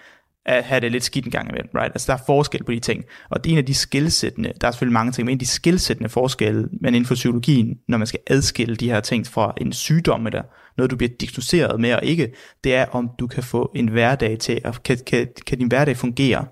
at 0.46 0.64
have 0.64 0.82
det 0.82 0.92
lidt 0.92 1.04
skidt 1.04 1.26
en 1.26 1.32
gang 1.32 1.50
imellem, 1.50 1.70
right? 1.76 1.92
Altså 1.94 2.12
der 2.12 2.18
er 2.18 2.24
forskel 2.26 2.64
på 2.64 2.72
de 2.72 2.80
ting, 2.80 3.04
og 3.30 3.44
det 3.44 3.50
er 3.50 3.54
en 3.54 3.58
af 3.58 3.66
de 3.66 3.74
skilsættende, 3.74 4.54
der 4.62 4.68
er 4.68 4.72
selvfølgelig 4.72 4.94
mange 4.94 5.12
ting, 5.12 5.26
men 5.26 5.32
en 5.32 5.36
af 5.36 5.40
de 5.40 5.48
skilsættende 5.48 6.10
forskelle, 6.10 6.70
men 6.82 6.96
inden 6.96 7.06
for 7.06 7.16
psykologien, 7.16 7.78
når 7.88 7.98
man 7.98 8.08
skal 8.08 8.20
adskille 8.28 8.76
de 8.76 8.90
her 8.90 9.00
ting 9.00 9.28
fra 9.28 9.54
en 9.58 9.74
sygdom 9.74 10.28
eller 10.28 10.42
noget, 10.78 10.92
du 10.92 10.96
bliver 10.96 11.12
diagnosticeret 11.20 11.80
med 11.80 11.94
og 11.94 12.04
ikke, 12.04 12.34
det 12.64 12.76
er, 12.76 12.86
om 12.86 13.10
du 13.20 13.28
kan 13.28 13.44
få 13.44 13.72
en 13.76 13.88
hverdag 13.88 14.40
til, 14.40 14.62
at 14.64 14.84
kan, 14.84 14.98
kan, 15.08 15.28
kan 15.48 15.58
din 15.58 15.68
hverdag 15.68 15.98
fungere 15.98 16.46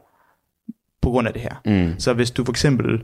på 1.01 1.09
grund 1.09 1.27
af 1.27 1.33
det 1.33 1.41
her. 1.41 1.61
Mm. 1.65 1.99
Så 1.99 2.13
hvis 2.13 2.31
du 2.31 2.45
for 2.45 2.51
eksempel 2.51 3.03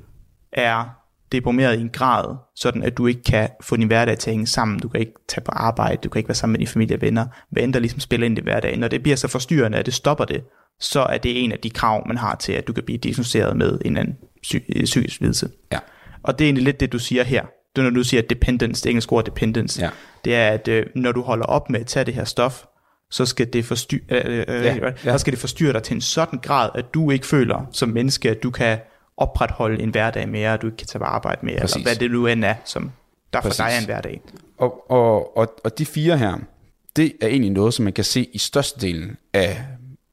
er 0.51 1.02
deprimeret 1.33 1.77
i 1.77 1.81
en 1.81 1.89
grad, 1.89 2.35
sådan 2.55 2.83
at 2.83 2.97
du 2.97 3.07
ikke 3.07 3.23
kan 3.23 3.49
få 3.61 3.75
din 3.75 3.87
hverdag 3.87 4.17
til 4.17 4.29
at 4.29 4.33
hænge 4.33 4.47
sammen, 4.47 4.79
du 4.79 4.87
kan 4.87 4.99
ikke 4.99 5.13
tage 5.29 5.43
på 5.45 5.51
arbejde, 5.51 5.97
du 6.03 6.09
kan 6.09 6.19
ikke 6.19 6.29
være 6.29 6.35
sammen 6.35 6.51
med 6.53 6.59
din 6.59 6.67
familie 6.67 6.95
og 6.97 7.01
venner, 7.01 7.25
hvad 7.51 7.63
end 7.63 7.73
der 7.73 7.79
ligesom 7.79 7.99
spiller 7.99 8.25
ind 8.25 8.37
i 8.37 8.41
hverdagen. 8.41 8.79
Når 8.79 8.87
det 8.87 9.03
bliver 9.03 9.15
så 9.15 9.27
forstyrrende, 9.27 9.77
at 9.77 9.85
det 9.85 9.93
stopper 9.93 10.25
det, 10.25 10.43
så 10.79 10.99
er 11.01 11.17
det 11.17 11.43
en 11.43 11.51
af 11.51 11.59
de 11.59 11.69
krav, 11.69 12.07
man 12.07 12.17
har 12.17 12.35
til, 12.35 12.53
at 12.53 12.67
du 12.67 12.73
kan 12.73 12.83
blive 12.83 12.97
diagnosticeret 12.97 13.57
med 13.57 13.71
en 13.71 13.79
eller 13.85 13.99
anden 13.99 14.15
psy- 14.47 14.65
øh, 14.75 14.83
psykisk 14.83 15.19
lidelse. 15.19 15.49
Ja. 15.71 15.79
Og 16.23 16.39
det 16.39 16.45
er 16.45 16.47
egentlig 16.47 16.63
lidt 16.63 16.79
det, 16.79 16.91
du 16.91 16.99
siger 16.99 17.23
her. 17.23 17.41
Det 17.75 17.81
er, 17.81 17.83
når 17.83 17.89
du 17.95 18.03
siger 18.03 18.21
dependence, 18.21 18.83
det 18.83 18.89
engelske 18.89 19.13
ord 19.13 19.25
dependence, 19.25 19.81
Ja. 19.81 19.89
det 20.25 20.35
er, 20.35 20.47
at 20.49 20.67
øh, 20.67 20.85
når 20.95 21.11
du 21.11 21.21
holder 21.21 21.45
op 21.45 21.69
med 21.69 21.79
at 21.79 21.85
tage 21.85 22.05
det 22.05 22.13
her 22.13 22.23
stof, 22.23 22.63
så 23.11 23.25
skal 23.25 23.53
det 23.53 23.65
forstyrre, 23.65 24.01
øh, 24.11 24.37
øh, 24.39 24.43
Ja, 24.47 24.61
ja, 24.63 24.75
ja. 24.75 24.91
ja. 25.05 25.17
skal 25.17 25.31
det 25.33 25.39
forstyrre 25.39 25.73
dig 25.73 25.83
til 25.83 25.95
en 25.95 26.01
sådan 26.01 26.39
grad, 26.39 26.69
at 26.75 26.93
du 26.93 27.11
ikke 27.11 27.25
føler 27.25 27.65
som 27.71 27.89
menneske, 27.89 28.29
at 28.29 28.43
du 28.43 28.51
kan 28.51 28.77
opretholde 29.17 29.83
en 29.83 29.89
hverdag 29.89 30.29
mere, 30.29 30.53
at 30.53 30.61
du 30.61 30.67
ikke 30.67 30.77
kan 30.77 30.87
tage 30.87 30.99
på 30.99 31.05
arbejde 31.05 31.45
mere, 31.45 31.59
Præcis. 31.59 31.75
eller 31.75 31.89
hvad 31.89 31.95
det 31.95 32.11
nu 32.11 32.27
end 32.27 32.45
er, 32.45 32.55
som 32.65 32.91
der 33.33 33.41
for 33.41 33.49
Præcis. 33.49 33.57
dig 33.57 33.69
er 33.71 33.79
en 33.79 33.85
hverdag. 33.85 34.21
Og, 34.57 34.91
og, 34.91 35.37
og, 35.37 35.53
og 35.63 35.77
de 35.77 35.85
fire 35.85 36.17
her, 36.17 36.37
det 36.95 37.13
er 37.21 37.27
egentlig 37.27 37.51
noget, 37.51 37.73
som 37.73 37.83
man 37.83 37.93
kan 37.93 38.03
se 38.03 38.27
i 38.33 38.37
størstedelen 38.37 39.17
af 39.33 39.63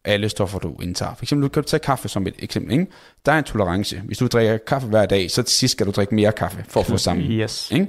alle 0.04 0.28
stoffer, 0.28 0.58
du 0.58 0.76
indtager. 0.82 1.14
For 1.14 1.24
eksempel, 1.24 1.48
du 1.48 1.52
kan 1.52 1.64
tage 1.64 1.80
kaffe 1.80 2.08
som 2.08 2.26
et 2.26 2.34
eksempel. 2.38 2.72
Ikke? 2.72 2.86
Der 3.26 3.32
er 3.32 3.38
en 3.38 3.44
tolerance. 3.44 4.00
Hvis 4.04 4.18
du 4.18 4.26
drikker 4.26 4.58
kaffe 4.58 4.88
hver 4.88 5.06
dag, 5.06 5.30
så 5.30 5.42
til 5.42 5.56
sidst 5.56 5.72
skal 5.72 5.86
du 5.86 5.90
drikke 5.90 6.14
mere 6.14 6.32
kaffe 6.32 6.64
for 6.68 6.80
at 6.80 6.86
få 6.86 6.96
samme. 7.08 7.22
Yes. 7.22 7.70
Ikke? 7.70 7.88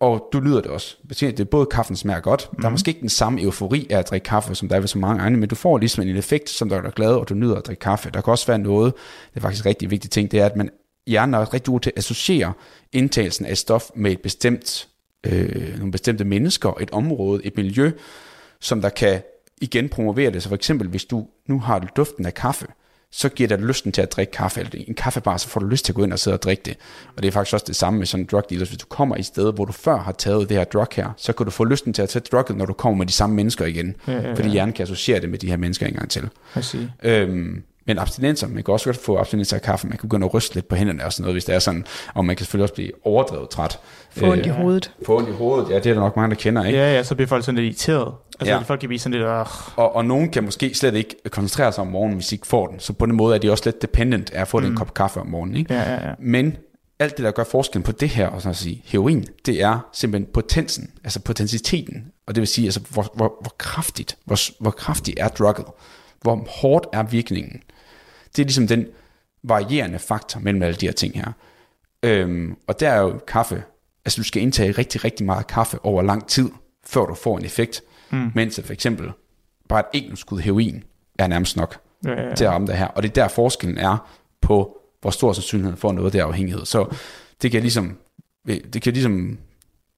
Og 0.00 0.28
du 0.32 0.40
lyder 0.40 0.60
det 0.60 0.70
også. 0.70 0.96
Det 1.20 1.40
er 1.40 1.44
både 1.44 1.66
kaffen 1.66 1.96
smager 1.96 2.20
godt. 2.20 2.48
Mm. 2.52 2.60
Der 2.60 2.68
er 2.68 2.70
måske 2.70 2.88
ikke 2.88 3.00
den 3.00 3.08
samme 3.08 3.42
eufori 3.42 3.86
af 3.90 3.98
at 3.98 4.10
drikke 4.10 4.24
kaffe, 4.24 4.54
som 4.54 4.68
der 4.68 4.76
er 4.76 4.80
ved 4.80 4.88
så 4.88 4.98
mange 4.98 5.22
andre, 5.22 5.40
men 5.40 5.48
du 5.48 5.54
får 5.54 5.78
ligesom 5.78 6.08
en 6.08 6.16
effekt, 6.16 6.50
som 6.50 6.68
der 6.68 6.82
dig 6.82 6.92
glad, 6.92 7.14
og 7.14 7.28
du 7.28 7.34
nyder 7.34 7.56
at 7.56 7.66
drikke 7.66 7.80
kaffe. 7.80 8.10
Der 8.10 8.20
kan 8.20 8.30
også 8.30 8.46
være 8.46 8.58
noget, 8.58 8.94
det 9.30 9.36
er 9.36 9.40
faktisk 9.40 9.64
en 9.64 9.66
rigtig 9.66 9.90
vigtig 9.90 10.10
ting, 10.10 10.30
det 10.30 10.40
er, 10.40 10.46
at 10.46 10.56
man 10.56 10.70
hjernen 11.06 11.34
er 11.34 11.54
rigtig 11.54 11.70
god 11.70 11.80
til 11.80 11.90
at 11.90 11.98
associere 11.98 12.52
indtagelsen 12.92 13.46
af 13.46 13.50
et 13.50 13.58
stof 13.58 13.90
med 13.94 14.12
et 14.12 14.20
bestemt, 14.20 14.88
øh, 15.26 15.76
nogle 15.78 15.92
bestemte 15.92 16.24
mennesker, 16.24 16.80
et 16.80 16.90
område, 16.90 17.46
et 17.46 17.56
miljø, 17.56 17.90
som 18.60 18.80
der 18.80 18.88
kan 18.88 19.22
igen 19.60 19.88
promovere 19.88 20.30
det. 20.30 20.42
Så 20.42 20.48
for 20.48 20.56
eksempel, 20.56 20.88
hvis 20.88 21.04
du 21.04 21.26
nu 21.46 21.60
har 21.60 21.78
du 21.78 21.86
duften 21.96 22.26
af 22.26 22.34
kaffe, 22.34 22.66
så 23.16 23.28
giver 23.28 23.48
det 23.48 23.60
lysten 23.60 23.92
til 23.92 24.02
at 24.02 24.12
drikke 24.12 24.30
kaffe, 24.30 24.60
eller 24.60 24.84
en 24.88 24.94
kaffebar, 24.94 25.36
så 25.36 25.48
får 25.48 25.60
du 25.60 25.66
lyst 25.66 25.84
til 25.84 25.92
at 25.92 25.96
gå 25.96 26.04
ind 26.04 26.12
og 26.12 26.18
sidde 26.18 26.34
og 26.34 26.42
drikke 26.42 26.62
det. 26.64 26.76
Og 27.16 27.22
det 27.22 27.28
er 27.28 27.32
faktisk 27.32 27.54
også 27.54 27.64
det 27.68 27.76
samme 27.76 27.98
med 27.98 28.06
sådan 28.06 28.24
en 28.24 28.28
drug 28.32 28.42
dealer. 28.50 28.66
Hvis 28.66 28.78
du 28.78 28.86
kommer 28.86 29.16
i 29.16 29.18
et 29.18 29.26
sted, 29.26 29.52
hvor 29.52 29.64
du 29.64 29.72
før 29.72 29.98
har 29.98 30.12
taget 30.12 30.48
det 30.48 30.56
her 30.56 30.64
drug 30.64 30.86
her, 30.92 31.08
så 31.16 31.32
kan 31.32 31.44
du 31.44 31.50
få 31.50 31.64
lysten 31.64 31.92
til 31.92 32.02
at 32.02 32.08
tage 32.08 32.22
drugget, 32.32 32.56
når 32.56 32.66
du 32.66 32.72
kommer 32.72 32.98
med 32.98 33.06
de 33.06 33.12
samme 33.12 33.36
mennesker 33.36 33.64
igen. 33.66 33.96
Ja, 34.06 34.12
ja, 34.12 34.28
ja. 34.28 34.34
Fordi 34.34 34.48
hjernen 34.48 34.72
kan 34.72 34.82
associere 34.82 35.20
det 35.20 35.30
med 35.30 35.38
de 35.38 35.48
her 35.48 35.56
mennesker 35.56 35.86
en 35.86 35.94
gang 35.94 36.10
til. 36.10 36.28
Øhm, 37.02 37.62
men 37.86 37.98
abstinenser, 37.98 38.48
man 38.48 38.62
kan 38.62 38.72
også 38.72 38.86
godt 38.86 38.96
få 38.96 39.18
abstinenser 39.18 39.56
af 39.56 39.62
kaffe, 39.62 39.86
man 39.86 39.98
kan 39.98 40.08
begynde 40.08 40.24
at 40.26 40.34
ryste 40.34 40.54
lidt 40.54 40.68
på 40.68 40.76
hænderne 40.76 41.04
og 41.04 41.12
sådan 41.12 41.22
noget, 41.22 41.34
hvis 41.34 41.44
det 41.44 41.54
er 41.54 41.58
sådan, 41.58 41.84
og 42.14 42.24
man 42.24 42.36
kan 42.36 42.44
selvfølgelig 42.44 42.62
også 42.62 42.74
blive 42.74 42.90
overdrevet 43.04 43.48
træt. 43.48 43.78
Få 44.10 44.32
ondt 44.32 44.46
i 44.46 44.48
hovedet. 44.48 44.90
Få 45.06 45.16
ondt 45.18 45.28
i 45.28 45.32
hovedet, 45.32 45.70
ja, 45.70 45.74
det 45.74 45.86
er 45.86 45.94
der 45.94 46.00
nok 46.00 46.16
mange, 46.16 46.30
der 46.34 46.40
kender, 46.40 46.64
ikke? 46.64 46.78
Ja, 46.78 46.94
ja, 46.94 47.02
så 47.02 47.14
bliver 47.14 47.28
folk 47.28 47.44
sådan 47.44 47.56
lidt 47.56 47.66
irriteret. 47.66 48.12
Altså, 48.40 48.54
Ja. 48.54 48.58
folk 48.58 48.80
kan 48.80 48.88
blive 48.88 48.98
sådan 48.98 49.12
lidt, 49.18 49.28
øh, 49.28 49.46
Og, 49.76 49.96
og 49.96 50.04
nogen 50.04 50.30
kan 50.30 50.44
måske 50.44 50.74
slet 50.74 50.94
ikke 50.94 51.16
koncentrere 51.30 51.72
sig 51.72 51.82
om 51.82 51.86
morgenen, 51.88 52.16
hvis 52.16 52.26
de 52.26 52.34
ikke 52.34 52.46
får 52.46 52.66
den. 52.66 52.80
Så 52.80 52.92
på 52.92 53.06
den 53.06 53.14
måde 53.16 53.34
er 53.34 53.38
de 53.38 53.50
også 53.50 53.62
lidt 53.66 53.82
dependent 53.82 54.30
af 54.30 54.40
at 54.40 54.48
få 54.48 54.58
mm. 54.58 54.64
den 54.66 54.76
kop 54.76 54.94
kaffe 54.94 55.20
om 55.20 55.26
morgenen. 55.26 55.56
Ikke? 55.56 55.74
ja, 55.74 55.92
ja, 55.92 56.08
ja. 56.08 56.14
Men 56.18 56.56
alt 56.98 57.16
det, 57.16 57.24
der 57.24 57.30
gør 57.30 57.44
forskellen 57.44 57.82
på 57.82 57.92
det 57.92 58.08
her, 58.08 58.28
og 58.28 58.42
så 58.42 58.48
at 58.48 58.56
sige 58.56 58.82
heroin, 58.84 59.26
det 59.46 59.62
er 59.62 59.78
simpelthen 59.92 60.32
potensen, 60.32 60.90
altså 61.04 61.20
potensiteten. 61.20 62.04
Og 62.26 62.34
det 62.34 62.40
vil 62.40 62.48
sige, 62.48 62.64
altså, 62.64 62.80
hvor, 62.90 63.12
hvor, 63.14 63.34
hvor, 63.40 63.54
kraftigt, 63.58 64.16
hvor, 64.24 64.38
hvor 64.62 64.70
kraftig 64.70 65.14
er 65.16 65.28
drugget? 65.28 65.66
Hvor 66.20 66.46
hårdt 66.48 66.86
er 66.92 67.02
virkningen? 67.02 67.60
Det 68.36 68.42
er 68.42 68.46
ligesom 68.46 68.66
den 68.66 68.86
varierende 69.42 69.98
faktor 69.98 70.40
mellem 70.40 70.62
alle 70.62 70.76
de 70.76 70.86
her 70.86 70.92
ting 70.92 71.14
her. 71.14 71.32
Øhm, 72.02 72.56
og 72.66 72.80
der 72.80 72.90
er 72.90 73.00
jo 73.00 73.18
kaffe, 73.26 73.62
altså 74.04 74.20
du 74.20 74.24
skal 74.24 74.42
indtage 74.42 74.72
rigtig, 74.72 75.04
rigtig 75.04 75.26
meget 75.26 75.46
kaffe 75.46 75.84
over 75.84 76.02
lang 76.02 76.28
tid, 76.28 76.50
før 76.86 77.06
du 77.06 77.14
får 77.14 77.38
en 77.38 77.44
effekt. 77.44 77.82
Mm. 78.10 78.30
Mens 78.34 78.58
at 78.58 78.64
for 78.64 78.72
eksempel 78.72 79.10
bare 79.68 79.80
et 79.80 80.02
enkelt 80.02 80.18
skud 80.18 80.40
heroin 80.40 80.84
er 81.18 81.26
nærmest 81.26 81.56
nok 81.56 81.80
Ja, 82.04 82.10
ja, 82.10 82.28
ja. 82.28 82.34
til 82.34 82.44
at 82.44 82.50
ramme 82.50 82.66
det 82.66 82.76
her. 82.76 82.86
Og 82.86 83.02
det 83.02 83.08
er 83.08 83.12
der 83.14 83.28
forskellen 83.28 83.78
er 83.78 84.10
på, 84.40 84.78
hvor 85.00 85.10
stor 85.10 85.32
sandsynlighed 85.32 85.76
for 85.76 85.92
noget 85.92 86.12
der 86.12 86.24
afhængighed. 86.24 86.64
Så 86.64 86.96
det 87.42 87.50
kan 87.50 87.60
ligesom, 87.60 87.98
det 88.46 88.82
kan 88.82 88.92
ligesom, 88.92 89.38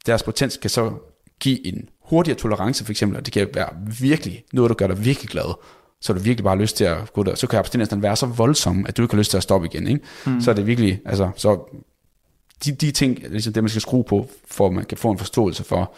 deres 0.06 0.22
potens 0.22 0.56
kan 0.56 0.70
så 0.70 0.92
give 1.40 1.66
en 1.66 1.88
hurtigere 2.00 2.38
tolerance 2.38 2.84
for 2.84 2.92
eksempel, 2.92 3.18
og 3.18 3.26
det 3.26 3.32
kan 3.32 3.48
være 3.54 3.68
virkelig 4.00 4.44
noget, 4.52 4.68
der 4.68 4.74
gør 4.74 4.86
dig 4.86 5.04
virkelig 5.04 5.30
glad. 5.30 5.54
Så 6.00 6.12
du 6.12 6.18
virkelig 6.18 6.44
bare 6.44 6.56
har 6.56 6.62
lyst 6.62 6.76
til 6.76 6.84
at 6.84 7.12
gå 7.12 7.22
der. 7.22 7.34
Så 7.34 7.46
kan 7.46 7.58
abstinensen 7.58 8.02
være 8.02 8.16
så 8.16 8.26
voldsom, 8.26 8.86
at 8.88 8.96
du 8.96 9.02
ikke 9.02 9.14
har 9.14 9.18
lyst 9.18 9.30
til 9.30 9.36
at 9.36 9.42
stoppe 9.42 9.68
igen. 9.72 9.86
Ikke? 9.86 10.00
Mm. 10.26 10.40
Så 10.40 10.50
er 10.50 10.54
det 10.54 10.66
virkelig, 10.66 11.00
altså, 11.04 11.30
så 11.36 11.78
de, 12.64 12.72
de 12.72 12.90
ting, 12.90 13.18
ligesom 13.30 13.52
det 13.52 13.62
man 13.62 13.70
skal 13.70 13.82
skrue 13.82 14.04
på, 14.04 14.30
for 14.50 14.66
at 14.66 14.72
man 14.72 14.84
kan 14.84 14.98
få 14.98 15.10
en 15.10 15.18
forståelse 15.18 15.64
for, 15.64 15.92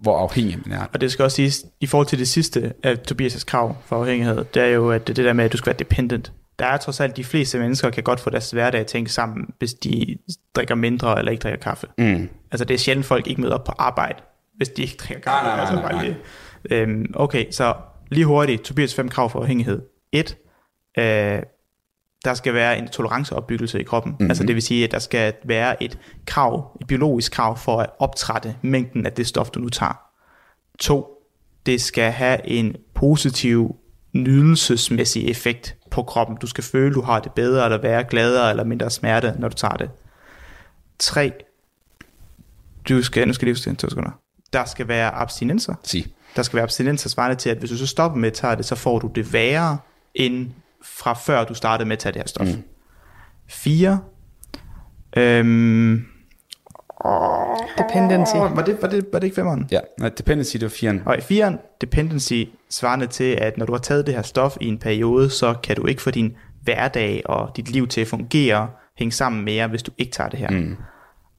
hvor 0.00 0.18
afhængig 0.18 0.58
man 0.66 0.78
er. 0.78 0.86
Og 0.92 1.00
det 1.00 1.12
skal 1.12 1.22
også 1.22 1.34
siges, 1.34 1.64
i 1.80 1.86
forhold 1.86 2.06
til 2.06 2.18
det 2.18 2.28
sidste 2.28 2.72
af 2.82 2.96
Tobias' 3.12 3.44
krav 3.44 3.76
for 3.86 3.96
afhængighed, 3.96 4.44
det 4.54 4.62
er 4.62 4.66
jo 4.66 4.90
at 4.90 5.06
det 5.06 5.16
der 5.16 5.32
med, 5.32 5.44
at 5.44 5.52
du 5.52 5.56
skal 5.56 5.66
være 5.66 5.78
dependent. 5.78 6.32
Der 6.58 6.66
er 6.66 6.76
trods 6.76 7.00
alt, 7.00 7.16
de 7.16 7.24
fleste 7.24 7.58
mennesker 7.58 7.90
kan 7.90 8.02
godt 8.02 8.20
få 8.20 8.30
deres 8.30 8.50
hverdag 8.50 8.78
til 8.78 8.80
at 8.80 8.86
tænke 8.86 9.12
sammen, 9.12 9.46
hvis 9.58 9.74
de 9.74 10.18
drikker 10.56 10.74
mindre 10.74 11.18
eller 11.18 11.32
ikke 11.32 11.42
drikker 11.42 11.60
kaffe. 11.60 11.86
Mm. 11.98 12.28
Altså 12.50 12.64
det 12.64 12.74
er 12.74 12.78
sjældent, 12.78 13.06
folk 13.06 13.26
ikke 13.26 13.40
møder 13.40 13.54
op 13.54 13.64
på 13.64 13.72
arbejde, 13.78 14.22
hvis 14.56 14.68
de 14.68 14.82
ikke 14.82 14.96
drikker 14.96 15.22
kaffe. 15.22 15.46
Nej, 15.46 15.56
nej, 15.56 15.74
nej, 15.74 15.80
altså, 15.80 15.96
nej, 15.96 16.14
nej. 16.70 16.78
Øhm, 16.78 17.12
okay, 17.14 17.50
så 17.50 17.74
lige 18.10 18.24
hurtigt, 18.24 18.62
Tobias 18.62 18.94
fem 18.94 19.08
krav 19.08 19.30
for 19.30 19.40
afhængighed. 19.40 19.82
Et, 20.12 20.36
øh, 20.98 21.42
der 22.24 22.34
skal 22.34 22.54
være 22.54 22.78
en 22.78 22.88
toleranceopbyggelse 22.88 23.80
i 23.80 23.82
kroppen. 23.82 24.10
Mhm. 24.10 24.16
Mm-hmm. 24.20 24.30
Altså 24.30 24.44
det 24.44 24.54
vil 24.54 24.62
sige, 24.62 24.84
at 24.84 24.90
der 24.90 24.98
skal 24.98 25.34
være 25.44 25.82
et 25.82 25.98
krav, 26.26 26.78
et 26.80 26.86
biologisk 26.86 27.32
krav 27.32 27.56
for 27.56 27.80
at 27.80 27.90
optrætte 27.98 28.56
mængden 28.62 29.06
af 29.06 29.12
det 29.12 29.26
stof, 29.26 29.50
du 29.50 29.60
nu 29.60 29.68
tager. 29.68 30.00
To, 30.78 31.06
det 31.66 31.80
skal 31.80 32.12
have 32.12 32.46
en 32.46 32.76
positiv 32.94 33.76
nydelsesmæssig 34.12 35.28
effekt 35.28 35.76
på 35.90 36.02
kroppen. 36.02 36.36
Du 36.36 36.46
skal 36.46 36.64
føle, 36.64 36.94
du 36.94 37.00
har 37.00 37.20
det 37.20 37.32
bedre, 37.32 37.64
eller 37.64 37.78
være 37.78 38.04
gladere, 38.04 38.50
eller 38.50 38.64
mindre 38.64 38.90
smerte, 38.90 39.34
når 39.38 39.48
du 39.48 39.54
tager 39.54 39.76
det. 39.76 39.90
Tre, 40.98 41.32
du 42.88 43.02
skal, 43.02 43.26
nu 43.26 43.32
skal 43.32 43.46
lige 43.46 43.54
huske 43.54 43.70
det, 43.70 43.78
to 43.78 43.88
sekunder. 43.88 44.10
Der 44.52 44.64
skal 44.64 44.88
være 44.88 45.10
abstinenser. 45.10 45.74
Sig. 45.84 46.06
Der 46.36 46.42
skal 46.42 46.56
være 46.56 46.62
abstinenser 46.62 47.08
svarende 47.08 47.36
til, 47.36 47.50
at 47.50 47.58
hvis 47.58 47.70
du 47.70 47.76
så 47.76 47.86
stopper 47.86 48.18
med 48.18 48.28
at 48.28 48.34
tage 48.34 48.56
det, 48.56 48.64
så 48.64 48.74
får 48.74 48.98
du 48.98 49.10
det 49.14 49.32
værre, 49.32 49.78
end 50.14 50.50
fra 50.82 51.12
før 51.14 51.44
du 51.44 51.54
startede 51.54 51.88
med 51.88 51.96
at 51.96 51.98
tage 51.98 52.12
det 52.12 52.20
her 52.22 52.28
stof. 52.28 52.46
Mm. 52.46 52.62
Fire, 53.48 54.00
øhm, 55.16 56.06
Dependency. 57.78 58.36
Var, 58.36 58.62
det, 58.66 58.82
var, 58.82 58.88
det, 58.88 59.06
var 59.12 59.18
det 59.18 59.26
ikke 59.26 59.34
femmeren? 59.34 59.68
Ja, 59.70 59.80
nej, 59.98 60.08
dependency, 60.08 60.54
det 60.56 60.62
var 60.62 60.68
firen. 60.68 61.02
Og 61.06 61.18
i 61.18 61.20
firen, 61.20 61.58
dependency 61.80 62.44
svarende 62.70 63.06
til, 63.06 63.24
at 63.24 63.58
når 63.58 63.66
du 63.66 63.72
har 63.72 63.78
taget 63.78 64.06
det 64.06 64.14
her 64.14 64.22
stof 64.22 64.56
i 64.60 64.66
en 64.66 64.78
periode, 64.78 65.30
så 65.30 65.54
kan 65.62 65.76
du 65.76 65.86
ikke 65.86 66.02
få 66.02 66.10
din 66.10 66.36
hverdag 66.62 67.22
og 67.24 67.56
dit 67.56 67.70
liv 67.70 67.88
til 67.88 68.00
at 68.00 68.06
fungere, 68.06 68.70
hænge 68.98 69.12
sammen 69.12 69.44
mere, 69.44 69.68
hvis 69.68 69.82
du 69.82 69.92
ikke 69.98 70.12
tager 70.12 70.30
det 70.30 70.38
her. 70.38 70.50
Mm. 70.50 70.76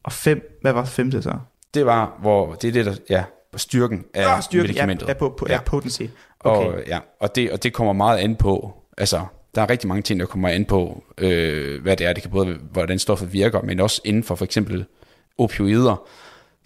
Og 0.04 0.12
fem, 0.12 0.60
hvad 0.62 0.73
var 0.73 0.86
femte 0.86 1.21
så? 1.21 1.34
Det 1.73 1.86
var, 1.86 2.17
hvor, 2.21 2.54
det 2.54 2.67
er 2.67 2.71
det, 2.71 2.86
der, 2.86 2.95
ja, 3.10 3.23
styrken 3.60 4.06
af 4.13 4.36
Ah, 4.36 4.43
styrken, 4.43 4.67
medicamentet. 4.67 5.08
Ja, 5.08 5.13
på, 5.13 5.36
på, 5.38 5.45
ja. 5.50 5.62
Potency. 5.65 6.02
Okay. 6.39 6.67
Og, 6.67 6.84
ja, 6.88 7.00
og, 7.19 7.36
det, 7.36 7.52
og 7.52 7.63
det 7.63 7.74
kommer 7.74 7.93
meget 7.93 8.17
an 8.17 8.36
på, 8.36 8.74
altså, 8.98 9.26
der 9.56 9.62
er 9.62 9.69
rigtig 9.69 9.88
mange 9.88 10.02
ting, 10.02 10.19
der 10.19 10.26
kommer 10.26 10.50
an 10.50 10.65
på, 10.65 11.04
øh, 11.17 11.82
hvad 11.82 11.98
det 11.98 12.08
er. 12.08 12.13
Det 12.13 12.24
kan 12.24 12.32
både 12.32 12.58
hvordan 12.72 13.00
stoffet 13.00 13.34
virker, 13.34 13.62
men 13.62 13.80
også 13.80 14.02
inden 14.06 14.24
for 14.24 14.36
for 14.36 14.45
eksempel 14.45 14.86
opioider. 15.38 16.10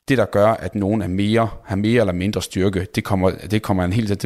Det, 0.07 0.17
der 0.17 0.25
gør, 0.25 0.47
at 0.47 0.75
nogen 0.75 1.01
er 1.01 1.07
mere, 1.07 1.49
har 1.65 1.75
mere 1.75 1.99
eller 1.99 2.13
mindre 2.13 2.41
styrke, 2.41 2.87
det 2.95 3.03
kommer, 3.03 3.31
det 3.31 3.61
kommer 3.61 3.83
en 3.83 3.93
helt 3.93 4.25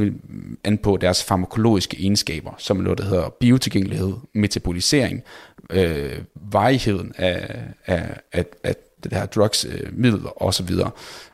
an 0.64 0.78
på 0.78 0.98
deres 0.98 1.24
farmakologiske 1.24 1.98
egenskaber, 2.00 2.52
som 2.58 2.80
er 2.80 2.84
noget, 2.84 2.98
der 2.98 3.04
hedder 3.04 3.30
biotilgængelighed, 3.40 4.14
metabolisering, 4.34 5.24
øh, 5.70 6.22
varigheden 6.36 7.14
af, 7.18 7.60
af, 7.86 8.20
af, 8.34 8.46
af 8.64 8.76
det 9.04 9.14
her 9.14 9.26
drugs, 9.26 9.66
øh, 9.66 9.90
midler 9.94 10.44
osv. 10.44 10.70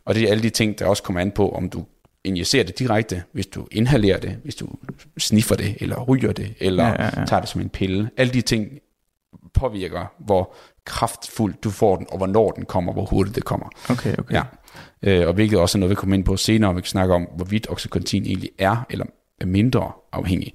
Og 0.06 0.16
det 0.16 0.24
er 0.24 0.32
alle 0.32 0.44
de 0.44 0.50
ting, 0.50 0.80
der 0.80 0.86
også 0.86 1.04
kommer 1.04 1.22
an 1.22 1.32
på, 1.32 1.50
om 1.50 1.70
du 1.70 1.86
injicerer 2.24 2.64
det 2.64 2.80
direkte, 2.80 3.24
hvis 3.32 3.48
du 3.48 3.68
inhalerer 3.72 4.20
det, 4.20 4.38
hvis 4.44 4.56
du 4.56 4.68
sniffer 5.18 5.56
det, 5.56 5.78
eller 5.80 6.04
ryger 6.04 6.32
det, 6.32 6.54
eller 6.60 6.84
Ja, 6.84 7.04
ja, 7.04 7.10
ja, 7.20 7.26
tager 7.26 7.40
det 7.40 7.50
som 7.50 7.62
en 7.62 7.70
pille. 7.70 8.10
Alle 8.18 8.34
de 8.34 8.42
ting 8.42 8.68
påvirker, 9.54 10.14
hvor 10.20 10.56
kraftfuldt 10.86 11.64
du 11.64 11.70
får 11.70 11.96
den, 11.96 12.08
og 12.10 12.18
hvornår 12.18 12.52
den 12.52 12.66
kommer, 12.66 12.94
hvor 12.94 13.06
hurtigt 13.06 13.36
det 13.36 13.44
kommer. 13.46 13.70
Okay, 13.90 14.16
okay. 14.18 14.36
Ja. 14.36 14.44
Øh, 15.04 15.28
og 15.28 15.34
hvilket 15.34 15.60
også 15.60 15.78
er 15.78 15.80
noget, 15.80 15.90
vi 15.90 15.96
kommer 15.96 16.16
ind 16.16 16.26
på 16.26 16.38
senere, 16.38 16.72
og 16.72 16.76
vi 16.76 16.82
kan 16.82 16.88
snakke 16.88 17.14
om, 17.14 17.28
hvorvidt 17.36 17.68
Oxycontin 17.70 18.26
egentlig 18.26 18.50
er, 18.60 18.86
eller 18.90 19.06
er 19.42 19.46
mindre 19.46 19.92
afhængig. 20.12 20.54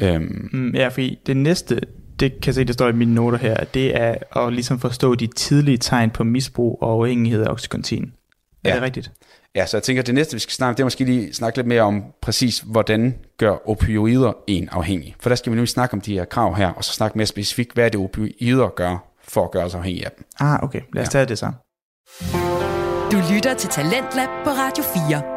Øhm, 0.00 0.48
Mm, 0.52 0.70
ja, 0.74 0.88
fordi 0.88 1.18
det 1.26 1.36
næste, 1.36 1.80
det 2.20 2.32
kan 2.32 2.46
jeg 2.46 2.54
se, 2.54 2.64
det 2.64 2.74
står 2.74 2.88
i 2.88 2.92
mine 2.92 3.14
noter 3.14 3.38
her, 3.38 3.56
det 3.64 3.96
er 4.00 4.36
at 4.46 4.52
ligesom 4.52 4.80
forstå 4.80 5.14
de 5.14 5.26
tidlige 5.26 5.78
tegn 5.78 6.10
på 6.10 6.24
misbrug 6.24 6.78
og 6.82 6.92
afhængighed 6.92 7.42
af 7.44 7.50
oxycontin. 7.50 8.12
Er 8.64 8.68
Ja. 8.70 8.74
det 8.74 8.82
rigtigt? 8.82 9.12
Ja, 9.54 9.66
så 9.66 9.76
jeg 9.76 9.82
tænker, 9.82 10.02
at 10.02 10.06
det 10.06 10.14
næste, 10.14 10.34
vi 10.34 10.38
skal 10.40 10.52
snakke 10.52 10.76
det 10.76 10.82
er 10.82 10.84
måske 10.84 11.04
lige 11.04 11.32
snakke 11.34 11.58
lidt 11.58 11.66
mere 11.66 11.82
om 11.82 12.04
præcis, 12.22 12.58
hvordan 12.66 13.14
gør 13.38 13.68
opioider 13.70 14.32
en 14.46 14.68
afhængig. 14.72 15.16
For 15.20 15.28
der 15.30 15.36
skal 15.36 15.52
vi 15.52 15.56
nu 15.56 15.66
snakke 15.66 15.92
om 15.94 16.00
de 16.00 16.14
her 16.14 16.24
krav 16.24 16.56
her, 16.56 16.68
og 16.68 16.84
så 16.84 16.92
snakke 16.92 17.18
mere 17.18 17.26
specifikt, 17.26 17.72
hvad 17.74 17.84
er 17.84 17.88
det 17.88 18.00
opioider 18.00 18.68
gør 18.76 18.96
for 19.28 19.44
at 19.44 19.50
gøre 19.50 19.64
os 19.64 19.74
afhængige 19.74 20.04
af 20.06 20.10
dem. 20.16 20.24
Ah, 20.40 20.62
okay. 20.62 20.80
Lad 20.92 21.02
os 21.02 21.06
Ja. 21.14 21.18
tage 21.18 21.26
det 21.26 21.38
så. 21.38 21.52
Du 23.12 23.16
lytter 23.34 23.54
til 23.58 23.70
Talentlab 23.70 24.28
på 24.44 24.50
Radio 24.50 24.84
4. 25.10 25.33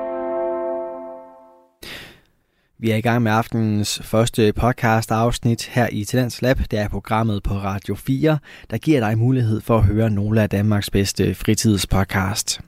Vi 2.80 2.92
er 2.92 2.96
i 2.96 3.02
gang 3.02 3.24
med 3.24 3.32
aftenens 3.32 4.02
første 4.04 4.54
podcast 4.54 5.12
afsnit 5.12 5.66
her 5.66 5.88
i 5.92 6.04
Talents 6.04 6.42
Lab. 6.42 6.60
Det 6.72 6.80
er 6.80 6.88
programmet 6.88 7.44
på 7.44 7.54
Radio 7.54 7.96
4, 7.96 8.38
der 8.70 8.78
giver 8.78 9.00
dig 9.00 9.18
mulighed 9.18 9.62
for 9.62 9.78
at 9.78 9.84
høre 9.84 10.10
nogle 10.10 10.42
af 10.42 10.50
Danmarks 10.50 10.90
bedste 10.90 11.36
fritidspodcast. 11.36 12.62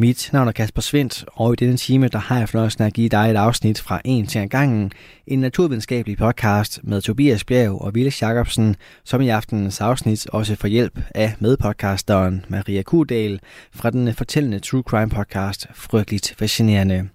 Mit 0.00 0.30
navn 0.32 0.48
er 0.48 0.52
Kasper 0.52 0.82
Svendt, 0.82 1.24
og 1.28 1.52
i 1.52 1.56
denne 1.56 1.76
time 1.76 2.08
der 2.08 2.18
har 2.18 2.38
jeg 2.38 2.48
fornøjelsen 2.48 2.82
at 2.82 2.94
give 2.94 3.08
dig 3.08 3.30
et 3.30 3.36
afsnit 3.36 3.80
fra 3.80 4.00
en 4.04 4.26
til 4.26 4.40
en 4.40 4.48
gangen. 4.48 4.92
En 5.26 5.38
naturvidenskabelig 5.38 6.18
podcast 6.18 6.80
med 6.82 7.00
Tobias 7.02 7.44
Bjerg 7.44 7.82
og 7.82 7.94
Ville 7.94 8.12
Jacobsen, 8.22 8.76
som 9.04 9.20
i 9.20 9.28
aftenens 9.28 9.80
afsnit 9.80 10.26
også 10.26 10.56
får 10.56 10.68
hjælp 10.68 11.00
af 11.14 11.34
medpodcasteren 11.38 12.44
Maria 12.48 12.82
Kudal 12.82 13.40
fra 13.72 13.90
den 13.90 14.14
fortællende 14.14 14.58
True 14.58 14.82
Crime 14.82 15.10
podcast 15.10 15.66
Frygteligt 15.74 16.34
Fascinerende. 16.38 17.08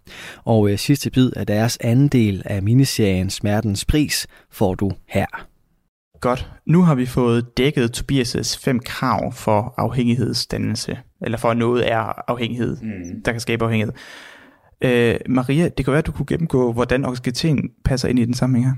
Og 0.45 0.69
øh, 0.69 0.77
sidste 0.77 1.11
bid 1.11 1.31
af 1.35 1.47
deres 1.47 1.77
anden 1.81 2.07
del 2.07 2.41
af 2.45 2.63
miniserien 2.63 3.29
Smertens 3.29 3.85
Pris 3.85 4.27
får 4.51 4.75
du 4.75 4.91
her. 5.07 5.45
Godt. 6.23 6.51
Nu 6.65 6.81
har 6.81 6.95
vi 6.95 7.05
fået 7.05 7.57
dækket 7.57 7.97
Tobias' 7.97 8.59
fem 8.63 8.79
krav 8.79 9.33
for 9.33 9.73
afhængighedsdannelse, 9.77 10.97
eller 11.23 11.37
for 11.37 11.51
at 11.51 11.57
noget 11.57 11.91
er 11.91 12.29
afhængighed, 12.31 12.77
mm. 12.81 13.21
der 13.25 13.31
kan 13.31 13.41
skabe 13.41 13.65
afhængighed. 13.65 13.93
Øh, 14.81 15.15
Maria, 15.29 15.63
det 15.63 15.85
kan 15.85 15.91
være, 15.91 15.99
at 15.99 16.07
du 16.07 16.11
kunne 16.11 16.25
gennemgå, 16.25 16.73
hvordan 16.73 17.05
oxycontin 17.05 17.69
passer 17.85 18.07
ind 18.09 18.19
i 18.19 18.25
den 18.25 18.33
sammenhæng 18.33 18.69
her. 18.69 18.75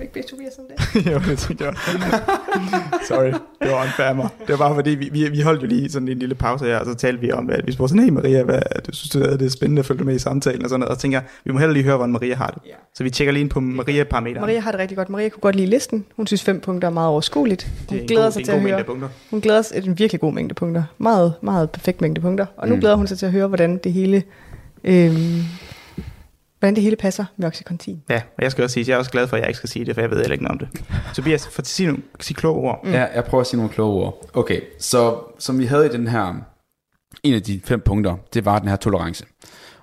Vi 0.00 0.04
ikke 0.04 0.14
bede 0.14 0.26
Tobias 0.26 0.52
om 0.58 0.64
det? 0.70 1.06
jo, 1.12 1.18
det 1.30 1.38
tænkte 1.38 1.64
jeg. 1.64 1.74
Sorry, 3.08 3.26
det 3.62 3.70
var 3.70 3.82
unfair 3.84 4.12
mig. 4.12 4.28
Det 4.40 4.48
var 4.48 4.56
bare 4.56 4.74
fordi, 4.74 4.90
vi, 4.90 5.08
vi, 5.12 5.28
vi 5.28 5.40
holdt 5.40 5.62
jo 5.62 5.66
lige 5.66 5.90
sådan 5.90 6.08
en 6.08 6.18
lille 6.18 6.34
pause 6.34 6.64
her, 6.64 6.78
og 6.78 6.86
så 6.86 6.94
talte 6.94 7.20
vi 7.20 7.32
om, 7.32 7.50
at 7.50 7.66
vi 7.66 7.72
spurgte 7.72 7.88
sådan, 7.90 8.04
hey 8.04 8.10
Maria, 8.10 8.42
hvad, 8.42 8.60
du 8.86 8.92
synes, 8.92 9.08
du, 9.10 9.20
det 9.20 9.42
er 9.42 9.48
spændende 9.50 9.80
at 9.80 9.86
følge 9.86 10.04
med 10.04 10.14
i 10.14 10.18
samtalen 10.18 10.62
og 10.62 10.68
sådan 10.68 10.80
noget, 10.80 10.90
og 10.90 10.96
så 10.96 11.00
tænker 11.00 11.18
jeg, 11.18 11.26
vi 11.44 11.52
må 11.52 11.58
heller 11.58 11.72
lige 11.72 11.82
høre, 11.84 11.96
hvordan 11.96 12.12
Maria 12.12 12.34
har 12.34 12.46
det. 12.46 12.62
Ja. 12.66 12.72
Så 12.94 13.02
vi 13.04 13.10
tjekker 13.10 13.32
lige 13.32 13.40
ind 13.40 13.50
på 13.50 13.60
Maria-parameteren. 13.60 14.40
Maria 14.40 14.60
har 14.60 14.70
det 14.70 14.80
rigtig 14.80 14.96
godt. 14.96 15.08
Maria 15.10 15.28
kunne 15.28 15.40
godt 15.40 15.56
lide 15.56 15.66
listen. 15.66 16.04
Hun 16.16 16.26
synes 16.26 16.42
fem 16.42 16.60
punkter 16.60 16.88
er 16.88 16.92
meget 16.92 17.08
overskueligt. 17.08 17.60
det 17.60 17.88
Hun 17.88 17.98
er 17.98 18.02
en 18.02 18.08
glæder 18.08 18.22
god, 18.22 18.32
sig 18.32 18.40
det 18.40 18.48
er 18.48 18.58
til 18.58 18.66
at 18.66 18.72
høre. 18.74 18.84
punkter. 18.84 19.08
Hun 19.30 19.40
glæder 19.40 19.62
sig 19.62 19.86
en 19.86 19.98
virkelig 19.98 20.20
god 20.20 20.32
mængde 20.32 20.54
punkter. 20.54 20.82
Meget, 20.98 21.34
meget 21.40 21.70
perfekt 21.70 22.00
mængde 22.00 22.20
punkter. 22.20 22.46
Og 22.56 22.68
nu 22.68 22.74
mm. 22.74 22.80
glæder 22.80 22.96
hun 22.96 23.06
sig 23.06 23.18
til 23.18 23.26
at 23.26 23.32
høre, 23.32 23.46
hvordan 23.46 23.78
det 23.84 23.92
hele, 23.92 24.22
øhm, 24.84 25.42
hvordan 26.60 26.74
det 26.74 26.82
hele 26.82 26.96
passer 26.96 27.24
med 27.36 27.48
Oxycontin. 27.48 28.02
Ja, 28.08 28.22
og 28.36 28.42
jeg 28.42 28.50
skal 28.50 28.64
også 28.64 28.74
sige, 28.74 28.82
at 28.82 28.88
jeg 28.88 28.94
er 28.94 28.98
også 28.98 29.10
glad 29.10 29.28
for, 29.28 29.36
at 29.36 29.40
jeg 29.40 29.48
ikke 29.48 29.56
skal 29.56 29.68
sige 29.68 29.84
det, 29.84 29.94
for 29.94 30.00
jeg 30.00 30.10
ved 30.10 30.16
heller 30.16 30.32
ikke 30.32 30.44
noget 30.44 30.62
om 30.62 30.68
det. 30.68 30.84
Tobias, 31.14 31.48
for 31.48 31.62
at 31.62 31.66
sige 31.66 31.86
nogle 31.86 32.02
sige 32.20 32.34
kloge 32.34 32.60
ord. 32.60 32.80
Mm. 32.84 32.92
Ja, 32.92 33.04
jeg 33.14 33.24
prøver 33.24 33.40
at 33.40 33.46
sige 33.46 33.58
nogle 33.58 33.72
kloge 33.72 34.04
ord. 34.04 34.30
Okay, 34.34 34.60
så 34.78 35.18
som 35.38 35.58
vi 35.58 35.64
havde 35.64 35.86
i 35.86 35.88
den 35.88 36.06
her, 36.06 36.34
en 37.22 37.34
af 37.34 37.42
de 37.42 37.60
fem 37.64 37.80
punkter, 37.80 38.16
det 38.34 38.44
var 38.44 38.58
den 38.58 38.68
her 38.68 38.76
tolerance. 38.76 39.24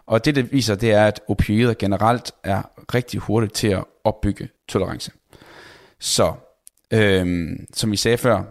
Og 0.05 0.25
det, 0.25 0.35
det 0.35 0.51
viser, 0.51 0.75
det 0.75 0.91
er, 0.91 1.05
at 1.05 1.21
opioider 1.27 1.73
generelt 1.73 2.31
er 2.43 2.61
rigtig 2.93 3.19
hurtigt 3.19 3.53
til 3.53 3.67
at 3.67 3.83
opbygge 4.03 4.49
tolerance. 4.67 5.11
Så, 5.99 6.33
øhm, 6.93 7.65
som 7.73 7.91
vi 7.91 7.97
sagde 7.97 8.17
før, 8.17 8.43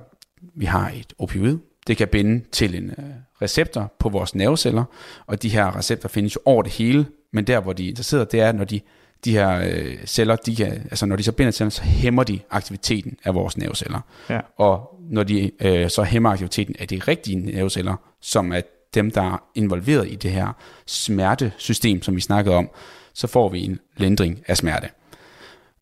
vi 0.54 0.64
har 0.64 0.90
et 0.90 1.12
opioid. 1.18 1.58
Det 1.86 1.96
kan 1.96 2.08
binde 2.08 2.44
til 2.52 2.74
en 2.74 2.90
øh, 2.90 3.04
receptor 3.42 3.92
på 3.98 4.08
vores 4.08 4.34
nerveceller, 4.34 4.84
og 5.26 5.42
de 5.42 5.48
her 5.48 5.76
receptorer 5.76 6.10
findes 6.10 6.34
jo 6.34 6.40
over 6.44 6.62
det 6.62 6.72
hele, 6.72 7.06
men 7.37 7.46
der, 7.46 7.61
hvor 7.61 7.72
de 7.72 7.85
er 7.85 7.88
interesseret, 7.88 8.33
det 8.33 8.40
er, 8.40 8.53
når 8.53 8.64
de, 8.64 8.81
de 9.25 9.33
her 9.33 9.61
øh, 9.68 9.96
celler, 10.07 10.37
de 10.37 10.57
kan, 10.57 10.72
altså 10.72 11.07
når 11.07 11.16
de 11.16 11.22
så 11.22 11.33
binder 11.33 11.53
til 11.53 11.70
så 11.70 11.83
hæmmer 11.83 12.25
de 12.25 12.40
aktiviteten 12.51 13.16
af 13.25 13.35
vores 13.35 13.57
nerveceller. 13.57 14.01
Ja. 14.31 14.40
Og 14.57 14.99
når 15.11 15.22
de 15.22 15.51
øh, 15.61 15.90
så 15.90 16.03
hæmmer 16.03 16.31
aktiviteten 16.31 16.77
af 16.79 16.88
de 16.88 16.99
rigtige 16.99 17.37
nerveceller, 17.37 17.96
som 18.20 18.53
er 18.53 18.61
dem, 18.94 19.11
der 19.11 19.22
er 19.22 19.44
involveret 19.55 20.09
i 20.09 20.14
det 20.14 20.31
her 20.31 20.53
smertesystem, 20.87 22.03
som 22.03 22.16
vi 22.16 22.20
snakkede 22.20 22.57
om, 22.57 22.70
så 23.14 23.27
får 23.27 23.49
vi 23.49 23.64
en 23.64 23.79
lindring 23.96 24.42
af 24.49 24.57
smerte. 24.57 24.88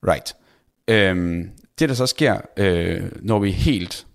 Right. 0.08 0.36
Øhm, 0.88 1.50
det, 1.78 1.88
der 1.88 1.94
så 1.94 2.06
sker, 2.06 2.40
øh, 2.56 3.02
når 3.20 3.38
vi 3.38 3.50
helt 3.50 4.06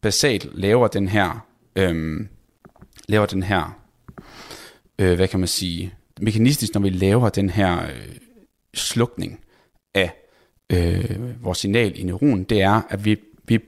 basalt 0.00 0.46
laver 0.52 0.88
den 0.88 1.08
her, 1.08 1.46
øhm, 1.76 2.28
laver 3.08 3.26
den 3.26 3.42
her, 3.42 3.78
øh, 4.98 5.14
hvad 5.14 5.28
kan 5.28 5.40
man 5.40 5.48
sige, 5.48 5.94
mekanistisk, 6.20 6.74
når 6.74 6.80
vi 6.80 6.90
laver 6.90 7.28
den 7.28 7.50
her 7.50 7.82
øh, 7.82 8.16
slukning 8.74 9.40
af 9.94 10.10
øh, 10.72 11.44
vores 11.44 11.58
signal 11.58 11.98
i 11.98 12.02
neuronen, 12.02 12.44
det 12.44 12.62
er, 12.62 12.82
at 12.90 13.04
vi, 13.04 13.16
vi 13.44 13.58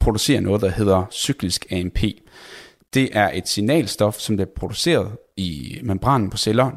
producerer 0.00 0.40
noget, 0.40 0.60
der 0.60 0.70
hedder 0.70 1.04
cyklisk 1.12 1.66
AMP. 1.70 1.98
Det 2.94 3.08
er 3.12 3.30
et 3.34 3.48
signalstof, 3.48 4.18
som 4.18 4.36
bliver 4.36 4.48
produceret 4.56 5.12
i 5.36 5.78
membranen 5.82 6.30
på 6.30 6.36
celler 6.36 6.70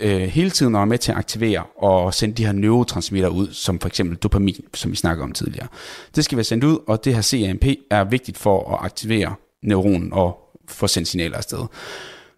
øh, 0.00 0.20
hele 0.20 0.50
tiden, 0.50 0.74
og 0.74 0.80
er 0.80 0.84
med 0.84 0.98
til 0.98 1.12
at 1.12 1.18
aktivere 1.18 1.62
og 1.62 2.14
sende 2.14 2.34
de 2.34 2.44
her 2.44 2.52
neurotransmitter 2.52 3.28
ud, 3.28 3.52
som 3.52 3.78
for 3.80 3.88
eksempel 3.88 4.16
dopamin, 4.16 4.64
som 4.74 4.90
vi 4.90 4.96
snakkede 4.96 5.24
om 5.24 5.32
tidligere. 5.32 5.66
Det 6.16 6.24
skal 6.24 6.36
være 6.36 6.44
sendt 6.44 6.64
ud, 6.64 6.78
og 6.86 7.04
det 7.04 7.14
her 7.14 7.22
CAMP 7.22 7.64
er 7.90 8.04
vigtigt 8.04 8.38
for 8.38 8.74
at 8.74 8.84
aktivere 8.84 9.34
neuronen 9.62 10.12
og 10.12 10.38
få 10.68 10.86
sendt 10.86 11.08
signaler 11.08 11.36
afsted. 11.36 11.66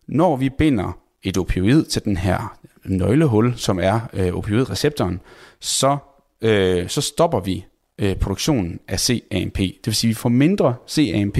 Når 0.08 0.36
vi 0.36 0.50
binder 0.50 0.98
et 1.22 1.38
opioid 1.38 1.84
til 1.84 2.04
den 2.04 2.16
her 2.16 2.58
nøglehul, 2.84 3.54
som 3.56 3.78
er 3.78 4.00
øh, 4.12 4.34
opioidreceptoren, 4.34 5.20
så, 5.60 5.96
øh, 6.40 6.88
så 6.88 7.00
stopper 7.00 7.40
vi 7.40 7.64
øh, 7.98 8.16
produktionen 8.16 8.80
af 8.88 9.00
CAMP. 9.00 9.58
Det 9.58 9.86
vil 9.86 9.94
sige, 9.94 10.08
at 10.08 10.10
vi 10.10 10.14
får 10.14 10.28
mindre 10.28 10.74
CAMP 10.88 11.38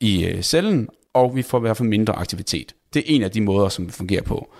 i 0.00 0.24
øh, 0.24 0.42
cellen, 0.42 0.88
og 1.14 1.36
vi 1.36 1.42
får 1.42 1.58
i 1.58 1.60
hvert 1.60 1.76
fald 1.76 1.88
mindre 1.88 2.14
aktivitet. 2.14 2.74
Det 2.94 3.00
er 3.00 3.14
en 3.14 3.22
af 3.22 3.30
de 3.30 3.40
måder, 3.40 3.68
som 3.68 3.84
det 3.84 3.94
fungerer 3.94 4.22
på. 4.22 4.54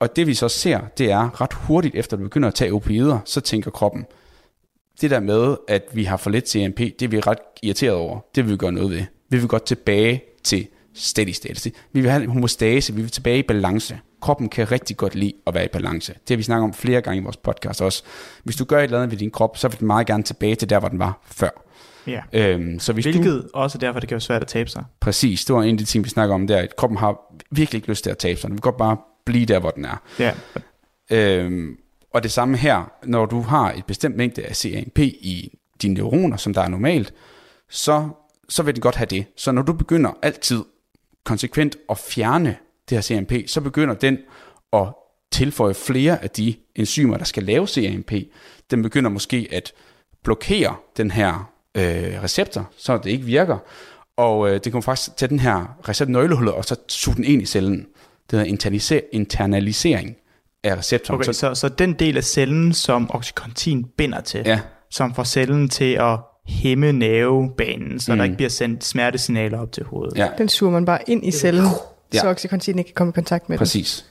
Og 0.00 0.16
det 0.16 0.26
vi 0.26 0.34
så 0.34 0.48
ser, 0.48 0.80
det 0.98 1.10
er 1.10 1.40
ret 1.40 1.52
hurtigt 1.52 1.94
efter, 1.94 2.16
at 2.16 2.18
du 2.18 2.24
begynder 2.24 2.48
at 2.48 2.54
tage 2.54 2.72
opioider, 2.72 3.18
så 3.24 3.40
tænker 3.40 3.70
kroppen, 3.70 4.06
det 5.00 5.10
der 5.10 5.20
med, 5.20 5.56
at 5.68 5.82
vi 5.92 6.04
har 6.04 6.16
for 6.16 6.30
lidt 6.30 6.48
CMP, 6.48 6.78
det 6.78 7.02
er 7.02 7.08
vi 7.08 7.20
ret 7.20 7.38
irriteret 7.62 7.94
over. 7.94 8.20
Det 8.34 8.44
vil 8.44 8.52
vi 8.52 8.56
gøre 8.56 8.72
noget 8.72 8.90
ved. 8.90 9.02
Vi 9.28 9.38
vil 9.38 9.48
godt 9.48 9.64
tilbage 9.64 10.22
til 10.44 10.66
steady 10.94 11.30
state. 11.30 11.72
Vi 11.92 12.00
vil 12.00 12.10
have 12.10 12.22
en 12.24 12.30
homostase, 12.30 12.94
vi 12.94 13.00
vil 13.02 13.10
tilbage 13.10 13.38
i 13.38 13.42
balance. 13.42 14.00
Kroppen 14.20 14.48
kan 14.48 14.70
rigtig 14.70 14.96
godt 14.96 15.14
lide 15.14 15.32
at 15.46 15.54
være 15.54 15.64
i 15.64 15.68
balance. 15.68 16.12
Det 16.12 16.30
har 16.30 16.36
vi 16.36 16.42
snakket 16.42 16.64
om 16.64 16.74
flere 16.74 17.00
gange 17.00 17.20
i 17.20 17.24
vores 17.24 17.36
podcast 17.36 17.82
også. 17.82 18.02
Hvis 18.44 18.56
du 18.56 18.64
gør 18.64 18.78
et 18.78 18.84
eller 18.84 18.98
andet 18.98 19.10
ved 19.10 19.18
din 19.18 19.30
krop, 19.30 19.56
så 19.56 19.68
vil 19.68 19.78
den 19.78 19.86
meget 19.86 20.06
gerne 20.06 20.22
tilbage 20.22 20.54
til 20.54 20.70
der, 20.70 20.78
hvor 20.78 20.88
den 20.88 20.98
var 20.98 21.20
før. 21.24 21.50
Ja. 22.06 22.22
Øhm, 22.32 22.78
så 22.78 22.92
hvis 22.92 23.04
du, 23.04 23.10
Hvilket 23.10 23.48
også 23.54 23.78
er 23.78 23.80
derfor, 23.80 24.00
det 24.00 24.08
kan 24.08 24.14
være 24.14 24.20
svært 24.20 24.42
at 24.42 24.48
tabe 24.48 24.70
sig. 24.70 24.84
præcis, 25.00 25.44
det 25.44 25.54
var 25.54 25.62
en 25.62 25.74
af 25.74 25.78
de 25.78 25.84
ting, 25.84 26.04
vi 26.04 26.08
snakker 26.08 26.34
om 26.34 26.46
der, 26.46 26.56
at 26.58 26.76
kroppen 26.76 26.98
har 26.98 27.34
virkelig 27.50 27.78
ikke 27.78 27.88
lyst 27.88 28.02
til 28.04 28.10
at 28.10 28.18
tabe 28.18 28.40
sig. 28.40 28.48
Den 28.48 28.54
vil 28.54 28.62
godt 28.62 28.76
bare 28.76 28.96
blive 29.24 29.46
der, 29.46 29.58
hvor 29.58 29.70
den 29.70 29.84
er. 29.84 30.02
Ja. 30.18 30.32
Øhm, 31.10 31.76
og 32.14 32.22
det 32.22 32.30
samme 32.30 32.56
her, 32.56 32.92
når 33.04 33.26
du 33.26 33.40
har 33.40 33.72
et 33.72 33.84
bestemt 33.84 34.16
mængde 34.16 34.42
af 34.42 34.56
CAMP 34.56 34.98
i 34.98 35.58
dine 35.82 35.94
neuroner, 35.94 36.36
som 36.36 36.54
der 36.54 36.60
er 36.60 36.68
normalt, 36.68 37.14
så, 37.70 38.08
så 38.48 38.62
vil 38.62 38.74
den 38.74 38.80
godt 38.80 38.96
have 38.96 39.06
det. 39.06 39.26
Så 39.36 39.52
når 39.52 39.62
du 39.62 39.72
begynder 39.72 40.10
altid 40.22 40.64
konsekvent 41.24 41.76
at 41.90 41.98
fjerne 41.98 42.56
det 42.88 42.96
her 42.96 43.02
CAMP, 43.02 43.32
så 43.46 43.60
begynder 43.60 43.94
den 43.94 44.18
at 44.72 44.86
tilføje 45.32 45.74
flere 45.74 46.22
af 46.22 46.30
de 46.30 46.54
enzymer, 46.74 47.16
der 47.16 47.24
skal 47.24 47.42
lave 47.42 47.66
CAMP. 47.66 48.12
Den 48.70 48.82
begynder 48.82 49.10
måske 49.10 49.48
at 49.52 49.72
blokere 50.24 50.76
den 50.96 51.10
her 51.10 51.52
øh, 51.74 52.22
receptor, 52.22 52.70
så 52.76 52.96
det 52.98 53.10
ikke 53.10 53.24
virker. 53.24 53.58
Og 54.16 54.48
øh, 54.50 54.60
det 54.64 54.72
kan 54.72 54.82
faktisk 54.82 55.16
tage 55.16 55.28
den 55.28 55.38
her 55.38 55.78
receptnøglehullet 55.88 56.54
og 56.54 56.64
så 56.64 56.76
suge 56.88 57.16
den 57.16 57.24
ind 57.24 57.42
i 57.42 57.46
cellen. 57.46 57.86
Det 58.30 58.38
hedder 58.38 58.44
internalise- 58.44 59.08
internalisering 59.12 60.16
af 60.64 60.76
receptoren. 60.76 61.20
Okay, 61.20 61.32
så, 61.32 61.54
så 61.54 61.68
den 61.68 61.92
del 61.92 62.16
af 62.16 62.24
cellen, 62.24 62.72
som 62.72 63.10
oxycontin 63.14 63.84
binder 63.84 64.20
til, 64.20 64.42
Ja, 64.46 64.60
som 64.90 65.14
får 65.14 65.24
cellen 65.24 65.68
til 65.68 65.92
at 65.94 66.18
hæmme 66.50 66.92
nervebanen, 66.92 68.00
så 68.00 68.12
mm. 68.12 68.18
der 68.18 68.24
ikke 68.24 68.36
bliver 68.36 68.48
sendt 68.50 68.84
smertesignaler 68.84 69.58
op 69.58 69.72
til 69.72 69.84
hovedet. 69.84 70.18
ja. 70.18 70.28
Den 70.38 70.48
suger 70.48 70.72
man 70.72 70.84
bare 70.84 70.98
ind 71.06 71.26
i 71.26 71.30
cellen, 71.30 71.66
Ja. 72.14 72.18
så 72.18 72.28
oxycontin 72.28 72.78
ikke 72.78 72.88
kan 72.88 72.94
komme 72.94 73.10
i 73.10 73.12
kontakt 73.14 73.48
med 73.48 73.58
den. 73.58 73.60
Præcis. 73.60 74.04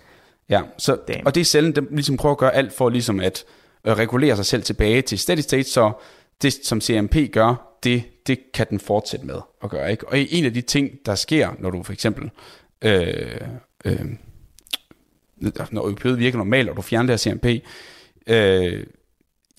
Ja, 0.50 0.62
så, 0.78 0.98
Damn. 1.08 1.26
og 1.28 1.36
det 1.36 1.42
er 1.42 1.46
cellen, 1.46 1.76
der 1.76 1.82
ligesom 1.92 2.18
prøver 2.18 2.34
at 2.34 2.40
gøre 2.40 2.56
alt 2.56 2.74
for 2.74 2.90
ligesom 2.90 3.20
at 3.20 3.44
øh, 3.86 3.94
regulere 3.94 4.36
sig 4.36 4.46
selv 4.46 4.64
tilbage 4.64 5.02
til 5.02 5.20
steady 5.20 5.40
state, 5.40 5.64
så 5.64 5.92
det, 6.42 6.54
som 6.54 6.82
CMP 6.82 7.16
gør, 7.32 7.78
det, 7.84 8.04
det 8.28 8.40
kan 8.54 8.68
den 8.70 8.80
fortsætte 8.80 9.26
med 9.26 9.36
at 9.64 9.70
gøre. 9.70 9.92
Ikke? 9.92 10.08
Og 10.08 10.20
en 10.20 10.46
af 10.46 10.54
de 10.54 10.62
ting, 10.62 10.90
der 11.06 11.16
sker, 11.16 11.50
når 11.60 11.70
du 11.70 11.84
for 11.84 11.94
eksempel, 11.94 12.30
øh, 12.82 13.42
øh, 13.86 14.06
når 15.72 15.82
opioid 15.82 16.16
virker 16.16 16.38
normalt, 16.38 16.70
og 16.70 16.78
du 16.78 16.82
fjerner 16.82 17.14
det 17.16 17.24
her 17.26 17.32
CMP, 17.32 17.46
øh, 18.28 18.84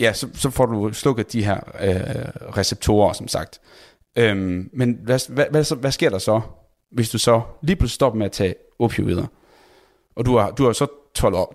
ja, 0.00 0.12
så, 0.12 0.28
så 0.34 0.50
får 0.50 0.66
du 0.66 0.92
slukket 0.92 1.32
de 1.32 1.44
her 1.44 1.56
øh, 1.80 2.56
receptorer, 2.56 3.12
som 3.12 3.28
sagt. 3.28 3.60
Øhm, 4.18 4.70
men 4.72 4.98
hvad, 5.02 5.32
hvad, 5.32 5.46
hvad, 5.50 5.76
hvad 5.76 5.92
sker 5.92 6.10
der 6.10 6.18
så, 6.18 6.40
hvis 6.92 7.10
du 7.10 7.18
så 7.18 7.40
lige 7.62 7.76
pludselig 7.76 7.94
stopper 7.94 8.18
med 8.18 8.26
at 8.26 8.32
tage 8.32 8.54
opioider? 8.78 9.26
Og 10.16 10.26
du 10.26 10.36
har, 10.36 10.50
du 10.50 10.64
har 10.64 10.72
så 10.72 10.86
12 11.14 11.34
op, 11.34 11.54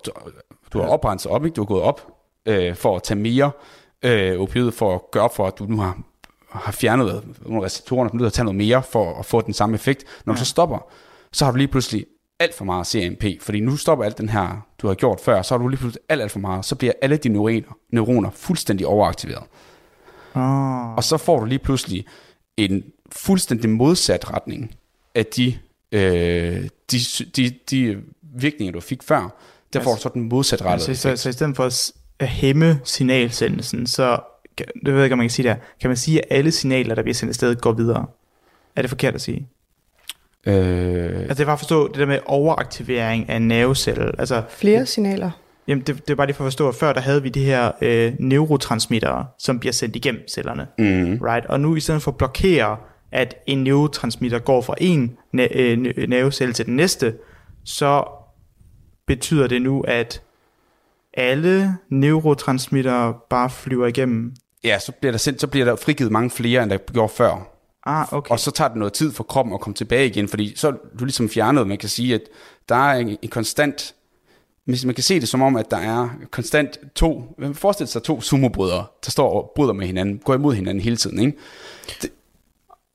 du 0.72 0.80
har 0.80 0.88
oprenset 0.88 1.32
op, 1.32 1.44
ikke? 1.44 1.54
du 1.54 1.60
har 1.60 1.66
gået 1.66 1.82
op 1.82 2.12
øh, 2.46 2.74
for 2.74 2.96
at 2.96 3.02
tage 3.02 3.18
mere 3.18 3.50
øh, 4.02 4.40
opioid, 4.40 4.72
for 4.72 4.94
at 4.94 5.00
gøre 5.12 5.30
for, 5.32 5.46
at 5.46 5.58
du 5.58 5.64
nu 5.64 5.80
har, 5.80 5.98
har 6.50 6.72
fjernet 6.72 7.24
nogle 7.46 7.64
receptorer, 7.64 8.08
du 8.08 8.22
har 8.22 8.30
taget 8.30 8.44
noget 8.44 8.56
mere 8.56 8.82
for 8.82 9.18
at 9.18 9.24
få 9.24 9.40
den 9.40 9.54
samme 9.54 9.74
effekt. 9.74 10.04
Når 10.24 10.32
du 10.32 10.38
så 10.38 10.44
stopper, 10.44 10.78
så 11.32 11.44
har 11.44 11.52
du 11.52 11.58
lige 11.58 11.68
pludselig 11.68 12.06
alt 12.38 12.54
for 12.54 12.64
meget 12.64 12.86
CMP, 12.86 13.24
fordi 13.40 13.60
nu 13.60 13.76
stopper 13.76 14.04
alt 14.04 14.18
den 14.18 14.28
her, 14.28 14.66
du 14.78 14.86
har 14.86 14.94
gjort 14.94 15.20
før, 15.20 15.42
så 15.42 15.54
har 15.54 15.58
du 15.58 15.68
lige 15.68 15.78
pludselig 15.78 16.02
alt, 16.08 16.22
alt 16.22 16.32
for 16.32 16.38
meget, 16.38 16.64
så 16.64 16.74
bliver 16.74 16.92
alle 17.02 17.16
dine 17.16 17.34
neuroner, 17.34 17.76
neuroner 17.90 18.30
fuldstændig 18.30 18.86
overaktiveret. 18.86 19.44
Oh. 20.34 20.94
Og 20.94 21.04
så 21.04 21.16
får 21.16 21.40
du 21.40 21.44
lige 21.44 21.58
pludselig 21.58 22.06
en 22.56 22.84
fuldstændig 23.12 23.70
modsat 23.70 24.32
retning 24.32 24.74
af 25.14 25.26
de, 25.26 25.58
øh, 25.92 26.68
de, 26.90 26.98
de, 27.36 27.50
de 27.70 28.02
virkninger, 28.22 28.72
du 28.72 28.80
fik 28.80 29.02
før. 29.02 29.36
Der 29.72 29.80
får 29.80 29.94
du 29.94 30.00
så 30.00 30.10
den 30.14 30.28
modsat 30.28 30.62
rettet. 30.62 30.88
Altså, 30.88 31.02
så, 31.02 31.22
så 31.22 31.28
i 31.28 31.32
stedet 31.32 31.56
for 31.56 31.64
at 32.18 32.28
hæmme 32.28 32.80
signalsendelsen, 32.84 33.86
så, 33.86 34.20
det 34.58 34.68
ved 34.84 34.94
jeg 34.94 35.04
ikke, 35.04 35.12
om 35.12 35.18
man 35.18 35.24
kan 35.24 35.30
sige 35.30 35.48
der, 35.48 35.56
kan 35.80 35.90
man 35.90 35.96
sige, 35.96 36.18
at 36.18 36.38
alle 36.38 36.52
signaler, 36.52 36.94
der 36.94 37.02
bliver 37.02 37.14
sendt 37.14 37.30
afsted, 37.30 37.56
går 37.56 37.72
videre? 37.72 38.06
Er 38.76 38.82
det 38.82 38.90
forkert 38.90 39.14
at 39.14 39.20
sige? 39.20 39.48
Øh, 40.46 41.20
Altså 41.20 41.34
det 41.34 41.40
er 41.40 41.44
bare 41.44 41.52
at 41.52 41.58
forstå 41.58 41.88
det 41.88 41.96
der 41.96 42.06
med 42.06 42.18
overaktivering 42.26 43.28
af 43.28 43.36
en 43.36 43.48
nervecelle. 43.48 44.20
Altså, 44.20 44.42
Flere 44.48 44.86
signaler. 44.86 45.30
jamen 45.68 45.84
det, 45.86 45.96
det 46.06 46.10
er 46.10 46.14
bare 46.14 46.26
lige 46.26 46.36
for 46.36 46.44
at 46.44 46.46
forstå, 46.46 46.68
at 46.68 46.74
før 46.74 46.92
der 46.92 47.00
havde 47.00 47.22
vi 47.22 47.28
de 47.28 47.44
her 47.44 47.72
øh, 47.82 48.12
neurotransmittere, 48.20 49.26
som 49.38 49.58
bliver 49.58 49.72
sendt 49.72 49.96
igennem 49.96 50.28
cellerne. 50.28 50.66
mm, 50.78 51.18
Right? 51.22 51.46
Og 51.46 51.60
nu 51.60 51.76
i 51.76 51.80
stedet 51.80 52.02
for 52.02 52.10
at 52.10 52.16
blokere, 52.16 52.76
at 53.12 53.34
en 53.46 53.64
neurotransmitter 53.64 54.38
går 54.38 54.60
fra 54.62 54.74
en 54.78 55.16
øh, 55.34 55.72
ne- 55.78 56.06
nervecelle 56.06 56.54
til 56.54 56.66
den 56.66 56.76
næste, 56.76 57.14
så 57.64 58.04
betyder 59.06 59.46
det 59.46 59.62
nu, 59.62 59.80
at 59.80 60.22
alle 61.14 61.74
neurotransmittere 61.90 63.14
bare 63.30 63.50
flyver 63.50 63.86
igennem. 63.86 64.32
ja, 64.64 64.78
så 64.78 64.92
bliver, 64.92 65.12
der 65.12 65.18
sendt, 65.18 65.40
så 65.40 65.46
bliver 65.46 65.64
der 65.66 65.76
frigivet 65.76 66.12
mange 66.12 66.30
flere, 66.30 66.62
end 66.62 66.70
der 66.70 66.78
gjorde 66.92 67.12
før. 67.16 67.48
Ah, 67.86 68.12
okay. 68.12 68.30
Og 68.30 68.40
så 68.40 68.50
tager 68.50 68.68
det 68.68 68.76
noget 68.76 68.92
tid 68.92 69.12
for 69.12 69.24
kroppen 69.24 69.54
at 69.54 69.60
komme 69.60 69.74
tilbage 69.74 70.06
igen, 70.06 70.28
fordi 70.28 70.56
så 70.56 70.68
er 70.68 70.72
du 70.98 71.04
ligesom 71.04 71.28
fjernet. 71.28 71.66
Man 71.66 71.78
kan 71.78 71.88
sige, 71.88 72.14
at 72.14 72.20
der 72.68 72.76
er 72.76 72.98
en, 72.98 73.16
en 73.22 73.28
konstant... 73.28 73.94
Hvis 74.64 74.84
man 74.84 74.94
kan 74.94 75.04
se 75.04 75.20
det 75.20 75.28
som 75.28 75.42
om, 75.42 75.56
at 75.56 75.70
der 75.70 75.76
er 75.76 76.08
konstant 76.30 76.78
to... 76.94 77.34
Man 77.38 77.54
forestiller 77.54 77.88
sig 77.88 78.02
to 78.02 78.20
sumobrødre, 78.20 78.84
der 79.04 79.10
står 79.10 79.32
og 79.42 79.52
bryder 79.56 79.72
med 79.72 79.86
hinanden, 79.86 80.18
går 80.18 80.34
imod 80.34 80.54
hinanden 80.54 80.80
hele 80.84 80.96
tiden, 80.96 81.18
ikke? 81.18 81.32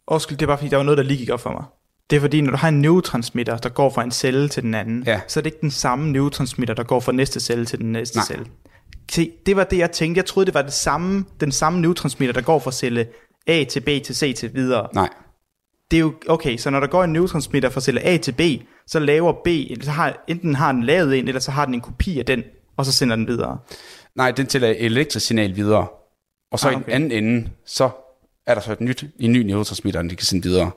Undskyld, 0.08 0.38
det 0.38 0.46
er 0.46 0.48
bare 0.48 0.58
fordi, 0.58 0.70
der 0.70 0.78
var 0.78 0.84
noget, 0.84 0.98
der 0.98 1.04
lige 1.04 1.18
gik 1.18 1.30
op 1.30 1.40
for 1.40 1.52
mig. 1.52 1.64
Det 2.10 2.16
er 2.16 2.20
fordi, 2.22 2.42
når 2.42 2.52
du 2.52 2.58
har 2.58 2.68
en 2.70 2.82
neurotransmitter, 2.82 3.58
der 3.58 3.70
går 3.70 3.90
fra 3.90 4.04
en 4.04 4.12
celle 4.12 4.50
til 4.50 4.64
den 4.64 4.74
anden, 4.74 5.04
Ja. 5.08 5.22
så 5.28 5.40
er 5.40 5.42
det 5.42 5.48
ikke 5.50 5.62
den 5.62 5.72
samme 5.72 6.12
neurotransmitter, 6.12 6.74
der 6.76 6.84
går 6.84 7.00
fra 7.00 7.12
næste 7.12 7.40
celle 7.40 7.66
til 7.66 7.80
den 7.80 7.92
næste 7.92 8.18
Nej. 8.18 8.26
celle. 8.26 8.46
Se, 9.12 9.32
det 9.46 9.56
var 9.56 9.64
det, 9.64 9.78
jeg 9.78 9.92
tænkte. 9.92 10.18
Jeg 10.20 10.26
troede, 10.26 10.46
det 10.46 10.54
var 10.54 10.62
det 10.62 10.74
samme, 10.74 11.26
den 11.40 11.52
samme 11.52 11.82
neurotransmitter, 11.82 12.34
der 12.34 12.42
går 12.42 12.60
fra 12.60 12.72
celle 12.72 13.08
A 13.48 13.64
til 13.64 13.80
B 13.80 13.86
til 14.06 14.16
C 14.16 14.36
til 14.36 14.54
videre. 14.56 14.88
Nej. 14.94 15.10
Det 15.92 15.98
er 15.98 16.02
jo, 16.02 16.14
okay, 16.30 16.58
så 16.58 16.70
når 16.70 16.80
der 16.80 16.88
går 16.88 17.04
en 17.04 17.14
neurotransmitter 17.14 17.70
fra 17.70 17.82
celle 17.82 18.02
A 18.02 18.18
til 18.18 18.32
B, 18.32 18.42
så 18.88 19.00
laver 19.00 19.34
B, 19.44 19.48
eller 19.48 19.84
så 19.86 19.92
har, 19.92 20.24
enten 20.28 20.56
har 20.56 20.72
den 20.72 20.84
lavet 20.84 21.20
en, 21.20 21.28
eller 21.28 21.42
så 21.42 21.52
har 21.52 21.66
den 21.66 21.74
en 21.74 21.82
kopi 21.82 22.20
af 22.20 22.26
den, 22.26 22.44
og 22.78 22.86
så 22.86 22.92
sender 22.92 23.16
den 23.16 23.28
videre. 23.28 23.58
Nej, 24.16 24.32
den 24.32 24.46
tæller 24.48 24.68
elektrisk 24.78 25.26
signal 25.28 25.56
videre. 25.56 25.88
Og 26.52 26.60
så 26.60 26.68
Ah, 26.68 26.76
okay. 26.76 26.82
i 26.82 26.86
den 26.86 26.94
anden 26.94 27.24
ende, 27.24 27.50
så 27.66 27.90
er 28.48 28.54
der 28.54 28.62
så 28.62 28.72
et 28.72 28.82
nyt, 28.82 29.04
en 29.20 29.32
ny 29.32 29.38
neurotransmitter, 29.38 30.02
de 30.02 30.16
kan 30.16 30.26
sende 30.26 30.44
videre. 30.50 30.72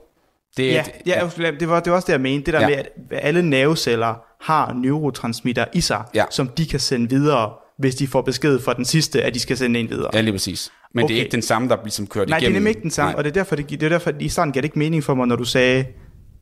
Det 0.57 0.67
Ja, 0.73 0.81
et, 0.81 1.07
ja, 1.07 1.29
det 1.61 1.69
var, 1.69 1.81
det 1.81 1.91
var 1.91 1.97
også 1.97 2.07
det, 2.07 2.13
jeg 2.13 2.21
mente. 2.21 2.53
Det 2.53 2.61
der. 2.61 2.69
Ja. 2.69 2.77
med, 2.77 2.77
at 2.77 2.87
alle 3.11 3.43
nerveceller 3.43 4.15
har 4.41 4.73
neurotransmitter 4.73 5.65
i 5.73 5.81
sig, 5.81 6.03
Ja. 6.15 6.25
som 6.31 6.49
de 6.49 6.67
kan 6.67 6.81
sende 6.81 7.09
videre, 7.11 7.53
hvis 7.79 7.95
de 7.95 8.07
får 8.07 8.23
besked 8.23 8.59
fra 8.61 8.75
den 8.75 8.85
sidste, 8.85 9.23
at 9.23 9.35
de 9.35 9.41
skal 9.41 9.57
sende 9.57 9.81
en 9.81 9.91
videre. 9.91 10.11
ja, 10.15 10.21
lige 10.21 10.33
præcis. 10.33 10.73
Men 10.95 11.05
okay. 11.05 11.13
det 11.15 11.19
er 11.21 11.25
ikke 11.25 11.33
den 11.33 11.43
samme, 11.43 11.69
der 11.69 11.77
ligesom 11.83 12.07
kørt 12.07 12.29
Nej, 12.29 12.39
det 12.39 12.45
er 12.45 12.49
igennem. 12.49 12.57
nemlig 12.63 12.71
ikke 12.71 12.83
den 12.83 12.91
samme, 12.91 13.11
Nej. 13.13 13.19
og 13.19 13.25
det 13.25 13.31
er 13.31 13.35
derfor, 13.35 13.57
det, 13.57 13.71
det 13.71 13.83
er 13.83 13.89
derfor, 13.89 14.11
at 14.11 14.23
i 14.23 14.29
starten 14.29 14.53
gav 14.53 14.61
det 14.61 14.65
ikke 14.65 14.79
mening 14.79 15.05
for 15.05 15.15
mig, 15.15 15.27
når 15.27 15.37
du 15.37 15.45
sagde, 15.45 15.85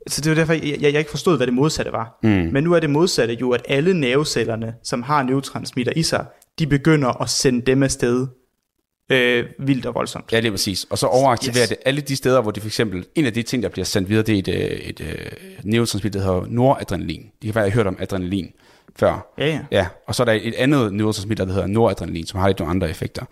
så 0.09 0.21
det 0.21 0.31
var 0.31 0.35
derfor, 0.37 0.53
jeg, 0.53 0.63
jeg, 0.65 0.83
jeg 0.93 0.99
ikke 0.99 1.11
forstod, 1.11 1.37
hvad 1.37 1.47
det 1.47 1.55
modsatte 1.55 1.93
var. 1.93 2.19
Mm. 2.23 2.29
Men 2.31 2.65
nu 2.65 2.73
er 2.73 2.81
det 2.81 2.91
modsatte 2.91 3.35
jo, 3.35 3.51
at 3.51 3.63
alle 3.69 4.01
nervecellerne, 4.01 4.75
som 4.85 5.03
har 5.03 5.23
neurotransmitter 5.23 5.93
i 5.97 6.03
sig, 6.03 6.25
de 6.59 6.67
begynder 6.67 7.23
at 7.23 7.31
sende 7.31 7.61
dem 7.61 7.83
afsted 7.83 8.27
øh, 9.13 9.45
vildt 9.59 9.87
og 9.87 9.95
voldsomt. 9.95 10.33
Ja, 10.33 10.41
lige 10.41 10.51
præcis. 10.51 10.87
Og 10.91 10.99
så 10.99 11.07
overaktiverer 11.07 11.63
Yes. 11.65 11.69
det 11.69 11.77
alle 11.85 12.01
de 12.01 12.17
steder, 12.17 12.41
hvor 12.41 12.51
det 12.51 12.63
for 12.63 12.69
eksempel, 12.69 13.05
en 13.15 13.27
af 13.27 13.33
de 13.33 13.43
ting, 13.43 13.63
der 13.63 13.69
bliver 13.69 13.85
sendt 13.85 14.09
videre, 14.09 14.23
det 14.25 14.35
er 14.35 14.39
et, 14.39 14.49
øh, 14.49 14.55
et, 14.55 15.01
et 15.01 15.65
neurotransmitter, 15.65 16.21
der 16.21 16.27
hedder 16.27 16.47
noradrenalin. 16.49 17.23
De 17.43 17.47
kan 17.47 17.55
være, 17.55 17.65
jeg 17.65 17.73
hørt 17.73 17.87
om 17.87 17.97
adrenalin 18.01 18.49
før. 18.97 19.33
Ja, 19.39 19.47
ja. 19.47 19.61
Ja, 19.71 19.87
og 20.07 20.15
så 20.15 20.23
er 20.23 20.25
der 20.25 20.33
et 20.33 20.55
andet 20.55 20.93
neurotransmitter, 20.93 21.45
der 21.45 21.53
hedder 21.53 21.67
noradrenalin, 21.67 22.27
som 22.27 22.41
har 22.41 22.49
lidt 22.49 22.59
nogle 22.59 22.71
andre 22.71 22.91
effekter. 22.91 23.25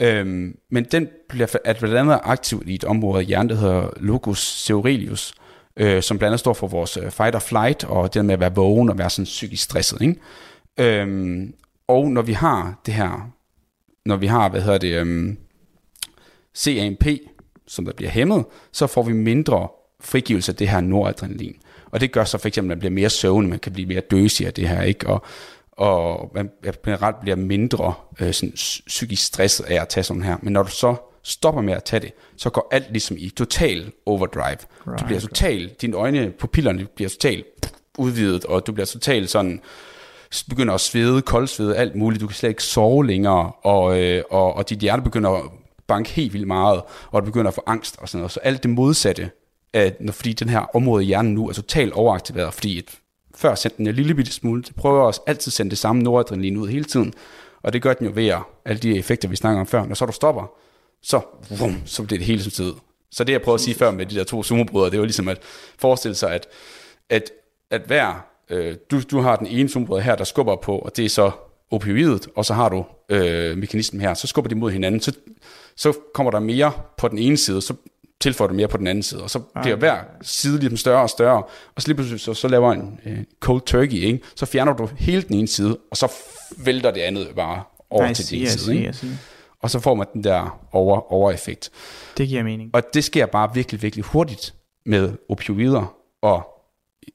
Øhm, 0.00 0.58
men 0.70 0.84
den 0.84 1.08
bliver 1.28 1.56
at 1.64 1.78
blandt 1.78 1.96
andet 1.96 2.20
aktiv 2.22 2.62
i 2.66 2.74
et 2.74 2.84
område 2.84 3.20
af 3.20 3.26
hjernen, 3.26 3.50
der 3.50 3.56
hedder 3.56 3.88
locus 3.96 4.64
ceruleus, 4.64 5.34
øh, 5.76 6.02
som 6.02 6.18
blandt 6.18 6.30
andet 6.30 6.40
står 6.40 6.54
for 6.54 6.66
vores 6.66 6.96
øh, 6.96 7.10
fight 7.10 7.34
or 7.34 7.38
flight, 7.38 7.84
og 7.84 8.14
det 8.14 8.24
med 8.24 8.34
at 8.34 8.40
være 8.40 8.54
vågen 8.54 8.88
og 8.90 8.98
være 8.98 9.10
sådan 9.10 9.24
psykisk 9.24 9.62
stresset. 9.62 10.02
Ikke? 10.02 10.16
Øhm, 10.78 11.54
og 11.88 12.10
når 12.10 12.22
vi 12.22 12.32
har 12.32 12.80
det 12.86 12.94
her, 12.94 13.30
når 14.06 14.16
vi 14.16 14.26
har, 14.26 14.48
hvad 14.48 14.60
hedder 14.60 14.78
det, 14.78 15.00
øhm, 15.00 15.38
CAMP, 16.58 17.06
som 17.66 17.84
der 17.84 17.92
bliver 17.92 18.10
hæmmet, 18.10 18.44
så 18.72 18.86
får 18.86 19.02
vi 19.02 19.12
mindre 19.12 19.68
frigivelse 20.00 20.52
af 20.52 20.56
det 20.56 20.68
her 20.68 20.80
noradrenalin. 20.80 21.56
Og 21.90 22.00
det 22.00 22.12
gør 22.12 22.24
så 22.24 22.38
for 22.38 22.48
eksempel, 22.48 22.72
at 22.72 22.76
man 22.76 22.78
bliver 22.78 22.92
mere 22.92 23.10
søvnig, 23.10 23.50
man 23.50 23.58
kan 23.58 23.72
blive 23.72 23.88
mere 23.88 24.00
døsig 24.00 24.46
af 24.46 24.52
det 24.52 24.68
her, 24.68 24.82
ikke? 24.82 25.06
Og, 25.06 25.24
og 25.76 26.30
man 26.34 26.50
generelt 26.84 27.20
bliver 27.20 27.36
mindre 27.36 27.94
øh, 28.20 28.32
sådan, 28.32 28.52
psy- 28.54 28.82
psykisk 28.86 29.26
stresset 29.26 29.64
af 29.64 29.80
at 29.82 29.88
tage 29.88 30.04
sådan 30.04 30.22
her. 30.22 30.36
Men 30.42 30.52
når 30.52 30.62
du 30.62 30.70
så 30.70 30.94
stopper 31.22 31.60
med 31.60 31.74
at 31.74 31.84
tage 31.84 32.00
det, 32.00 32.12
så 32.36 32.50
går 32.50 32.68
alt 32.70 32.86
ligesom 32.90 33.16
i 33.20 33.28
total 33.28 33.92
overdrive. 34.06 34.56
Right. 34.86 35.00
Du 35.00 35.04
bliver 35.06 35.20
totalt, 35.20 35.82
dine 35.82 35.96
øjne, 35.96 36.30
pupillerne 36.30 36.86
bliver 36.94 37.08
totalt 37.08 37.74
udvidet, 37.98 38.44
og 38.44 38.66
du 38.66 38.72
bliver 38.72 38.86
totalt 38.86 39.30
sådan, 39.30 39.60
begynder 40.48 40.74
at 40.74 40.80
svede, 40.80 41.22
koldsvede, 41.22 41.76
alt 41.76 41.94
muligt. 41.94 42.20
Du 42.20 42.26
kan 42.26 42.34
slet 42.34 42.48
ikke 42.48 42.62
sove 42.62 43.06
længere, 43.06 43.52
og, 43.62 44.02
øh, 44.02 44.22
og, 44.30 44.54
og 44.54 44.70
dit 44.70 44.78
hjerte 44.78 45.02
begynder 45.02 45.30
at 45.30 45.42
banke 45.86 46.10
helt 46.10 46.32
vildt 46.32 46.46
meget, 46.46 46.82
og 47.10 47.22
du 47.22 47.26
begynder 47.26 47.48
at 47.48 47.54
få 47.54 47.62
angst 47.66 47.96
og 47.98 48.08
sådan 48.08 48.20
noget. 48.20 48.32
Så 48.32 48.40
alt 48.40 48.62
det 48.62 48.70
modsatte, 48.70 49.30
at, 49.72 50.00
når, 50.00 50.12
fordi 50.12 50.32
den 50.32 50.48
her 50.48 50.76
område 50.76 51.04
i 51.04 51.06
hjernen 51.06 51.34
nu 51.34 51.48
er 51.48 51.52
totalt 51.52 51.92
overaktiveret, 51.92 52.54
fordi 52.54 52.78
et, 52.78 52.98
før 53.36 53.54
sendte 53.54 53.78
den 53.78 53.86
en 53.86 53.94
lille 53.94 54.14
bitte 54.14 54.32
smule, 54.32 54.62
det 54.62 54.74
prøver 54.74 55.02
også 55.02 55.20
altid 55.26 55.50
at 55.50 55.52
sende 55.52 55.70
det 55.70 55.78
samme 55.78 56.02
noradrenalin 56.02 56.56
ud 56.56 56.68
hele 56.68 56.84
tiden, 56.84 57.12
og 57.62 57.72
det 57.72 57.82
gør 57.82 57.92
den 57.92 58.06
jo 58.06 58.12
ved 58.14 58.26
at, 58.26 58.38
alle 58.64 58.80
de 58.80 58.98
effekter, 58.98 59.28
vi 59.28 59.36
snakker 59.36 59.60
om 59.60 59.66
før. 59.66 59.86
Når 59.86 59.94
så 59.94 60.06
du 60.06 60.12
stopper, 60.12 60.50
så, 61.02 61.20
vum, 61.58 61.82
så 61.84 62.02
bliver 62.02 62.18
det 62.18 62.26
hele 62.26 62.42
som 62.42 62.52
tid. 62.52 62.72
Så 63.10 63.24
det, 63.24 63.32
jeg 63.32 63.42
prøvede 63.42 63.56
at 63.56 63.60
sige 63.60 63.74
før 63.74 63.90
med 63.90 64.06
de 64.06 64.14
der 64.14 64.24
to 64.24 64.42
sumobrødre, 64.42 64.90
det 64.90 64.98
var 64.98 65.04
ligesom 65.04 65.28
at 65.28 65.38
forestille 65.78 66.14
sig, 66.14 66.34
at, 66.34 66.46
at, 67.10 67.30
at 67.70 67.82
hver, 67.86 68.26
øh, 68.50 68.76
du, 68.90 69.00
du 69.10 69.20
har 69.20 69.36
den 69.36 69.46
ene 69.46 69.68
sumobrødre 69.68 70.02
her, 70.02 70.16
der 70.16 70.24
skubber 70.24 70.56
på, 70.56 70.78
og 70.78 70.96
det 70.96 71.04
er 71.04 71.08
så 71.08 71.30
opioidet, 71.70 72.28
og 72.36 72.44
så 72.44 72.54
har 72.54 72.68
du 72.68 72.84
øh, 73.08 73.58
mekanismen 73.58 74.00
her, 74.00 74.14
så 74.14 74.26
skubber 74.26 74.48
de 74.48 74.54
mod 74.54 74.70
hinanden, 74.70 75.00
så, 75.00 75.12
så 75.76 75.92
kommer 76.14 76.30
der 76.30 76.40
mere 76.40 76.72
på 76.98 77.08
den 77.08 77.18
ene 77.18 77.36
side, 77.36 77.62
så 77.62 77.74
tilføjer 78.26 78.48
du 78.48 78.54
mere 78.54 78.68
på 78.68 78.76
den 78.76 78.86
anden 78.86 79.02
side, 79.02 79.22
og 79.22 79.30
så 79.30 79.38
bliver 79.62 79.76
hver 79.76 79.98
side 80.22 80.58
ligesom 80.58 80.76
større 80.76 81.02
og 81.02 81.10
større, 81.10 81.42
og 81.74 81.82
så 81.82 81.88
lige 81.88 81.94
pludselig 81.96 82.20
så, 82.20 82.34
så 82.34 82.48
laver 82.48 82.72
en 82.72 83.00
øh, 83.06 83.18
cold 83.40 83.60
turkey, 83.66 83.96
ikke? 83.96 84.20
så 84.36 84.46
fjerner 84.46 84.72
du 84.72 84.88
hele 84.96 85.22
den 85.22 85.34
ene 85.36 85.48
side, 85.48 85.78
og 85.90 85.96
så 85.96 86.12
vælter 86.64 86.90
det 86.90 87.00
andet 87.00 87.28
bare 87.36 87.62
over 87.90 88.08
I 88.10 88.14
til 88.14 88.30
din 88.30 88.42
I 88.42 88.46
side. 88.46 88.60
see, 88.64 88.76
Ikke? 88.76 88.92
See. 88.92 89.18
Og 89.62 89.70
så 89.70 89.80
får 89.80 89.94
man 89.94 90.06
den 90.14 90.24
der 90.24 90.58
over, 90.72 91.12
over-effekt. 91.12 91.70
Det 92.16 92.28
giver 92.28 92.42
mening. 92.42 92.70
Og 92.72 92.82
det 92.94 93.04
sker 93.04 93.26
bare 93.26 93.50
virkelig, 93.54 93.82
virkelig 93.82 94.04
hurtigt 94.04 94.54
med 94.86 95.12
opioider, 95.28 95.94
og 96.22 96.46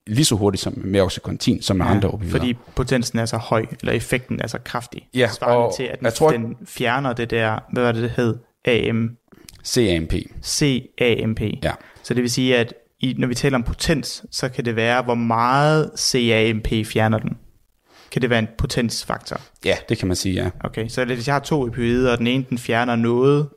lige 0.07 0.26
så 0.26 0.36
hurtigt 0.36 0.64
som 0.64 0.74
med 0.78 1.01
Oxycontin, 1.01 1.62
som 1.62 1.78
med 1.78 1.86
ja, 1.86 1.91
andre 1.91 2.09
opioider. 2.09 2.38
Fordi 2.38 2.55
potensen 2.76 3.20
er 3.20 3.26
så 3.26 3.38
høj, 3.38 3.66
eller 3.82 3.93
effekten 3.93 4.41
er 4.41 4.47
så 4.47 4.57
kraftig. 4.66 5.07
Ja, 5.14 5.28
Svarende 5.28 5.57
og 5.66 5.76
til, 5.76 5.84
at 5.84 5.99
den, 5.99 6.05
jeg 6.05 6.14
tror- 6.14 6.32
den 6.32 6.57
fjerner 6.66 7.14
det 7.14 7.30
der, 7.30 7.59
hvad 7.74 7.84
var 7.84 7.91
det, 7.91 8.01
det 8.03 8.09
hed? 8.12 8.38
AM, 8.66 9.09
CAMP. 9.66 10.14
CAMP. 10.43 11.41
Ja. 11.64 11.72
Så 12.03 12.14
det 12.14 12.22
vil 12.22 12.32
sige, 12.32 12.57
at 12.57 12.74
i, 12.99 13.16
når 13.18 13.28
vi 13.28 13.36
taler 13.36 13.57
om 13.57 13.64
potens, 13.64 14.26
så 14.32 14.49
kan 14.49 14.66
det 14.66 14.76
være, 14.76 15.01
hvor 15.01 15.16
meget 15.16 15.91
CAMP 15.97 16.68
fjerner 16.86 17.18
den. 17.20 17.38
Kan 18.12 18.22
det 18.22 18.30
være 18.30 18.39
en 18.39 18.47
potensfaktor? 18.57 19.41
ja, 19.66 19.78
det 19.89 19.97
kan 19.97 20.07
man 20.07 20.16
sige, 20.16 20.43
ja. 20.43 20.49
Okay, 20.64 20.88
så 20.88 21.05
hvis 21.05 21.28
jeg 21.28 21.36
har 21.36 21.39
to 21.39 21.62
opioider, 21.62 22.12
og 22.12 22.18
den 22.18 22.28
ene 22.28 22.45
den 22.49 22.57
fjerner 22.57 22.95
noget 22.95 23.49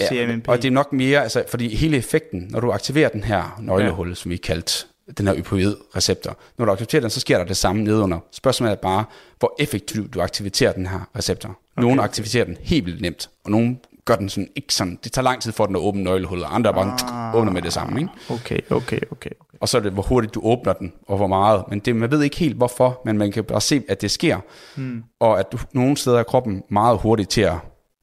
ja 0.00 0.08
CAMP, 0.08 0.48
og 0.48 0.62
det 0.62 0.68
er 0.68 0.72
nok 0.72 0.92
mere, 0.92 1.22
altså, 1.22 1.44
fordi 1.48 1.74
hele 1.74 1.96
effekten, 1.96 2.46
når 2.50 2.60
du 2.60 2.70
aktiverer 2.70 3.08
den 3.08 3.24
her 3.24 3.60
nøglehul, 3.60 4.08
ja. 4.08 4.14
som 4.14 4.30
vi 4.30 4.36
kaldt 4.36 4.86
den 5.18 5.26
her 5.26 5.34
opioid-receptor, 5.34 6.36
når 6.58 6.64
du 6.64 6.72
aktiverer 6.72 7.00
den, 7.00 7.10
så 7.10 7.20
sker 7.20 7.38
der 7.38 7.44
det 7.44 7.56
samme 7.56 7.82
nedunder. 7.82 8.18
Spørgsmålet 8.32 8.72
er 8.72 8.76
bare, 8.76 9.04
hvor 9.38 9.54
effektivt 9.58 10.14
du 10.14 10.20
aktiverer 10.20 10.72
den 10.72 10.86
her 10.86 11.10
receptor. 11.16 11.48
Okay. 11.48 11.86
Nogle 11.86 12.02
aktiverer 12.02 12.44
den 12.44 12.56
helt 12.60 12.86
vildt 12.86 13.00
nemt, 13.00 13.30
og 13.44 13.50
nogle 13.50 13.76
gør 14.10 14.16
den 14.16 14.28
sådan 14.28 14.48
ikke 14.56 14.74
sådan, 14.74 14.98
det 15.04 15.12
tager 15.12 15.24
lang 15.24 15.42
tid 15.42 15.52
for 15.52 15.66
den 15.66 15.76
at 15.76 15.80
åbne 15.80 16.02
nøglehullet, 16.02 16.46
og 16.46 16.54
andre 16.54 16.70
er 16.70 16.74
bare 16.74 16.96
ah. 17.02 17.34
åbner 17.34 17.52
med 17.52 17.62
det 17.62 17.72
samme, 17.72 18.00
ikke? 18.00 18.12
Okay, 18.30 18.58
okay, 18.70 18.76
okay. 18.96 19.00
okay. 19.10 19.30
og 19.60 19.68
så 19.68 19.78
er 19.78 19.82
det, 19.82 19.92
hvor 19.92 20.02
hurtigt 20.02 20.34
du 20.34 20.40
åbner 20.44 20.72
den, 20.72 20.92
og 21.08 21.16
hvor 21.16 21.26
meget. 21.26 21.64
Men 21.68 21.78
det, 21.78 21.96
man 21.96 22.10
ved 22.10 22.22
ikke 22.22 22.36
helt 22.36 22.56
hvorfor, 22.56 23.00
men 23.04 23.18
man 23.18 23.32
kan 23.32 23.44
bare 23.44 23.60
se, 23.60 23.82
at 23.88 24.00
det 24.00 24.10
sker. 24.10 24.38
Hmm. 24.76 25.04
Og 25.20 25.38
at 25.38 25.52
du, 25.52 25.58
nogle 25.72 25.96
steder 25.96 26.18
er 26.18 26.22
kroppen 26.22 26.62
meget 26.70 26.98
hurtig 26.98 27.28
til 27.28 27.40
at 27.40 27.54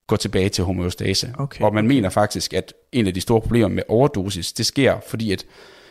gå 0.08 0.16
tilbage 0.16 0.50
til 0.50 0.64
homeostase. 0.64 1.34
Okay, 1.38 1.64
og 1.64 1.74
man 1.74 1.88
mener 1.88 2.10
faktisk, 2.10 2.54
at 2.54 2.74
en 2.92 3.08
af 3.08 3.14
de 3.14 3.22
store 3.22 3.42
problemer 3.42 3.68
med 3.68 3.84
overdosis, 3.88 4.54
det 4.54 4.66
sker, 4.66 4.96
fordi 5.08 5.32
at 5.32 5.46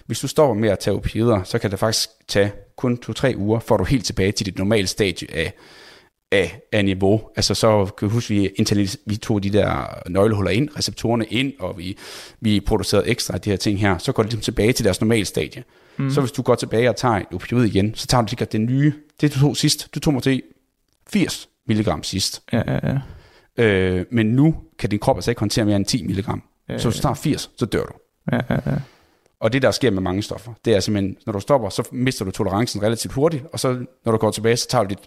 hvis 0.07 0.21
du 0.21 0.29
stopper 0.29 0.55
med 0.55 0.69
at 0.69 0.79
tage 0.79 0.97
opioider, 0.97 1.43
så 1.43 1.59
kan 1.59 1.71
det 1.71 1.79
faktisk 1.79 2.09
tage 2.29 2.53
kun 2.77 2.99
2-3 3.11 3.37
uger, 3.37 3.59
for 3.59 3.77
du 3.77 3.85
helt 3.85 4.05
tilbage 4.05 4.33
til 4.33 4.47
dit 4.47 4.59
normale 4.59 4.87
stadie 4.87 5.35
af, 5.35 5.53
af, 6.33 6.61
af 6.72 6.85
niveau. 6.85 7.20
Altså 7.37 7.55
så 7.55 7.91
kan 7.99 8.09
du 8.09 8.14
huske, 8.14 8.35
vi, 8.35 8.89
vi 9.07 9.16
tog 9.16 9.43
de 9.43 9.51
der 9.51 10.03
nøglehuller 10.09 10.51
ind, 10.51 10.68
receptorerne 10.77 11.27
ind, 11.27 11.53
og 11.59 11.79
vi, 11.79 11.99
vi 12.41 12.61
producerede 12.61 13.09
ekstra 13.09 13.35
af 13.35 13.41
de 13.41 13.51
her 13.51 13.57
ting 13.57 13.81
her, 13.81 13.99
så 13.99 14.12
går 14.12 14.22
det 14.22 14.33
ligesom 14.33 14.43
tilbage 14.43 14.72
til 14.72 14.85
deres 14.85 15.01
normale 15.01 15.24
stadie. 15.24 15.64
Mm. 15.97 16.11
Så 16.11 16.20
hvis 16.20 16.33
du 16.33 16.43
går 16.43 16.55
tilbage 16.55 16.89
og 16.89 16.97
tager 16.97 17.14
et 17.14 17.27
opioid 17.35 17.64
igen, 17.64 17.95
så 17.95 18.07
tager 18.07 18.22
du 18.22 18.29
sikkert 18.29 18.53
det 18.53 18.61
nye, 18.61 18.93
det 19.20 19.35
du 19.35 19.41
tog 19.41 19.57
sidst, 19.57 19.95
du 19.95 20.01
tog 20.01 20.14
måske 20.14 20.43
80 21.11 21.49
mg 21.68 21.87
sidst. 22.03 22.43
Ja, 22.53 22.62
ja, 22.66 22.79
ja. 22.83 22.99
Øh, 23.64 24.05
men 24.11 24.27
nu 24.27 24.55
kan 24.79 24.91
din 24.91 24.99
krop 24.99 25.16
altså 25.16 25.31
ikke 25.31 25.41
håndtere 25.41 25.64
mere 25.64 25.77
end 25.77 25.85
10 25.85 26.03
mg. 26.03 26.24
Så 26.79 26.89
hvis 26.89 26.97
du 26.97 27.03
tager 27.03 27.14
80, 27.14 27.51
så 27.57 27.66
dør 27.66 27.83
du. 27.83 27.93
ja, 28.33 28.41
ja, 28.51 28.59
ja. 28.66 28.77
Og 29.41 29.53
det, 29.53 29.62
der 29.62 29.70
sker 29.70 29.91
med 29.91 30.03
mange 30.03 30.22
stoffer, 30.22 30.53
det 30.64 30.77
er 30.77 30.81
simpelthen, 30.81 31.16
når 31.27 31.33
du 31.33 31.41
stopper, 31.41 31.68
så 31.68 31.89
mister 31.93 32.24
du 32.24 32.31
tolerancen 32.31 32.83
relativt 32.83 33.14
hurtigt, 33.14 33.45
og 33.53 33.61
så 33.61 33.85
når 34.05 34.12
du 34.12 34.18
går 34.18 34.31
tilbage, 34.31 34.57
så 34.57 34.68
tager 34.68 34.85
du 34.85 34.89
dit, 34.89 34.99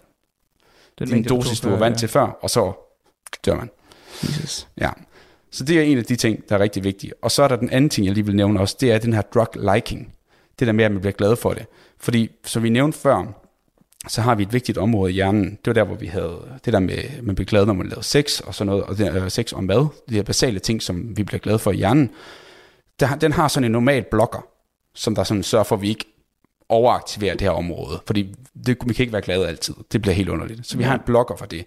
Den 1.00 1.10
mængde, 1.10 1.28
du 1.28 1.36
dosis, 1.36 1.60
tog 1.60 1.70
du 1.70 1.76
var 1.76 1.84
vant 1.84 1.98
til 1.98 2.08
før, 2.08 2.38
og 2.42 2.50
så 2.50 2.72
dør 3.46 3.54
man. 3.54 3.70
Jesus. 4.22 4.68
Ja. 4.80 4.90
Så 5.50 5.64
det 5.64 5.78
er 5.78 5.82
en 5.82 5.98
af 5.98 6.04
de 6.04 6.16
ting, 6.16 6.48
der 6.48 6.54
er 6.54 6.60
rigtig 6.60 6.84
vigtige. 6.84 7.12
Og 7.22 7.30
så 7.30 7.42
er 7.42 7.48
der 7.48 7.56
den 7.56 7.70
anden 7.70 7.90
ting, 7.90 8.06
jeg 8.06 8.14
lige 8.14 8.26
vil 8.26 8.36
nævne 8.36 8.60
også, 8.60 8.76
det 8.80 8.92
er 8.92 8.98
den 8.98 9.12
her 9.12 9.22
drug 9.22 9.74
liking. 9.74 10.14
Det 10.58 10.66
der 10.66 10.72
med, 10.72 10.84
at 10.84 10.92
man 10.92 11.00
bliver 11.00 11.12
glad 11.12 11.36
for 11.36 11.54
det. 11.54 11.66
Fordi, 11.98 12.30
som 12.44 12.62
vi 12.62 12.68
nævnte 12.68 12.98
før, 12.98 13.40
så 14.08 14.20
har 14.20 14.34
vi 14.34 14.42
et 14.42 14.52
vigtigt 14.52 14.78
område 14.78 15.10
i 15.10 15.14
hjernen. 15.14 15.50
Det 15.50 15.66
var 15.66 15.72
der, 15.72 15.84
hvor 15.84 15.94
vi 15.94 16.06
havde 16.06 16.58
det 16.64 16.72
der 16.72 16.80
med, 16.80 16.94
at 16.94 17.22
man 17.24 17.34
bliver 17.34 17.46
glad, 17.46 17.66
når 17.66 17.72
man 17.72 17.88
laver 17.88 18.02
sex 18.02 18.40
og 18.40 18.54
sådan 18.54 18.66
noget, 18.66 18.84
og 18.84 18.98
det, 18.98 19.22
øh, 19.22 19.30
sex 19.30 19.52
og 19.52 19.64
mad. 19.64 19.86
De 20.08 20.14
her 20.14 20.22
basale 20.22 20.58
ting, 20.58 20.82
som 20.82 21.16
vi 21.16 21.22
bliver 21.22 21.40
glade 21.40 21.58
for 21.58 21.70
i 21.70 21.76
hjernen. 21.76 22.10
Der, 23.00 23.14
den 23.14 23.32
har 23.32 23.48
sådan 23.48 23.64
en 23.64 23.72
normal 23.72 24.04
blokker, 24.10 24.46
som 24.94 25.14
der 25.14 25.24
sådan 25.24 25.42
sørger 25.42 25.64
for, 25.64 25.76
at 25.76 25.82
vi 25.82 25.88
ikke 25.88 26.09
overaktiverer 26.70 27.34
det 27.34 27.40
her 27.40 27.50
område. 27.50 28.00
Fordi 28.06 28.34
det, 28.66 28.76
vi 28.86 28.94
kan 28.94 29.02
ikke 29.02 29.12
være 29.12 29.22
glade 29.22 29.48
altid. 29.48 29.74
Det 29.92 30.02
bliver 30.02 30.14
helt 30.14 30.28
underligt. 30.28 30.66
Så 30.66 30.76
vi 30.76 30.82
har 30.82 30.94
en 30.94 31.00
blokker 31.06 31.36
for 31.36 31.46
det. 31.46 31.64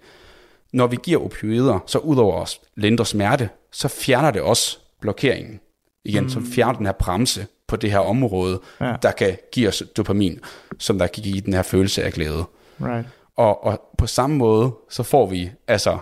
Når 0.73 0.87
vi 0.87 0.97
giver 1.03 1.25
opioider, 1.25 1.79
så 1.85 1.99
udover 1.99 2.41
at 2.41 2.59
lindre 2.75 3.05
smerte, 3.05 3.49
så 3.71 3.87
fjerner 3.87 4.31
det 4.31 4.41
også 4.41 4.77
blokeringen. 5.01 5.59
Igen, 6.05 6.23
mm. 6.23 6.29
så 6.29 6.41
fjerner 6.55 6.73
den 6.73 6.85
her 6.85 6.93
bremse 6.93 7.47
på 7.67 7.75
det 7.75 7.91
her 7.91 7.99
område, 7.99 8.59
ja. 8.81 8.95
der 9.01 9.11
kan 9.11 9.37
give 9.51 9.67
os 9.67 9.83
dopamin, 9.97 10.39
som 10.79 10.99
der 10.99 11.07
kan 11.07 11.23
give 11.23 11.41
den 11.41 11.53
her 11.53 11.61
følelse 11.61 12.03
af 12.03 12.13
glæde. 12.13 12.43
Right. 12.81 13.07
Og, 13.35 13.63
og 13.63 13.81
på 13.97 14.07
samme 14.07 14.35
måde, 14.35 14.71
så 14.89 15.03
får 15.03 15.25
vi 15.25 15.51
altså 15.67 15.97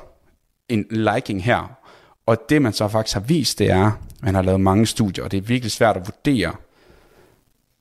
en 0.70 0.86
liking 0.90 1.44
her. 1.44 1.78
Og 2.26 2.38
det 2.50 2.62
man 2.62 2.74
så 2.74 2.88
faktisk 2.88 3.14
har 3.14 3.22
vist, 3.22 3.60
det 3.60 3.70
er, 3.70 3.92
man 4.22 4.36
har 4.36 4.42
lavet 4.42 4.62
mange 4.62 4.86
studier, 4.86 5.24
og 5.24 5.32
det 5.32 5.38
er 5.38 5.42
virkelig 5.42 5.72
svært 5.72 5.98
at 5.98 6.08
vurdere, 6.08 6.54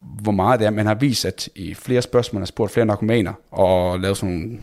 hvor 0.02 0.32
meget 0.32 0.60
det 0.60 0.66
er. 0.66 0.70
Man 0.70 0.86
har 0.86 0.94
vist, 0.94 1.24
at 1.24 1.48
i 1.54 1.74
flere 1.74 2.02
spørgsmål 2.02 2.40
har 2.40 2.46
spurgt 2.46 2.72
flere 2.72 2.86
narkomaner, 2.86 3.32
og 3.50 4.00
lavet 4.00 4.16
sådan 4.16 4.34
nogle 4.34 4.60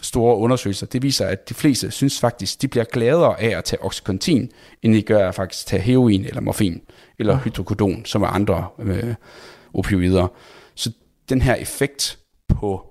store 0.00 0.36
undersøgelser, 0.36 0.86
det 0.86 1.02
viser, 1.02 1.26
at 1.26 1.48
de 1.48 1.54
fleste 1.54 1.90
synes 1.90 2.20
faktisk, 2.20 2.62
de 2.62 2.68
bliver 2.68 2.84
gladere 2.84 3.40
af 3.40 3.58
at 3.58 3.64
tage 3.64 3.84
oxycontin, 3.84 4.50
end 4.82 4.94
de 4.94 5.02
gør 5.02 5.26
af 5.26 5.34
faktisk 5.34 5.64
at 5.64 5.68
tage 5.68 5.82
heroin 5.82 6.24
eller 6.24 6.40
morfin, 6.40 6.80
eller 7.18 7.38
hydrokodon, 7.38 8.04
som 8.04 8.22
er 8.22 8.26
andre 8.26 8.66
øh, 8.78 9.14
opioider. 9.74 10.28
Så 10.74 10.92
den 11.28 11.42
her 11.42 11.54
effekt 11.54 12.18
på 12.48 12.86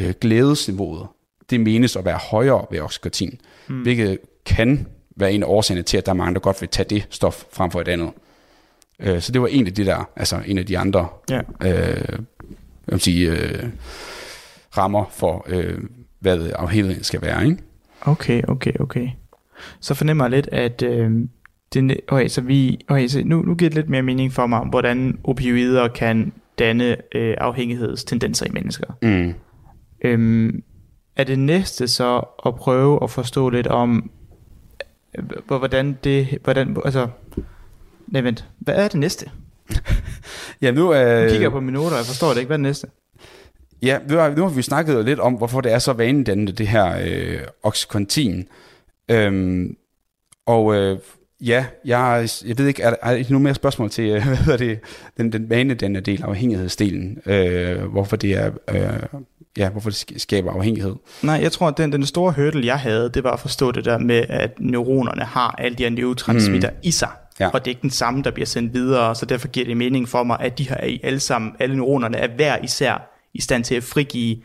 øh, 0.00 0.14
glædesniveauet, 0.20 1.06
det 1.50 1.60
menes 1.60 1.96
at 1.96 2.04
være 2.04 2.18
højere 2.30 2.66
ved 2.70 2.80
oxycontin, 2.80 3.40
mm. 3.68 3.82
hvilket 3.82 4.18
kan 4.46 4.86
være 5.16 5.32
en 5.32 5.42
af 5.42 5.46
årsagerne 5.46 5.82
til, 5.82 5.96
at 5.96 6.06
der 6.06 6.12
er 6.12 6.16
mange, 6.16 6.34
der 6.34 6.40
godt 6.40 6.60
vil 6.60 6.68
tage 6.68 6.88
det 6.90 7.06
stof 7.10 7.44
frem 7.52 7.70
for 7.70 7.80
et 7.80 7.88
andet. 7.88 8.10
Øh, 9.00 9.20
så 9.20 9.32
det 9.32 9.40
var 9.40 9.46
en 9.46 9.66
af 9.66 9.74
de 9.74 9.84
der, 9.86 10.10
altså 10.16 10.40
en 10.46 10.58
af 10.58 10.66
de 10.66 10.78
andre 10.78 11.08
Ja. 11.30 11.40
øh, 11.64 12.18
jeg 12.86 12.92
vil 12.92 13.00
sige, 13.00 13.30
øh, 13.30 13.64
rammer 14.78 15.04
for, 15.12 15.46
øh, 15.48 15.78
hvad 16.20 16.50
afhængigheden 16.54 17.04
skal 17.04 17.22
være. 17.22 17.44
Ikke? 17.44 17.58
Okay, 18.00 18.42
okay, 18.48 18.72
okay. 18.80 19.08
Så 19.80 19.94
fornemmer 19.94 20.24
jeg 20.24 20.30
lidt, 20.30 20.48
at 20.52 20.82
øh, 20.82 21.10
det, 21.74 22.00
okay, 22.08 22.28
så 22.28 22.40
vi, 22.40 22.78
okay, 22.88 23.08
så 23.08 23.22
nu, 23.24 23.42
nu 23.42 23.54
giver 23.54 23.68
det 23.68 23.76
lidt 23.76 23.88
mere 23.88 24.02
mening 24.02 24.32
for 24.32 24.46
mig, 24.46 24.60
hvordan 24.70 25.18
opioider 25.24 25.88
kan 25.88 26.32
danne 26.58 26.96
øh, 27.14 27.34
afhængighedstendenser 27.38 28.46
i 28.46 28.50
mennesker. 28.52 28.86
Mm. 29.02 29.34
Øhm, 30.04 30.62
er 31.16 31.24
det 31.24 31.38
næste 31.38 31.88
så 31.88 32.22
at 32.46 32.54
prøve 32.54 33.02
at 33.02 33.10
forstå 33.10 33.50
lidt 33.50 33.66
om, 33.66 34.10
hvordan 35.46 35.98
det, 36.04 36.38
hvordan, 36.44 36.76
altså, 36.84 37.08
nej 38.12 38.20
vent, 38.22 38.44
hvad 38.58 38.74
er 38.74 38.88
det 38.88 39.00
næste? 39.00 39.30
Ja, 40.62 40.70
nu, 40.70 40.80
Nu 40.80 40.94
øh, 40.94 41.30
kigger 41.30 41.44
jeg 41.44 41.50
på 41.50 41.56
og 41.56 41.96
jeg 41.96 42.04
forstår 42.06 42.28
det 42.28 42.36
ikke, 42.36 42.46
hvad 42.46 42.54
er 42.54 42.58
det 42.58 42.62
næste? 42.62 42.86
ja, 43.82 43.98
nu, 44.08 44.16
har, 44.16 44.30
nu 44.30 44.42
har 44.42 44.48
vi 44.48 44.62
snakket 44.62 45.04
lidt 45.04 45.20
om, 45.20 45.34
hvorfor 45.34 45.60
det 45.60 45.72
er 45.72 45.78
så 45.78 45.92
vanedannende, 45.92 46.52
det 46.52 46.68
her 46.68 46.98
øh, 47.06 47.40
oxycontin. 47.62 48.48
Øhm, 49.10 49.76
og 50.46 50.74
øh, 50.74 50.98
ja, 51.40 51.64
jeg, 51.84 52.28
jeg 52.46 52.58
ved 52.58 52.66
ikke, 52.66 52.82
er 52.82 52.90
der, 52.90 52.96
er 53.02 53.22
der 53.22 53.38
mere 53.38 53.54
spørgsmål 53.54 53.90
til, 53.90 54.04
øh, 54.04 54.24
hvad 54.26 54.36
hedder 54.36 54.56
det, 54.56 54.78
den, 55.16 55.32
den 55.32 55.50
vanedannende 55.50 56.00
del, 56.00 56.22
afhængighedsdelen, 56.22 57.18
øh, 57.26 57.84
hvorfor 57.84 58.16
det 58.16 58.32
er, 58.32 58.50
øh, 58.70 59.20
ja, 59.58 59.68
hvorfor 59.68 59.90
det 59.90 59.96
sk- 59.96 60.18
skaber 60.18 60.52
afhængighed. 60.52 60.94
Nej, 61.22 61.38
jeg 61.42 61.52
tror, 61.52 61.68
at 61.68 61.78
den, 61.78 61.92
den 61.92 62.06
store 62.06 62.32
hurdle, 62.32 62.66
jeg 62.66 62.78
havde, 62.78 63.10
det 63.14 63.24
var 63.24 63.32
at 63.32 63.40
forstå 63.40 63.72
det 63.72 63.84
der 63.84 63.98
med, 63.98 64.24
at 64.28 64.60
neuronerne 64.60 65.22
har 65.22 65.54
alle 65.58 65.78
de 65.78 65.82
her 65.82 65.90
neurotransmitter 65.90 66.70
mm. 66.70 66.76
i 66.82 66.90
sig. 66.90 67.10
Ja. 67.40 67.48
Og 67.48 67.64
det 67.64 67.66
er 67.66 67.70
ikke 67.70 67.82
den 67.82 67.90
samme, 67.90 68.22
der 68.22 68.30
bliver 68.30 68.46
sendt 68.46 68.74
videre, 68.74 69.14
så 69.14 69.26
derfor 69.26 69.48
giver 69.48 69.66
det 69.66 69.76
mening 69.76 70.08
for 70.08 70.22
mig, 70.22 70.36
at 70.40 70.58
de 70.58 70.68
her 70.68 70.76
er 70.76 70.96
alle 71.02 71.20
sammen, 71.20 71.52
alle 71.58 71.76
neuronerne 71.76 72.16
er 72.16 72.28
hver 72.36 72.58
især 72.62 73.10
i 73.34 73.40
stand 73.40 73.64
til 73.64 73.74
at 73.74 73.82
frigive 73.84 74.36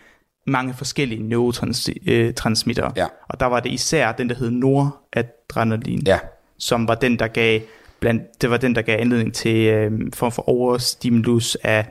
mange 0.48 0.74
forskellige 0.74 1.24
neurotransmitter. 1.24 2.92
Ja. 2.96 3.06
Og 3.30 3.40
der 3.40 3.46
var 3.46 3.60
det 3.60 3.72
især 3.72 4.12
den, 4.12 4.30
der 4.30 4.36
hed 4.36 4.52
noradrenalin, 4.52 6.04
Ja, 6.06 6.20
som 6.58 6.88
var 6.88 6.96
den, 6.96 7.20
der 7.20 7.28
gav, 7.28 7.60
blandt, 8.00 8.42
det 8.42 8.50
var 8.50 8.58
den, 8.58 8.76
der 8.76 8.82
gav 8.82 9.00
anledning 9.00 9.34
til 9.34 9.68
øh, 9.68 9.92
form 10.14 10.32
for 10.32 10.50
overstimulus 10.50 11.56
af, 11.64 11.86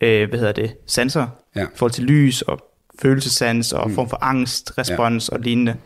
øh, 0.00 0.28
hvad 0.28 0.38
hedder 0.38 0.52
det, 0.52 0.74
sanser, 0.86 1.26
Ja. 1.56 1.62
i 1.62 1.66
forhold 1.74 1.92
til 1.92 2.04
lys 2.04 2.42
og 2.42 2.58
følelsesans 2.98 3.72
og 3.72 3.88
mm. 3.88 3.94
form 3.94 4.08
for 4.08 4.18
angst, 4.24 4.78
respons 4.78 5.28
ja. 5.32 5.36
og 5.36 5.42
lignende. 5.42 5.76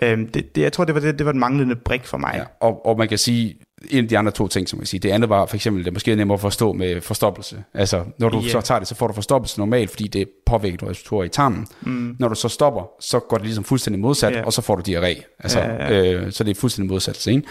Øhm, 0.00 0.26
det, 0.26 0.56
det, 0.56 0.62
jeg 0.62 0.72
tror, 0.72 0.84
det 0.84 0.94
var, 0.94 1.00
det, 1.00 1.18
det 1.18 1.26
var 1.26 1.32
den 1.32 1.40
manglende 1.40 1.76
brik 1.76 2.04
for 2.04 2.18
mig. 2.18 2.32
Ja, 2.34 2.44
og, 2.60 2.86
og 2.86 2.98
man 2.98 3.08
kan 3.08 3.18
sige, 3.18 3.58
en 3.90 4.04
af 4.04 4.08
de 4.08 4.18
andre 4.18 4.32
to 4.32 4.48
ting, 4.48 4.68
som 4.68 4.78
kan 4.78 4.86
sige, 4.86 5.00
det 5.00 5.10
andet 5.10 5.28
var 5.30 5.46
for 5.46 5.54
eksempel, 5.56 5.84
det 5.84 5.90
er 5.90 5.92
måske 5.94 6.16
nemmere 6.16 6.34
at 6.34 6.40
forstå 6.40 6.72
med 6.72 7.00
forstoppelse. 7.00 7.64
Altså, 7.74 8.04
når 8.18 8.28
du 8.28 8.40
Ja. 8.40 8.48
så 8.48 8.60
tager 8.60 8.78
det, 8.78 8.88
så 8.88 8.94
får 8.94 9.06
du 9.06 9.12
forstoppelse 9.12 9.58
normalt, 9.58 9.90
fordi 9.90 10.06
det 10.08 10.28
påvirker 10.46 10.88
receptorer 10.90 11.24
i 11.24 11.28
tarmen. 11.28 11.66
Mm. 11.80 12.16
Når 12.18 12.28
du 12.28 12.34
så 12.34 12.48
stopper, 12.48 12.90
så 13.00 13.18
går 13.18 13.36
det 13.36 13.46
ligesom 13.46 13.64
fuldstændig 13.64 14.00
modsat, 14.00 14.32
Ja. 14.32 14.42
og 14.44 14.52
så 14.52 14.62
får 14.62 14.76
du 14.76 14.82
diarré. 14.92 15.36
Altså, 15.38 15.58
Ja, 15.60 15.94
ja, 15.94 16.12
Øh, 16.12 16.32
så 16.32 16.44
det 16.44 16.50
er 16.50 16.54
fuldstændig 16.60 16.90
modsat. 16.92 17.26
Ikke? 17.26 17.42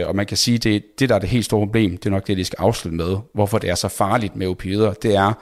Øh, 0.00 0.08
og 0.08 0.16
man 0.16 0.26
kan 0.26 0.36
sige, 0.36 0.58
det, 0.58 0.82
det 0.98 1.08
der 1.08 1.14
er 1.14 1.18
det 1.18 1.28
helt 1.28 1.44
store 1.44 1.66
problem, 1.66 1.90
det 1.96 2.06
er 2.06 2.10
nok 2.10 2.26
det, 2.26 2.36
de 2.36 2.44
skal 2.44 2.56
afslutte 2.60 2.96
med, 2.96 3.16
hvorfor 3.34 3.58
det 3.58 3.70
er 3.70 3.74
så 3.74 3.88
farligt 3.88 4.36
med 4.36 4.46
opioider, 4.46 4.92
det 4.92 5.14
er, 5.16 5.32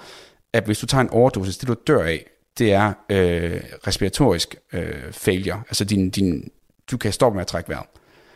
at 0.52 0.64
hvis 0.64 0.78
du 0.78 0.86
tager 0.86 1.02
en 1.02 1.10
overdosis, 1.10 1.56
det 1.58 1.68
du 1.68 1.74
dør 1.86 2.02
af, 2.04 2.24
det 2.58 2.72
er 2.72 2.92
øh, 3.10 3.60
respiratorisk 3.86 4.54
øh, 4.72 4.82
failure. 5.12 5.62
Altså 5.68 5.84
din, 5.84 6.10
din, 6.10 6.48
du 6.90 6.96
kan 6.96 7.12
stoppe 7.12 7.36
med 7.36 7.40
at 7.40 7.46
trække 7.46 7.68
vejret. 7.68 7.86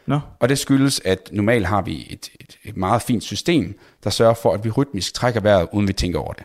Nå, 0.07 0.21
Og 0.41 0.49
det 0.49 0.59
skyldes, 0.59 1.01
at 1.05 1.29
normalt 1.33 1.67
har 1.67 1.83
vi 1.83 2.07
et, 2.11 2.31
et, 2.41 2.59
et 2.65 2.77
meget 2.77 3.03
fint 3.03 3.23
system, 3.23 3.79
der 4.05 4.11
sørger 4.11 4.35
for, 4.35 4.55
at 4.55 4.65
vi 4.65 4.71
rytmisk 4.71 5.15
trækker 5.15 5.41
vejret, 5.41 5.69
uden 5.73 5.89
vi 5.89 5.93
tænker 5.93 6.19
over 6.19 6.33
det. 6.33 6.45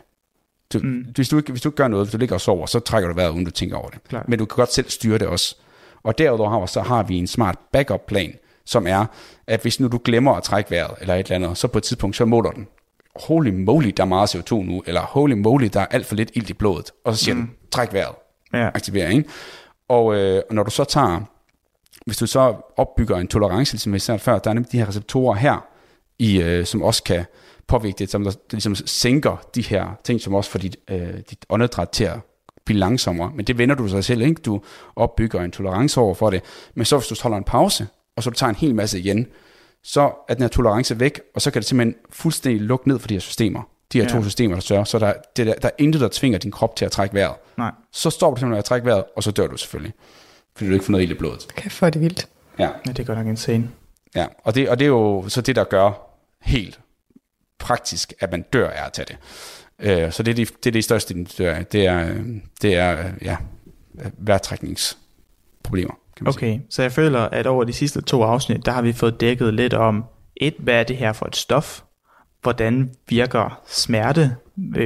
Du, 0.72 0.78
mm. 0.78 1.06
hvis, 1.14 1.28
du 1.28 1.36
ikke, 1.36 1.52
hvis 1.52 1.62
du 1.62 1.68
ikke 1.68 1.76
gør 1.76 1.88
noget, 1.88 2.06
hvis 2.06 2.12
du 2.12 2.18
ligger 2.18 2.34
og 2.34 2.40
sover, 2.40 2.66
så 2.66 2.78
trækker 2.80 3.08
du 3.08 3.14
vejret, 3.14 3.30
uden 3.30 3.44
du 3.44 3.50
tænker 3.50 3.76
over 3.76 3.88
det. 3.88 4.04
Klart. 4.08 4.28
Men 4.28 4.38
du 4.38 4.44
kan 4.44 4.56
godt 4.56 4.72
selv 4.72 4.90
styre 4.90 5.18
det 5.18 5.26
også. 5.26 5.56
Og 6.02 6.18
derudover 6.18 6.66
så 6.66 6.80
har 6.80 7.02
vi 7.02 7.16
en 7.16 7.26
smart 7.26 7.58
backup-plan, 7.72 8.34
som 8.64 8.86
er, 8.86 9.06
at 9.46 9.62
hvis 9.62 9.80
nu 9.80 9.88
du 9.88 10.00
glemmer 10.04 10.32
at 10.32 10.42
trække 10.42 10.70
vejret, 10.70 10.94
eller 11.00 11.14
et 11.14 11.18
eller 11.18 11.34
andet, 11.34 11.58
så 11.58 11.68
på 11.68 11.78
et 11.78 11.84
tidspunkt, 11.84 12.16
så 12.16 12.24
måler 12.24 12.50
den, 12.50 12.66
holy 13.16 13.50
moly, 13.50 13.92
der 13.96 14.02
er 14.02 14.06
meget 14.06 14.34
CO2 14.34 14.54
nu, 14.54 14.82
eller 14.86 15.00
holy 15.00 15.32
moly, 15.32 15.68
der 15.72 15.80
er 15.80 15.86
alt 15.86 16.06
for 16.06 16.14
lidt 16.14 16.30
ilt 16.34 16.50
i 16.50 16.52
blodet, 16.52 16.90
og 17.04 17.16
så 17.16 17.24
siger 17.24 17.34
mm. 17.34 17.40
den, 17.40 17.50
træk 17.70 17.92
vejret, 17.92 18.14
ja. 18.52 18.66
aktivering. 18.66 19.26
Og, 19.88 20.14
øh, 20.14 20.42
og 20.48 20.54
når 20.54 20.62
du 20.62 20.70
så 20.70 20.84
tager, 20.84 21.20
hvis 22.06 22.16
du 22.16 22.26
så 22.26 22.54
opbygger 22.76 23.16
en 23.16 23.28
tolerance, 23.28 23.72
ligesom 23.72 23.92
vi 23.92 23.98
sagde 23.98 24.18
før, 24.18 24.38
der 24.38 24.50
er 24.50 24.54
nemlig 24.54 24.72
de 24.72 24.78
her 24.78 24.88
receptorer 24.88 25.34
her, 25.34 25.66
i, 26.18 26.42
øh, 26.42 26.66
som 26.66 26.82
også 26.82 27.02
kan 27.02 27.24
påvirke 27.66 27.98
det, 27.98 28.10
som 28.10 28.24
der, 28.24 28.32
ligesom 28.50 28.74
sænker 28.74 29.36
de 29.54 29.62
her 29.62 29.98
ting, 30.04 30.20
som 30.20 30.34
også 30.34 30.50
får 30.50 30.58
dit, 30.58 30.76
øh, 30.90 31.14
dit 31.30 31.46
åndedræt 31.48 31.88
til 31.88 32.04
at 32.04 32.18
blive 32.64 32.78
langsommere. 32.78 33.32
Men 33.34 33.44
det 33.44 33.58
vender 33.58 33.74
du 33.74 33.88
sig 33.88 34.04
selv, 34.04 34.22
ikke? 34.22 34.42
Du 34.42 34.60
opbygger 34.96 35.40
en 35.40 35.50
tolerance 35.50 36.00
over 36.00 36.14
for 36.14 36.30
det. 36.30 36.42
Men 36.74 36.84
så 36.84 36.98
hvis 36.98 37.08
du 37.08 37.14
holder 37.22 37.38
en 37.38 37.44
pause, 37.44 37.86
og 38.16 38.22
så 38.22 38.30
du 38.30 38.36
tager 38.36 38.50
en 38.50 38.56
hel 38.56 38.74
masse 38.74 38.98
igen, 38.98 39.26
så 39.82 40.12
er 40.28 40.34
den 40.34 40.42
her 40.42 40.48
tolerance 40.48 41.00
væk, 41.00 41.20
og 41.34 41.42
så 41.42 41.50
kan 41.50 41.62
det 41.62 41.68
simpelthen 41.68 41.94
fuldstændig 42.10 42.62
lukke 42.62 42.88
ned 42.88 42.98
for 42.98 43.08
de 43.08 43.14
her 43.14 43.20
systemer. 43.20 43.62
De 43.92 43.98
her 43.98 44.04
ja. 44.04 44.10
to 44.10 44.22
systemer, 44.22 44.54
der 44.54 44.60
sørger. 44.60 44.84
Så 44.84 44.98
der, 44.98 45.12
det 45.36 45.46
der, 45.46 45.54
der 45.54 45.68
er 45.68 45.72
intet, 45.78 46.00
der 46.00 46.08
tvinger 46.12 46.38
din 46.38 46.50
krop 46.50 46.76
til 46.76 46.84
at 46.84 46.92
trække 46.92 47.14
vejret 47.14 47.34
Nej. 47.58 47.70
så 47.92 48.10
stopper 48.10 48.34
du 48.34 48.40
simpelthen 48.40 48.50
med 48.50 48.58
at 48.58 48.64
trække 48.64 48.86
vejret, 48.86 49.04
og 49.16 49.22
så 49.22 49.30
dør 49.30 49.46
du 49.46 49.56
selvfølgelig. 49.56 49.94
Fordi 50.56 50.68
du 50.68 50.74
ikke 50.74 50.84
får 50.84 50.92
noget 50.92 51.02
ild 51.04 51.10
i 51.10 51.14
blodet. 51.14 51.46
Kæft, 51.54 51.78
hvor 51.78 51.86
er 51.86 51.90
det 51.90 52.00
vildt. 52.00 52.28
Ja, 52.58 52.64
Ja, 52.86 52.92
det 52.92 52.98
er 52.98 53.04
godt 53.04 53.18
nok 53.18 53.26
insane. 53.26 53.70
ja. 54.14 54.26
Og, 54.44 54.54
det, 54.54 54.68
og 54.68 54.78
det 54.78 54.84
er 54.84 54.88
jo 54.88 55.24
så 55.28 55.40
det, 55.40 55.56
der 55.56 55.64
gør 55.64 55.92
helt 56.42 56.80
praktisk, 57.58 58.12
at 58.20 58.30
man 58.30 58.42
dør 58.42 58.70
af 58.70 58.86
at 58.86 58.92
tage 58.92 59.06
det. 59.08 59.16
Øh, 59.78 60.12
så 60.12 60.22
det 60.22 60.30
er 60.30 60.34
de, 60.34 60.44
det 60.44 60.66
er 60.66 60.72
de 60.72 60.82
største, 60.82 61.14
de 61.14 61.24
dør 61.24 61.54
af. 61.54 61.66
Det 61.66 61.86
er, 61.86 62.14
det 62.62 62.74
er 62.76 63.10
ja, 63.22 63.36
vejrtrækningsproblemer. 64.18 65.94
Kan 66.16 66.24
man 66.24 66.32
sige. 66.32 66.52
Okay, 66.52 66.60
så 66.70 66.82
jeg 66.82 66.92
føler, 66.92 67.20
at 67.20 67.46
over 67.46 67.64
de 67.64 67.72
sidste 67.72 68.00
to 68.00 68.22
afsnit, 68.22 68.66
der 68.66 68.72
har 68.72 68.82
vi 68.82 68.92
fået 68.92 69.20
dækket 69.20 69.54
lidt 69.54 69.74
om, 69.74 70.04
et, 70.36 70.54
hvad 70.58 70.74
er 70.74 70.82
det 70.82 70.96
her 70.96 71.12
for 71.12 71.26
et 71.26 71.36
stof? 71.36 71.82
Hvordan 72.42 72.90
virker 73.08 73.60
smerte? 73.66 74.36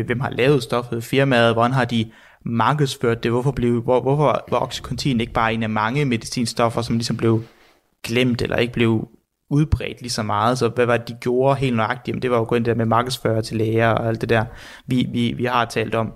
Hvem 0.05 0.21
har 0.21 0.31
lavet 0.31 0.63
stoffet? 0.63 1.05
Firmaet? 1.05 1.53
Hvordan 1.53 1.73
har 1.73 1.85
de 1.85 2.11
markedsført 2.45 3.23
det? 3.23 3.31
Hvorfor, 3.31 3.51
blev, 3.51 3.83
hvor, 3.83 4.01
hvorfor 4.01 4.45
var 4.51 4.59
Oxycontin 4.63 5.21
ikke 5.21 5.33
bare 5.33 5.55
en 5.55 5.63
af 5.63 5.71
mange 5.71 6.05
medicinstoffer, 6.05 6.83
som 6.83 6.97
ligesom 6.97 7.17
blev 7.17 7.43
glemt 8.03 8.43
eller 8.43 8.57
ikke 8.57 8.73
blev 8.73 9.09
udbredt 9.51 10.01
lige 10.01 10.11
så 10.11 10.23
meget, 10.23 10.59
så 10.59 10.69
hvad 10.69 10.87
var 10.87 10.97
det, 10.97 11.09
de 11.09 11.15
gjorde 11.21 11.57
helt 11.57 11.77
nøjagtigt? 11.77 12.09
Jamen, 12.09 12.23
det 12.23 12.31
var 12.31 12.39
jo 12.39 12.45
kun 12.45 12.59
det 12.59 12.67
der 12.67 12.75
med 12.75 12.87
markedsfører 12.87 13.41
til 13.41 13.57
læger 13.57 13.89
og 13.89 14.09
alt 14.09 14.21
det 14.21 14.29
der, 14.29 14.45
vi, 14.87 15.09
vi, 15.13 15.33
vi 15.33 15.45
har 15.45 15.65
talt 15.65 15.95
om. 15.95 16.13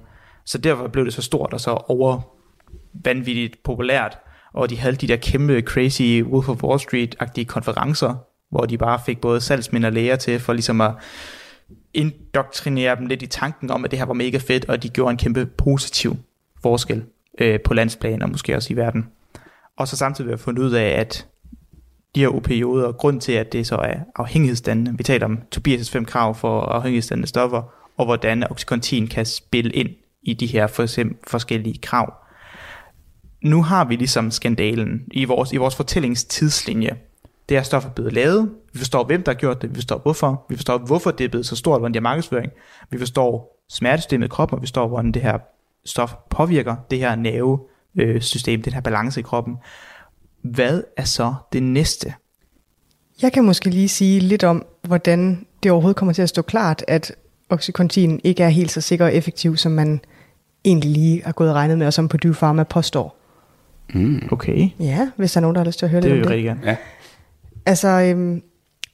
Så 0.47 0.59
derfor 0.59 0.89
blev 0.89 1.05
det 1.05 1.15
så 1.15 1.23
stort 1.23 1.53
og 1.53 1.61
så 1.61 1.71
over 1.71 2.21
vanvittigt 3.05 3.63
populært, 3.63 4.19
og 4.55 4.71
de 4.71 4.79
havde 4.79 4.97
de 4.97 5.09
der 5.09 5.17
kæmpe 5.17 5.61
crazy 5.61 6.23
Wolf 6.23 6.49
of 6.49 6.63
Wall 6.63 6.81
Street-agtige 6.81 7.45
konferencer, 7.45 8.15
hvor 8.51 8.67
de 8.67 8.79
bare 8.79 9.01
fik 9.07 9.21
både 9.21 9.41
salgsmænd 9.41 9.85
og 9.85 9.93
læger 9.93 10.17
til 10.17 10.41
for 10.41 10.53
ligesom 10.53 10.81
at 10.81 10.93
indoktrinere 11.95 12.97
dem 12.97 13.07
lidt 13.07 13.23
i 13.23 13.27
tanken 13.27 13.71
om, 13.71 13.85
at 13.85 13.91
det 13.91 13.99
her 13.99 14.07
var 14.07 14.15
mega 14.15 14.39
fedt, 14.39 14.65
og 14.65 14.83
de 14.83 14.89
gjorde 14.89 15.11
en 15.11 15.17
kæmpe 15.17 15.47
positiv 15.47 16.17
forskel 16.63 17.05
øh, 17.39 17.61
på 17.61 17.75
landsplan 17.75 18.23
og 18.23 18.31
måske 18.31 18.57
også 18.57 18.73
i 18.73 18.77
verden. 18.77 19.07
Og 19.77 19.89
så 19.89 19.97
samtidig 19.97 20.31
har 20.31 20.37
vi 20.37 20.43
fundet 20.43 20.63
ud 20.63 20.73
af, 20.73 21.01
at 21.01 21.27
de 22.15 22.21
her 22.21 22.29
opioider, 22.29 22.93
grund 22.93 23.21
til, 23.21 23.33
at 23.33 23.53
det 23.53 23.67
så 23.67 23.77
er 23.77 23.95
afhængighedsdannende, 24.17 24.95
vi 24.97 25.03
taler 25.03 25.27
om 25.27 25.39
Tobias' 25.57 25.91
fem 25.91 26.05
krav 26.05 26.35
for 26.35 26.61
afhængighedsdannende 26.61 27.29
stoffer, 27.29 27.63
og 27.97 28.05
hvordan 28.05 28.51
Oxycontin 28.51 29.07
kan 29.07 29.27
spille 29.27 29.71
ind 29.71 29.89
i 30.23 30.35
de 30.35 30.47
her 30.47 30.67
for 30.67 30.83
eksempel 30.83 31.17
forskellige 31.27 31.79
krav. 31.79 32.15
Nu 33.43 33.63
har 33.63 33.85
vi 33.85 33.97
ligesom 33.97 34.31
skandalen 34.31 35.03
i 35.11 35.25
vores, 35.25 35.53
i 35.53 35.57
vores 35.57 35.77
fortællingstidslinje. 35.77 36.97
Det 37.49 37.57
her 37.57 37.63
stof 37.63 37.85
er 37.85 37.91
blevet 37.91 38.13
lavet. 38.13 38.51
Vi 38.73 38.79
forstår, 38.79 39.05
hvem 39.05 39.23
der 39.23 39.33
har 39.33 39.37
gjort 39.39 39.63
det. 39.63 39.71
Vi 39.71 39.75
forstår, 39.75 39.99
hvorfor. 39.99 40.47
Vi 40.49 40.57
forstår, 40.57 40.79
hvorfor 40.79 41.11
det 41.11 41.25
er 41.25 41.29
blevet 41.29 41.47
så 41.47 41.57
stort, 41.57 41.81
hvordan 41.81 41.95
det 41.95 41.99
er 41.99 42.03
markedsføring. 42.03 42.53
Vi 42.91 42.99
forstår 42.99 43.63
smertesystemet 43.71 44.27
i 44.27 44.29
kroppen, 44.29 44.57
og 44.57 44.63
vi 44.63 44.67
forstår, 44.67 44.89
hvordan 44.89 45.13
det 45.13 45.23
her 45.23 45.39
stof 45.85 46.15
påvirker 46.31 46.77
det 46.91 46.99
her 46.99 47.17
nervesystem, 47.17 48.63
den 48.63 48.73
her 48.73 48.81
balance 48.81 49.21
i 49.21 49.23
kroppen. 49.23 49.57
Hvad 50.43 50.83
er 50.97 51.05
så 51.05 51.35
det 51.53 51.63
næste? 51.63 52.15
Jeg 53.23 53.33
kan 53.33 53.45
måske 53.45 53.71
lige 53.71 53.89
sige 53.89 54.21
lidt 54.21 54.45
om, 54.45 54.67
hvordan 54.83 55.47
det 55.63 55.73
overhovedet 55.73 55.97
kommer 55.97 56.13
til 56.13 56.23
at 56.23 56.29
stå 56.29 56.43
klart, 56.43 56.85
at 56.89 57.13
Oxycontin 57.51 58.21
ikke 58.25 58.43
er 58.43 58.49
helt 58.49 58.71
så 58.71 58.81
sikker 58.81 59.05
og 59.05 59.15
effektiv, 59.15 59.57
som 59.57 59.73
man 59.73 60.01
egentlig 60.65 60.91
lige 60.91 61.23
har 61.25 61.33
gået 61.33 61.51
og 61.51 61.57
regnet 61.57 61.79
med, 61.79 61.87
og 61.87 61.93
som 61.93 62.09
Purdue 62.09 62.35
Pharma 62.35 62.63
påstår. 62.65 63.15
Okay, 64.31 64.69
Ja, 64.81 65.11
hvis 65.17 65.33
der 65.33 65.39
er 65.39 65.43
nogen, 65.43 65.55
der 65.55 65.61
har 65.61 65.67
lyst 65.67 65.79
til 65.79 65.87
at 65.87 65.91
høre 65.91 66.03
det 66.03 66.11
vil 66.11 66.17
lidt 66.17 66.27
om 66.27 66.31
det. 66.31 66.37
rigtig 66.37 66.45
gerne. 66.45 66.61
Ja. 66.65 66.77
Altså, 67.69 67.89
øhm, 67.89 68.43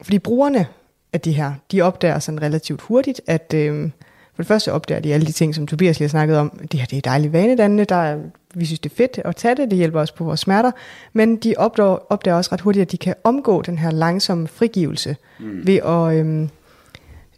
fordi 0.01 0.19
brugerne 0.19 0.67
af 1.13 1.21
de 1.21 1.31
her, 1.31 1.53
de 1.71 1.81
opdager 1.81 2.19
sådan 2.19 2.41
relativt 2.41 2.81
hurtigt, 2.81 3.21
at 3.27 3.53
øhm, 3.53 3.91
for 4.35 4.41
det 4.41 4.47
første 4.47 4.71
opdager 4.71 5.01
de 5.01 5.13
alle 5.13 5.27
de 5.27 5.31
ting, 5.31 5.55
som 5.55 5.67
Tobias 5.67 5.99
lige 5.99 6.05
har 6.05 6.09
snakket 6.09 6.37
om. 6.37 6.49
Det 6.71 6.79
her 6.79 6.87
det 6.87 6.97
er 6.97 7.01
dejligt 7.01 7.33
vanedannende, 7.33 7.85
der 7.85 7.95
er, 7.95 8.17
vi 8.53 8.65
synes 8.65 8.79
det 8.79 8.91
er 8.91 8.95
fedt 8.95 9.19
at 9.25 9.35
tage 9.35 9.55
det, 9.55 9.71
det 9.71 9.77
hjælper 9.77 10.01
os 10.01 10.11
på 10.11 10.23
vores 10.23 10.39
smerter. 10.39 10.71
Men 11.13 11.35
de 11.35 11.53
opdager, 11.57 12.11
opdager 12.11 12.37
også 12.37 12.49
ret 12.51 12.61
hurtigt, 12.61 12.81
at 12.81 12.91
de 12.91 12.97
kan 12.97 13.15
omgå 13.23 13.61
den 13.61 13.77
her 13.77 13.91
langsomme 13.91 14.47
frigivelse 14.47 15.15
mm. 15.39 15.67
ved 15.67 15.75
at, 15.75 16.19
øhm, 16.19 16.49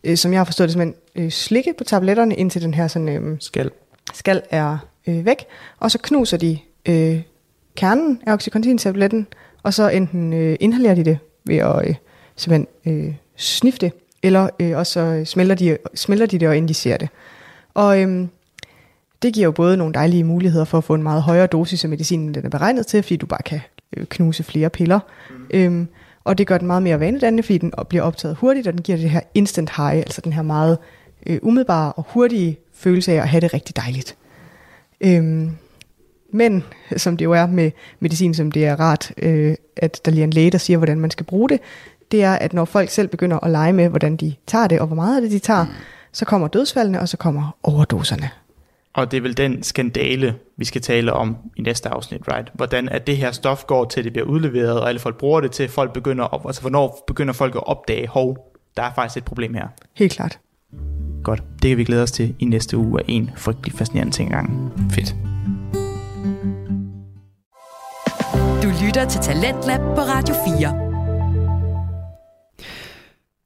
øh, 0.03 0.17
som 0.17 0.31
jeg 0.31 0.39
har 0.39 0.45
forstået 0.45 0.67
det, 0.67 0.73
simpelthen 0.73 1.23
øh, 1.25 1.31
slikke 1.31 1.73
på 1.77 1.83
tabletterne, 1.83 2.35
indtil 2.35 2.61
den 2.61 2.73
her 2.73 2.87
sådan, 2.87 3.09
øhm, 3.09 3.39
Skal. 3.39 3.71
skal 4.13 4.41
er 4.49 4.77
øh, 5.07 5.25
væk, 5.25 5.45
og 5.79 5.91
så 5.91 5.99
knuser 6.01 6.37
de 6.37 6.59
øh, 6.85 7.21
kernen 7.75 8.21
af 8.27 8.33
oxycontin-tabletten, 8.33 9.27
og 9.67 9.73
så 9.73 9.89
enten 9.89 10.33
øh, 10.33 10.55
inhalerer 10.59 10.95
de 10.95 11.05
det 11.05 11.17
ved 11.45 11.55
at 11.55 11.87
øh, 11.87 11.95
simpelthen 12.35 12.67
øh, 13.07 13.13
snifte 13.35 13.85
det, 13.85 13.93
eller 14.23 14.49
øh, 14.59 14.77
også 14.77 14.93
så 14.93 15.25
smelter 15.25 15.55
de, 15.55 15.77
smelter 15.95 16.25
de 16.25 16.39
det 16.39 16.47
og 16.47 16.57
indicerer 16.57 16.97
det. 16.97 17.09
Og 17.73 18.01
øh, 18.01 18.27
det 19.21 19.33
giver 19.33 19.45
jo 19.45 19.51
både 19.51 19.77
nogle 19.77 19.93
dejlige 19.93 20.23
muligheder 20.23 20.65
for 20.65 20.77
at 20.77 20.83
få 20.83 20.93
en 20.93 21.03
meget 21.03 21.21
højere 21.21 21.47
dosis 21.47 21.83
af 21.83 21.89
medicinen, 21.89 22.25
end 22.25 22.35
den 22.35 22.45
er 22.45 22.49
beregnet 22.49 22.87
til, 22.87 23.03
fordi 23.03 23.15
du 23.15 23.25
bare 23.25 23.43
kan 23.45 23.61
øh, 23.97 24.05
knuse 24.05 24.43
flere 24.43 24.69
piller. 24.69 24.99
Mm. 25.29 25.35
Øhm, 25.53 25.87
og 26.23 26.37
det 26.37 26.47
gør 26.47 26.57
den 26.57 26.67
meget 26.67 26.83
mere 26.83 26.99
vanedannende, 26.99 27.43
fordi 27.43 27.57
den 27.57 27.73
bliver 27.89 28.03
optaget 28.03 28.35
hurtigt, 28.35 28.67
og 28.67 28.73
den 28.73 28.81
giver 28.81 28.97
det 28.97 29.09
her 29.09 29.21
instant 29.33 29.69
high, 29.75 29.97
altså 29.97 30.21
den 30.21 30.33
her 30.33 30.41
meget 30.41 30.77
øh, 31.25 31.39
umiddelbare 31.41 31.91
og 31.91 32.05
hurtige 32.09 32.57
følelse 32.73 33.11
af 33.11 33.15
at 33.15 33.29
have 33.29 33.41
det 33.41 33.53
rigtig 33.53 33.75
dejligt. 33.75 34.17
Øhm, 35.01 35.51
men 36.31 36.63
som 36.97 37.17
det 37.17 37.25
jo 37.25 37.31
er 37.31 37.47
med 37.47 37.71
medicin, 37.99 38.33
som 38.33 38.51
det 38.51 38.65
er 38.65 38.79
rart, 38.79 39.11
øh, 39.17 39.55
at 39.77 40.01
der 40.05 40.11
lige 40.11 40.21
er 40.21 40.27
en 40.27 40.33
læge, 40.33 40.51
der 40.51 40.57
siger, 40.57 40.77
hvordan 40.77 40.99
man 40.99 41.11
skal 41.11 41.25
bruge 41.25 41.49
det, 41.49 41.59
det 42.11 42.23
er, 42.23 42.33
at 42.33 42.53
når 42.53 42.65
folk 42.65 42.89
selv 42.89 43.07
begynder 43.07 43.39
at 43.39 43.51
lege 43.51 43.73
med, 43.73 43.89
hvordan 43.89 44.15
de 44.15 44.33
tager 44.47 44.67
det, 44.67 44.79
og 44.79 44.87
hvor 44.87 44.95
meget 44.95 45.15
af 45.15 45.21
det 45.21 45.31
de 45.31 45.39
tager, 45.39 45.65
så 46.11 46.25
kommer 46.25 46.47
dødsfaldene, 46.47 46.99
og 46.99 47.09
så 47.09 47.17
kommer 47.17 47.57
overdoserne. 47.63 48.29
Og 48.93 49.11
det 49.11 49.17
er 49.17 49.21
vel 49.21 49.37
den 49.37 49.63
skandale, 49.63 50.35
vi 50.57 50.65
skal 50.65 50.81
tale 50.81 51.13
om 51.13 51.37
i 51.55 51.61
næste 51.61 51.89
afsnit, 51.89 52.21
right? 52.27 52.49
Hvordan 52.53 52.89
at 52.89 53.07
det 53.07 53.17
her 53.17 53.31
stof 53.31 53.65
går 53.65 53.85
til, 53.85 54.03
det 54.03 54.13
bliver 54.13 54.27
udleveret, 54.27 54.79
og 54.79 54.89
alle 54.89 54.99
folk 54.99 55.17
bruger 55.17 55.41
det 55.41 55.51
til, 55.51 55.69
folk 55.69 55.93
begynder, 55.93 56.33
at, 56.33 56.41
altså 56.45 56.61
hvornår 56.61 57.03
begynder 57.07 57.33
folk 57.33 57.55
at 57.55 57.67
opdage, 57.67 58.07
hov, 58.07 58.53
der 58.77 58.83
er 58.83 58.91
faktisk 58.95 59.17
et 59.17 59.25
problem 59.25 59.53
her. 59.53 59.67
Helt 59.93 60.11
klart. 60.11 60.39
Godt, 61.23 61.43
det 61.61 61.69
kan 61.69 61.77
vi 61.77 61.83
glæde 61.83 62.03
os 62.03 62.11
til 62.11 62.35
i 62.39 62.45
næste 62.45 62.77
uge 62.77 62.99
af 62.99 63.05
en 63.07 63.31
frygtelig 63.35 63.73
fascinerende 63.73 64.13
ting 64.13 64.31
gang. 64.31 64.73
Fedt. 64.91 65.36
Lytter 68.97 69.09
til 69.09 69.21
Talentlab 69.21 69.79
på 69.79 70.01
Radio 70.01 70.35
4. 70.59 70.87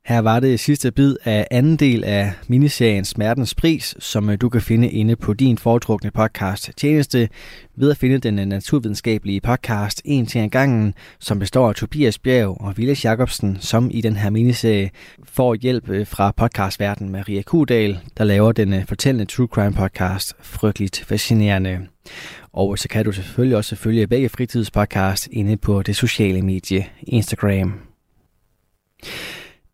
Her 0.06 0.20
var 0.20 0.40
det 0.40 0.60
sidste 0.60 0.92
bid 0.92 1.16
af 1.24 1.48
anden 1.52 1.78
del 1.78 2.04
af 2.04 2.34
miniserien 2.48 3.06
Smertens 3.06 3.56
Pris, 3.56 3.96
som 4.00 4.30
øh, 4.30 4.38
du 4.42 4.50
kan 4.50 4.62
finde 4.62 4.90
inde 4.90 5.16
på 5.16 5.34
din 5.34 5.58
foretrukne 5.58 6.12
podcast 6.12 6.72
tjeneste 6.78 7.30
ved 7.76 7.92
at 7.92 7.98
finde 7.98 8.18
den 8.18 8.40
øh, 8.40 8.46
naturvidenskabelige 8.46 9.42
podcast 9.42 10.02
En 10.06 10.26
til 10.26 10.42
en 10.42 10.50
gangen, 10.50 10.94
som 11.20 11.40
består 11.40 11.70
af 11.70 11.76
Tobias 11.76 12.20
Bjerg 12.20 12.62
og 12.62 12.78
Vilas 12.78 13.06
Jacobsen, 13.06 13.58
som 13.60 13.90
i 13.94 14.02
den 14.02 14.16
her 14.16 14.30
miniserie 14.30 14.90
får 15.24 15.56
hjælp 15.56 15.90
øh, 15.90 16.08
fra 16.08 16.32
podcastverden 16.32 17.10
Maria 17.10 17.42
Kudal, 17.42 18.00
der 18.18 18.24
laver 18.24 18.52
den 18.52 18.88
fortællende 18.88 19.26
True 19.26 19.48
Crime 19.48 19.74
podcast 19.74 20.36
Frygteligt 20.42 21.04
Fascinerende. 21.08 21.80
Og 22.54 22.80
så 22.80 22.88
kan 22.88 23.06
du 23.06 23.12
selvfølgelig 23.12 23.58
også 23.58 23.76
følge 23.76 24.08
begge 24.08 24.30
fritidspodcast 24.30 25.28
inde 25.32 25.58
på 25.58 25.82
det 25.82 25.96
sociale 25.96 26.42
medie 26.42 26.86
Instagram. 27.04 27.80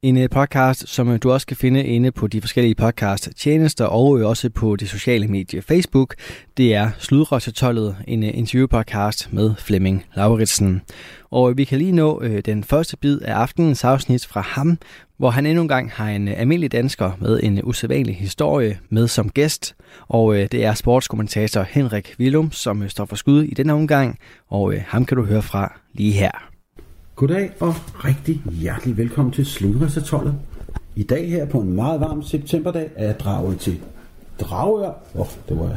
En 0.08 0.18
øh, 0.18 0.30
podcast, 0.30 0.88
som 0.88 1.10
øh, 1.10 1.20
du 1.24 1.32
også 1.32 1.48
kan 1.48 1.58
finde 1.58 1.84
inde 1.84 2.12
på 2.12 2.28
de 2.28 2.42
forskellige 2.42 2.76
podcast 2.76 3.30
tjenester 3.38 3.86
og 3.86 4.20
øh, 4.20 4.28
også 4.28 4.50
på 4.50 4.76
det 4.76 4.90
sociale 4.90 5.28
medie 5.28 5.62
Facebook, 5.62 6.16
det 6.58 6.76
er 6.76 6.90
Sludre 7.00 7.40
til 7.40 7.96
en 8.08 8.24
interviewpodcast 8.24 9.34
med 9.34 9.56
Flemming 9.60 10.06
Lauritsen. 10.16 10.82
Og 11.32 11.58
vi 11.58 11.64
kan 11.64 11.78
lige 11.78 11.92
nå 11.92 12.24
den 12.46 12.64
første 12.64 12.98
bid 12.98 13.20
af 13.22 13.34
aftenens 13.34 13.84
afsnit 13.84 14.26
fra 14.26 14.42
ham, 14.42 14.78
hvor 15.18 15.30
han 15.30 15.46
endnu 15.46 15.62
engang 15.62 15.92
har 15.92 16.10
en 16.10 16.28
almindelig 16.28 16.72
dansker 16.72 17.12
med 17.20 17.40
en 17.44 17.64
usædvanlig 17.64 18.16
historie 18.16 18.80
med 18.90 19.08
som 19.08 19.30
gæst. 19.30 19.76
Og 20.08 20.36
det 20.36 20.66
er 20.66 20.74
sportskommentator 20.74 21.62
Henrik 21.62 22.16
Willum, 22.20 22.52
som 22.52 22.90
står 22.90 23.06
for 23.06 23.16
skud 23.16 23.44
i 23.44 23.54
denne 23.54 23.74
omgang, 23.74 24.20
og 24.48 24.74
ham 24.88 25.06
kan 25.06 25.18
du 25.18 25.24
høre 25.24 25.42
fra 25.42 25.80
lige 25.94 26.12
her. 26.12 26.57
Goddag 27.18 27.52
og 27.60 27.74
rigtig 28.06 28.42
hjertelig 28.62 28.98
velkommen 28.98 29.32
til 29.32 29.46
Sludresatollet. 29.46 30.36
I 30.96 31.04
dag 31.04 31.30
her 31.30 31.46
på 31.46 31.60
en 31.60 31.74
meget 31.74 32.02
varm 32.02 32.24
septemberdag 32.24 32.90
er 32.96 33.06
jeg 33.06 33.20
draget 33.20 33.60
til 33.60 33.80
Dragør. 34.40 34.88
Åh, 35.16 35.22
oh, 35.22 35.28
det 35.50 35.60
var, 35.60 35.68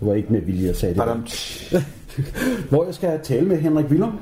det 0.00 0.08
var 0.08 0.14
ikke 0.14 0.32
med 0.32 0.40
vilje, 0.40 0.68
at 0.68 0.76
sige 0.76 0.94
det. 0.94 1.84
Hvor 2.70 2.84
jeg 2.84 2.94
skal 2.94 3.20
tale 3.22 3.46
med 3.46 3.60
Henrik 3.60 3.86
Willum, 3.86 4.18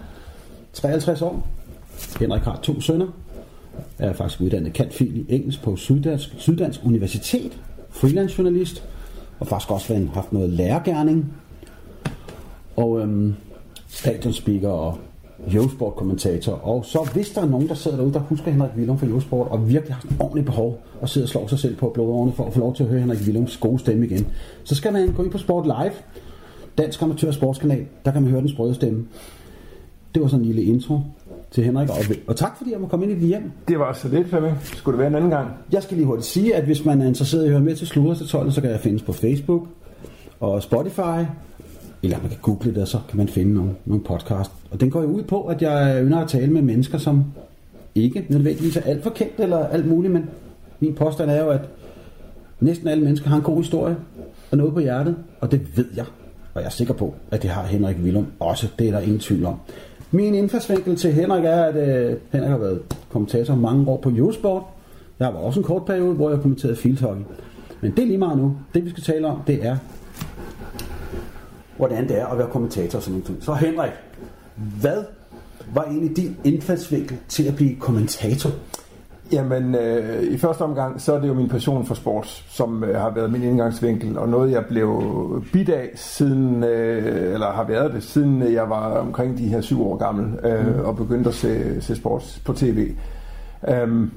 53 0.72 1.22
år. 1.22 1.48
Henrik 2.20 2.42
har 2.42 2.58
to 2.62 2.80
sønner. 2.80 3.08
Er 3.98 4.12
faktisk 4.12 4.40
uddannet 4.40 4.72
kantfil 4.72 5.16
i 5.16 5.34
engelsk 5.34 5.62
på 5.62 5.76
Syddansk, 5.76 6.28
Syddansk 6.38 6.80
Universitet. 6.84 7.60
Freelance 7.90 8.34
journalist. 8.38 8.84
Og 9.38 9.46
faktisk 9.46 9.70
også 9.70 10.08
haft 10.14 10.32
noget 10.32 10.50
lærergærning. 10.50 11.34
Og 12.76 13.00
øhm, 13.00 13.34
stadionspeaker 13.88 14.68
og 14.68 14.98
Josport-kommentator. 15.48 16.52
Og 16.52 16.84
så 16.84 17.10
hvis 17.12 17.30
der 17.30 17.42
er 17.42 17.46
nogen, 17.46 17.68
der 17.68 17.74
sidder 17.74 17.96
derude, 17.96 18.12
der 18.12 18.20
husker 18.20 18.50
Henrik 18.50 18.70
Willum 18.76 18.98
fra 18.98 19.06
Josport, 19.06 19.48
og 19.50 19.68
virkelig 19.68 19.94
har 19.94 20.02
sådan 20.02 20.16
ordentligt 20.20 20.46
behov, 20.46 20.82
og 21.00 21.08
sidder 21.08 21.24
og 21.24 21.28
slår 21.28 21.46
sig 21.46 21.58
selv 21.58 21.76
på 21.76 21.90
blodårene 21.94 22.32
for 22.32 22.44
at 22.44 22.52
få 22.52 22.60
lov 22.60 22.74
til 22.74 22.82
at 22.82 22.88
høre 22.88 23.00
Henrik 23.00 23.18
Willums 23.26 23.56
gode 23.56 23.78
stemme 23.78 24.06
igen, 24.06 24.26
så 24.64 24.74
skal 24.74 24.92
man 24.92 25.12
gå 25.12 25.22
ind 25.22 25.30
på 25.30 25.38
Sport 25.38 25.64
Live, 25.64 25.92
Dansk 26.78 27.02
Amatør 27.02 27.30
Sportskanal, 27.30 27.86
der 28.04 28.10
kan 28.12 28.22
man 28.22 28.30
høre 28.30 28.40
den 28.40 28.48
sprøde 28.48 28.74
stemme. 28.74 29.06
Det 30.14 30.22
var 30.22 30.28
sådan 30.28 30.46
en 30.46 30.52
lille 30.52 30.62
intro 30.62 31.00
til 31.50 31.64
Henrik, 31.64 31.88
og, 31.88 31.96
og 32.26 32.36
tak 32.36 32.56
fordi 32.56 32.72
jeg 32.72 32.80
må 32.80 32.86
komme 32.86 33.06
ind 33.06 33.16
i 33.16 33.20
dit 33.20 33.28
hjem. 33.28 33.52
Det 33.68 33.78
var 33.78 33.92
så 33.92 34.08
lidt, 34.08 34.28
Flemming. 34.28 34.58
Skulle 34.62 34.92
det 34.92 34.98
være 34.98 35.08
en 35.08 35.14
anden 35.14 35.30
gang? 35.30 35.48
Jeg 35.72 35.82
skal 35.82 35.96
lige 35.96 36.06
hurtigt 36.06 36.26
sige, 36.26 36.54
at 36.54 36.64
hvis 36.64 36.84
man 36.84 37.02
er 37.02 37.06
interesseret 37.06 37.42
i 37.42 37.46
at 37.46 37.52
høre 37.52 37.60
med 37.60 37.76
til 37.76 37.88
12, 38.28 38.50
så 38.50 38.60
kan 38.60 38.70
jeg 38.70 38.80
findes 38.80 39.02
på 39.02 39.12
Facebook 39.12 39.62
og 40.40 40.62
Spotify, 40.62 41.24
eller 42.04 42.20
man 42.20 42.30
kan 42.30 42.38
google 42.42 42.74
det, 42.74 42.82
og 42.82 42.88
så 42.88 42.98
kan 43.08 43.16
man 43.16 43.28
finde 43.28 43.54
nogle, 43.54 43.70
nogle 43.84 44.04
podcast. 44.04 44.50
Og 44.70 44.80
den 44.80 44.90
går 44.90 45.02
jo 45.02 45.08
ud 45.08 45.22
på, 45.22 45.42
at 45.42 45.62
jeg 45.62 46.02
ynder 46.04 46.18
at 46.18 46.28
tale 46.28 46.52
med 46.52 46.62
mennesker, 46.62 46.98
som 46.98 47.24
ikke 47.94 48.26
nødvendigvis 48.28 48.76
er 48.76 48.80
alt 48.80 49.02
for 49.02 49.10
kendt 49.10 49.32
eller 49.38 49.58
alt 49.66 49.86
muligt, 49.86 50.12
men 50.12 50.30
min 50.80 50.94
påstand 50.94 51.30
er 51.30 51.44
jo, 51.44 51.50
at 51.50 51.60
næsten 52.60 52.88
alle 52.88 53.04
mennesker 53.04 53.28
har 53.28 53.36
en 53.36 53.42
god 53.42 53.56
historie 53.56 53.96
og 54.50 54.58
noget 54.58 54.74
på 54.74 54.80
hjertet, 54.80 55.16
og 55.40 55.52
det 55.52 55.76
ved 55.76 55.86
jeg. 55.96 56.04
Og 56.54 56.60
jeg 56.60 56.66
er 56.66 56.70
sikker 56.70 56.94
på, 56.94 57.14
at 57.30 57.42
det 57.42 57.50
har 57.50 57.64
Henrik 57.64 57.96
Willum 58.02 58.26
også. 58.40 58.68
Det 58.78 58.88
er 58.88 58.92
der 58.92 59.00
ingen 59.00 59.18
tvivl 59.18 59.44
om. 59.44 59.54
Min 60.10 60.34
indfaldsvinkel 60.34 60.96
til 60.96 61.12
Henrik 61.12 61.44
er, 61.44 61.62
at 61.64 61.76
øh, 61.76 62.16
Henrik 62.32 62.50
har 62.50 62.58
været 62.58 62.80
kommentator 63.10 63.54
mange 63.54 63.88
år 63.88 63.96
på 63.96 64.10
Eurosport. 64.10 64.62
Jeg 65.18 65.28
var 65.28 65.40
også 65.40 65.60
en 65.60 65.64
kort 65.64 65.84
periode, 65.84 66.14
hvor 66.14 66.30
jeg 66.30 66.40
kommenterede 66.40 66.76
field 66.76 66.98
Men 67.80 67.90
det 67.90 67.98
er 67.98 68.06
lige 68.06 68.18
meget 68.18 68.38
nu. 68.38 68.56
Det 68.74 68.84
vi 68.84 68.90
skal 68.90 69.02
tale 69.02 69.26
om, 69.26 69.40
det 69.46 69.66
er 69.66 69.76
hvordan 71.76 72.08
det 72.08 72.20
er 72.20 72.26
at 72.26 72.38
være 72.38 72.48
kommentator 72.48 72.98
og 72.98 73.02
sådan 73.02 73.22
noget. 73.28 73.44
Så 73.44 73.54
Henrik, 73.54 73.90
hvad 74.80 75.04
var 75.74 75.82
egentlig 75.82 76.16
din 76.16 76.36
indfaldsvinkel 76.44 77.18
til 77.28 77.48
at 77.48 77.56
blive 77.56 77.76
kommentator? 77.76 78.50
Jamen, 79.32 79.74
øh, 79.74 80.22
i 80.22 80.38
første 80.38 80.62
omgang, 80.62 81.00
så 81.00 81.14
er 81.14 81.20
det 81.20 81.28
jo 81.28 81.34
min 81.34 81.48
passion 81.48 81.86
for 81.86 81.94
sport, 81.94 82.44
som 82.48 82.84
øh, 82.84 83.00
har 83.00 83.10
været 83.10 83.32
min 83.32 83.42
indgangsvinkel, 83.42 84.18
og 84.18 84.28
noget, 84.28 84.52
jeg 84.52 84.64
blev 84.66 85.44
bid 85.52 85.68
af 85.68 85.90
siden, 85.94 86.64
øh, 86.64 87.32
eller 87.32 87.52
har 87.52 87.64
været 87.64 87.94
det, 87.94 88.02
siden 88.02 88.52
jeg 88.52 88.70
var 88.70 88.98
omkring 88.98 89.38
de 89.38 89.48
her 89.48 89.60
syv 89.60 89.86
år 89.86 89.96
gammel, 89.96 90.38
øh, 90.44 90.66
mm. 90.66 90.84
og 90.84 90.96
begyndte 90.96 91.28
at 91.28 91.34
se, 91.34 91.80
se 91.80 91.96
sport 91.96 92.40
på 92.44 92.52
tv. 92.52 92.90
Um, 93.84 94.12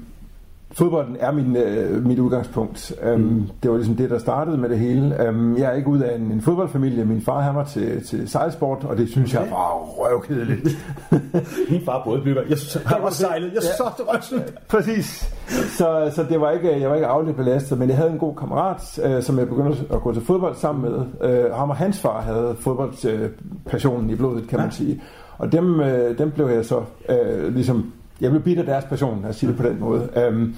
fodbolden 0.72 1.16
er 1.20 1.32
min, 1.32 1.56
øh, 1.56 2.06
mit 2.06 2.18
udgangspunkt. 2.18 2.92
Um, 3.14 3.20
mm. 3.20 3.48
Det 3.62 3.70
var 3.70 3.76
ligesom 3.76 3.96
det, 3.96 4.10
der 4.10 4.18
startede 4.18 4.56
med 4.56 4.68
det 4.68 4.78
hele. 4.78 5.28
Um, 5.28 5.58
jeg 5.58 5.70
er 5.70 5.72
ikke 5.72 5.88
ud 5.88 6.00
af 6.00 6.16
en, 6.16 6.22
en 6.32 6.40
fodboldfamilie. 6.40 7.04
Min 7.04 7.20
far 7.20 7.40
han 7.40 7.54
var 7.54 7.64
til, 7.64 8.06
til 8.06 8.28
sejlsport, 8.28 8.84
og 8.84 8.96
det 8.96 9.08
synes 9.08 9.34
okay. 9.34 9.44
jeg 9.44 9.52
var 9.52 9.74
røvkedeligt. 9.74 10.78
min 11.70 11.80
far 11.84 12.02
både 12.04 12.22
bygger. 12.22 12.42
Jeg 12.48 12.58
synes, 12.58 12.84
han 12.84 13.02
var 13.02 13.10
sejlet. 13.10 13.52
Jeg 13.54 13.62
synes 13.62 13.80
ja. 13.80 13.84
det 13.98 14.06
var 14.06 14.42
Præcis. 14.68 15.34
Så, 15.48 16.10
så 16.14 16.24
det 16.28 16.40
var 16.40 16.50
ikke, 16.50 16.80
jeg 16.80 16.88
var 16.88 16.94
ikke 16.94 17.06
afligt 17.06 17.36
belastet, 17.36 17.78
men 17.78 17.88
jeg 17.88 17.96
havde 17.96 18.10
en 18.10 18.18
god 18.18 18.36
kammerat, 18.36 19.00
øh, 19.04 19.22
som 19.22 19.38
jeg 19.38 19.48
begyndte 19.48 19.78
at 19.90 20.00
gå 20.00 20.12
til 20.12 20.22
fodbold 20.22 20.56
sammen 20.56 20.90
med. 20.90 21.30
Øh, 21.30 21.54
ham 21.54 21.70
og 21.70 21.76
hans 21.76 22.00
far 22.00 22.20
havde 22.20 22.56
fodboldpassionen 22.60 24.06
øh, 24.06 24.12
i 24.12 24.16
blodet, 24.16 24.48
kan 24.48 24.58
ja. 24.58 24.64
man 24.64 24.72
sige. 24.72 25.02
Og 25.38 25.52
dem, 25.52 25.80
øh, 25.80 26.18
dem 26.18 26.30
blev 26.30 26.48
jeg 26.48 26.64
så 26.64 26.82
øh, 27.08 27.54
ligesom 27.54 27.92
jeg 28.20 28.30
blev 28.30 28.42
bidt 28.42 28.58
af 28.58 28.64
deres 28.64 28.84
passion, 28.84 29.24
at 29.28 29.34
sige 29.34 29.50
det 29.50 29.56
på 29.56 29.62
den 29.62 29.80
måde. 29.80 30.28
Um, 30.28 30.54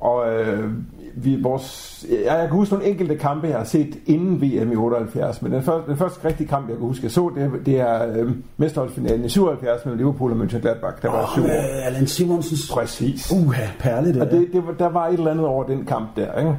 og 0.00 0.32
øh, 0.32 0.70
vi, 1.16 1.42
vores, 1.42 2.06
jeg, 2.10 2.18
jeg 2.26 2.48
kan 2.48 2.56
huske 2.56 2.74
nogle 2.74 2.88
enkelte 2.88 3.16
kampe, 3.16 3.46
jeg 3.46 3.56
har 3.56 3.64
set 3.64 3.98
inden 4.06 4.42
VM 4.42 4.72
i 4.72 4.76
78, 4.76 5.42
men 5.42 5.52
den 5.52 5.62
første, 5.62 5.90
den 5.90 5.98
første 5.98 6.28
rigtige 6.28 6.48
kamp, 6.48 6.68
jeg 6.68 6.76
kan 6.76 6.86
huske, 6.86 7.04
jeg 7.04 7.10
så, 7.10 7.32
det, 7.36 7.66
det 7.66 7.80
er 7.80 8.12
øh, 8.16 8.30
mesterholdsfinalen 8.56 9.24
i 9.24 9.28
77 9.28 9.84
mellem 9.84 9.98
Liverpool 9.98 10.32
og 10.32 10.38
Mönchengladbach. 10.38 11.02
Der 11.02 11.10
var 11.10 11.22
oh, 11.22 11.28
syv 11.32 11.44
år. 11.44 11.84
Allan 11.84 12.06
Simonsens. 12.06 12.70
Præcis. 12.72 13.32
Uha, 13.32 13.66
perle 13.78 14.14
det. 14.14 14.22
Og 14.22 14.30
det, 14.30 14.48
det, 14.52 14.62
der 14.78 14.88
var 14.88 15.06
et 15.06 15.12
eller 15.12 15.30
andet 15.30 15.46
over 15.46 15.64
den 15.64 15.84
kamp 15.84 16.16
der, 16.16 16.38
ikke? 16.38 16.56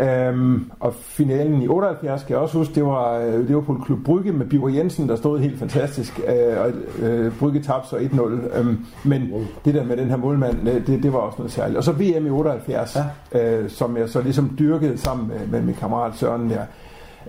Øhm, 0.00 0.70
og 0.80 0.94
finalen 0.94 1.62
i 1.62 1.68
78 1.68 2.22
kan 2.22 2.30
jeg 2.30 2.38
også 2.38 2.58
huske, 2.58 2.74
det 2.74 2.84
var 2.84 3.18
øh, 3.18 3.46
Liverpool 3.46 3.84
Klub 3.84 3.98
Brygge 4.04 4.32
med 4.32 4.46
Biver 4.46 4.68
Jensen, 4.68 5.08
der 5.08 5.16
stod 5.16 5.38
helt 5.38 5.58
fantastisk. 5.58 6.20
Øh, 6.28 6.60
og 6.60 6.70
øh, 7.02 7.32
Brygge 7.38 7.62
tabte 7.62 7.88
så 7.88 7.96
1-0. 7.96 8.58
Øhm, 8.58 8.86
men 9.04 9.28
wow. 9.32 9.42
det 9.64 9.74
der 9.74 9.84
med 9.84 9.96
den 9.96 10.08
her 10.08 10.16
målmand, 10.16 10.68
øh, 10.68 10.86
det, 10.86 11.02
det 11.02 11.12
var 11.12 11.18
også 11.18 11.38
noget 11.38 11.52
særligt. 11.52 11.76
Og 11.76 11.84
så 11.84 11.92
VM 11.92 12.26
i 12.26 12.30
78, 12.30 12.96
ja. 13.34 13.60
øh, 13.60 13.70
som 13.70 13.96
jeg 13.96 14.08
så 14.08 14.20
ligesom 14.20 14.56
dyrkede 14.58 14.98
sammen 14.98 15.28
med, 15.28 15.46
med 15.46 15.62
min 15.62 15.74
kammerat 15.74 16.16
Søren 16.16 16.50
der. 16.50 16.62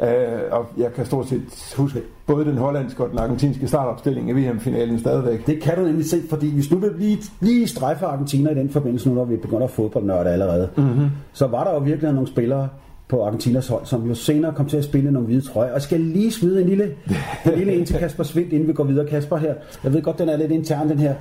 Øh, 0.04 0.40
og 0.52 0.66
jeg 0.78 0.94
kan 0.94 1.06
stort 1.06 1.28
set 1.30 1.74
huske 1.78 2.02
både 2.28 2.46
den 2.46 2.58
hollandske 2.58 3.04
og 3.04 3.10
den 3.10 3.20
argentinske 3.20 3.68
startopstilling 3.68 4.30
i 4.30 4.34
VM-finalen 4.34 5.00
stadigvæk. 5.00 5.48
Det 5.48 5.62
kan 5.62 5.76
du 5.76 5.82
nemlig 5.82 6.10
se, 6.10 6.22
fordi 6.30 6.54
hvis 6.54 6.72
nu 6.72 6.78
vil 6.78 6.92
lige, 6.98 7.18
lige 7.40 7.68
strejfe 7.68 8.06
Argentina 8.06 8.52
i 8.52 8.56
den 8.56 8.70
forbindelse, 8.70 9.10
nu 9.10 9.16
når 9.16 9.26
vi 9.26 9.36
begynder 9.36 9.64
at 9.64 9.72
fodboldnørde 9.72 10.30
allerede, 10.30 10.70
mm-hmm. 10.78 11.10
så 11.34 11.48
var 11.48 11.64
der 11.64 11.74
jo 11.74 11.80
virkelig 11.80 12.14
nogle 12.14 12.28
spillere 12.28 12.70
på 13.08 13.24
Argentinas 13.24 13.68
hold, 13.68 13.86
som 13.86 14.08
jo 14.08 14.16
senere 14.16 14.54
kom 14.54 14.66
til 14.66 14.78
at 14.78 14.84
spille 14.84 15.12
nogle 15.12 15.26
hvide 15.26 15.42
trøjer. 15.42 15.74
Og 15.74 15.82
skal 15.82 16.00
lige 16.00 16.32
smide 16.32 16.62
en 16.62 16.68
lille, 16.68 16.84
en 17.46 17.58
lille 17.58 17.76
ind 17.76 17.86
til 17.86 17.96
Kasper 17.96 18.24
Svindt, 18.24 18.54
inden 18.54 18.68
vi 18.68 18.74
går 18.74 18.84
videre. 18.84 19.08
Kasper 19.08 19.38
her, 19.38 19.54
jeg 19.84 19.94
ved 19.94 20.02
godt, 20.02 20.20
den 20.20 20.30
er 20.30 20.38
lidt 20.38 20.52
intern, 20.52 20.90
den 20.90 21.00
her. 21.00 21.16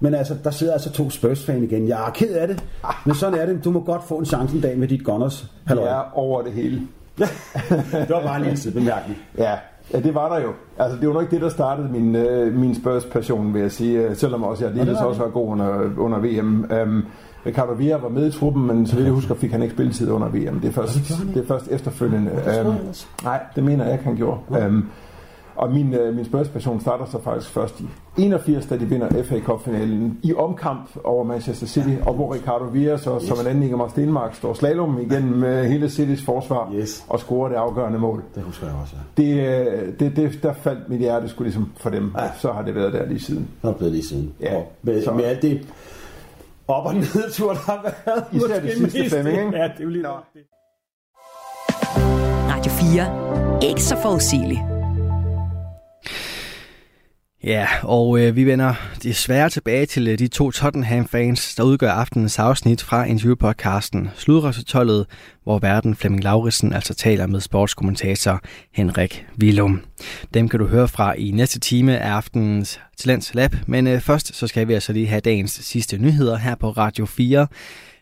Men 0.00 0.14
altså, 0.14 0.34
der 0.44 0.50
sidder 0.50 0.72
altså 0.72 0.92
to 0.92 1.10
Spurs-fan 1.10 1.62
igen. 1.62 1.88
Jeg 1.88 2.06
er 2.06 2.10
ked 2.10 2.34
af 2.34 2.48
det, 2.48 2.64
men 3.06 3.14
sådan 3.14 3.40
er 3.40 3.46
det. 3.46 3.64
Du 3.64 3.70
må 3.70 3.80
godt 3.80 4.04
få 4.04 4.18
en 4.18 4.24
chance 4.24 4.56
en 4.56 4.60
dag 4.60 4.78
med 4.78 4.88
dit 4.88 5.04
Gunners. 5.04 5.50
Halløj. 5.64 5.88
Ja, 5.88 6.18
over 6.18 6.42
det 6.42 6.52
hele. 6.52 6.80
det 7.18 8.10
var 8.10 8.22
bare 8.22 8.36
en 8.36 8.42
lille 8.42 8.56
sidebemærkning. 8.56 9.18
Ja, 9.38 9.54
Ja, 9.92 10.00
det 10.00 10.14
var 10.14 10.34
der 10.34 10.42
jo. 10.42 10.52
Altså, 10.78 10.98
det 10.98 11.08
var 11.08 11.14
nok 11.14 11.30
det, 11.30 11.40
der 11.40 11.48
startede 11.48 11.88
min, 11.88 12.16
øh, 12.16 12.54
min 12.54 12.74
Spurs-passion, 12.74 13.54
vil 13.54 13.62
jeg 13.62 13.72
sige. 13.72 13.98
Øh, 13.98 14.16
selvom 14.16 14.42
også 14.42 14.64
jeg 14.64 14.74
lige 14.74 14.98
også 14.98 15.22
var 15.22 15.28
god 15.28 15.48
under, 15.48 15.90
under 15.98 16.18
VM. 16.18 16.66
Øhm, 16.70 17.04
Ricardo 17.46 17.72
Villa 17.72 17.96
var 17.96 18.08
med 18.08 18.28
i 18.28 18.38
truppen, 18.38 18.66
men 18.66 18.86
så 18.86 18.94
vidt 18.96 19.04
jeg 19.04 19.14
husker, 19.14 19.34
fik 19.34 19.50
han 19.52 19.62
ikke 19.62 19.74
spilletid 19.74 20.10
under 20.10 20.28
VM. 20.28 20.60
Det 20.60 20.68
er 20.68 20.72
først, 20.72 20.98
det 21.34 21.42
er 21.42 21.46
først 21.46 21.68
efterfølgende. 21.68 22.30
Um, 22.66 22.74
nej, 23.24 23.40
det 23.56 23.64
mener 23.64 23.84
jeg 23.84 23.92
ikke, 23.92 24.04
han 24.04 24.16
gjorde. 24.16 24.40
Um, 24.66 24.90
og 25.56 25.72
min, 25.72 25.94
øh, 25.94 26.16
min 26.16 26.24
spørgsmål 26.24 26.80
starter 26.80 27.04
så 27.04 27.22
faktisk 27.22 27.52
først 27.52 27.80
i 27.80 27.84
81, 28.18 28.66
da 28.66 28.76
de 28.76 28.84
vinder 28.84 29.22
FA 29.22 29.40
Cup-finalen 29.40 30.18
i 30.22 30.34
omkamp 30.34 30.90
over 31.04 31.24
Manchester 31.24 31.66
City, 31.66 31.88
ja. 31.88 32.06
og 32.06 32.14
hvor 32.14 32.34
Ricardo 32.34 32.64
Villa 32.64 32.96
så, 32.96 33.14
yes. 33.14 33.28
som 33.28 33.40
en 33.40 33.46
anden 33.46 33.62
Ingemar 33.62 33.88
Stenmark 33.88 34.34
står 34.34 34.54
slalom 34.54 35.00
igennem 35.00 35.38
med 35.38 35.68
hele 35.68 35.90
Citys 35.90 36.24
forsvar 36.24 36.72
yes. 36.74 37.04
og 37.08 37.20
scorer 37.20 37.48
det 37.48 37.56
afgørende 37.56 37.98
mål. 37.98 38.22
Det 38.34 38.42
husker 38.42 38.66
jeg 38.66 38.76
også, 38.82 38.96
ja. 38.96 39.22
Det, 39.22 39.62
øh, 39.72 39.98
det, 40.00 40.16
det, 40.16 40.42
der 40.42 40.52
faldt 40.52 40.88
mit 40.88 40.98
hjerte 40.98 41.28
skulle 41.28 41.46
ligesom 41.46 41.72
for 41.76 41.90
dem, 41.90 42.12
ja. 42.18 42.30
så 42.38 42.52
har 42.52 42.62
det 42.62 42.74
været 42.74 42.92
der 42.92 43.06
lige 43.06 43.20
siden. 43.20 43.48
Det 43.62 43.70
har 43.70 43.72
blevet 43.72 43.92
lige 43.92 44.06
siden. 44.06 44.34
Ja. 44.40 44.56
Og 44.56 44.72
med, 44.82 45.02
så. 45.02 45.12
med 45.12 45.24
alt 45.24 45.42
det 45.42 45.66
op- 46.68 46.86
og 46.86 46.94
nedtur, 46.94 47.52
der 47.52 47.58
har 47.58 47.94
været. 48.06 48.24
Især 48.32 48.60
det 48.60 48.72
sidste 48.72 48.98
mest. 48.98 49.14
Flemming, 49.14 49.38
ikke? 49.38 49.56
Ja, 49.56 49.64
det 49.64 49.78
er 49.78 49.84
jo 49.84 49.90
lige 49.90 50.02
nok 50.02 50.24
det. 50.34 50.40
Radio 52.52 52.72
4. 52.72 53.68
Ikke 53.68 53.82
så 53.82 53.96
forudsigeligt. 53.96 54.71
Ja, 57.44 57.66
og 57.82 58.20
øh, 58.20 58.36
vi 58.36 58.44
vender 58.44 58.74
desværre 59.02 59.50
tilbage 59.50 59.86
til 59.86 60.08
øh, 60.08 60.18
de 60.18 60.28
to 60.28 60.50
Tottenham-fans, 60.50 61.54
der 61.54 61.62
udgør 61.62 61.90
aftenens 61.90 62.38
afsnit 62.38 62.82
fra 62.82 63.04
interviewpodcasten 63.04 64.10
Sludresultatet, 64.14 65.06
hvor 65.44 65.58
verden 65.58 65.96
Flemming 65.96 66.24
Lauritsen 66.24 66.72
altså 66.72 66.94
taler 66.94 67.26
med 67.26 67.40
sportskommentator 67.40 68.40
Henrik 68.72 69.26
Willum. 69.40 69.80
Dem 70.34 70.48
kan 70.48 70.58
du 70.60 70.66
høre 70.66 70.88
fra 70.88 71.14
i 71.14 71.30
næste 71.30 71.60
time 71.60 71.98
af 71.98 72.10
aftenens 72.10 72.80
Talents 72.96 73.34
Lab, 73.34 73.54
men 73.66 73.86
øh, 73.86 74.00
først 74.00 74.34
så 74.36 74.46
skal 74.46 74.68
vi 74.68 74.74
altså 74.74 74.92
lige 74.92 75.06
have 75.06 75.20
dagens 75.20 75.52
sidste 75.52 75.98
nyheder 75.98 76.36
her 76.36 76.54
på 76.54 76.70
Radio 76.70 77.06
4 77.06 77.46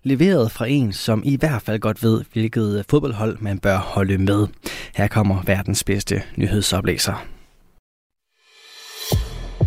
leveret 0.03 0.53
fra 0.53 0.67
en, 0.67 0.93
som 0.93 1.23
i 1.25 1.37
hvert 1.37 1.63
fald 1.63 1.81
godt 1.81 2.03
ved, 2.03 2.25
hvilket 2.33 2.85
fodboldhold 2.91 3.39
man 3.41 3.59
bør 3.59 3.77
holde 3.77 4.19
med. 4.19 4.47
Her 4.95 5.09
kommer 5.09 5.43
verdens 5.47 5.85
bedste 5.85 6.23
nyhedsoplæser. 6.37 7.40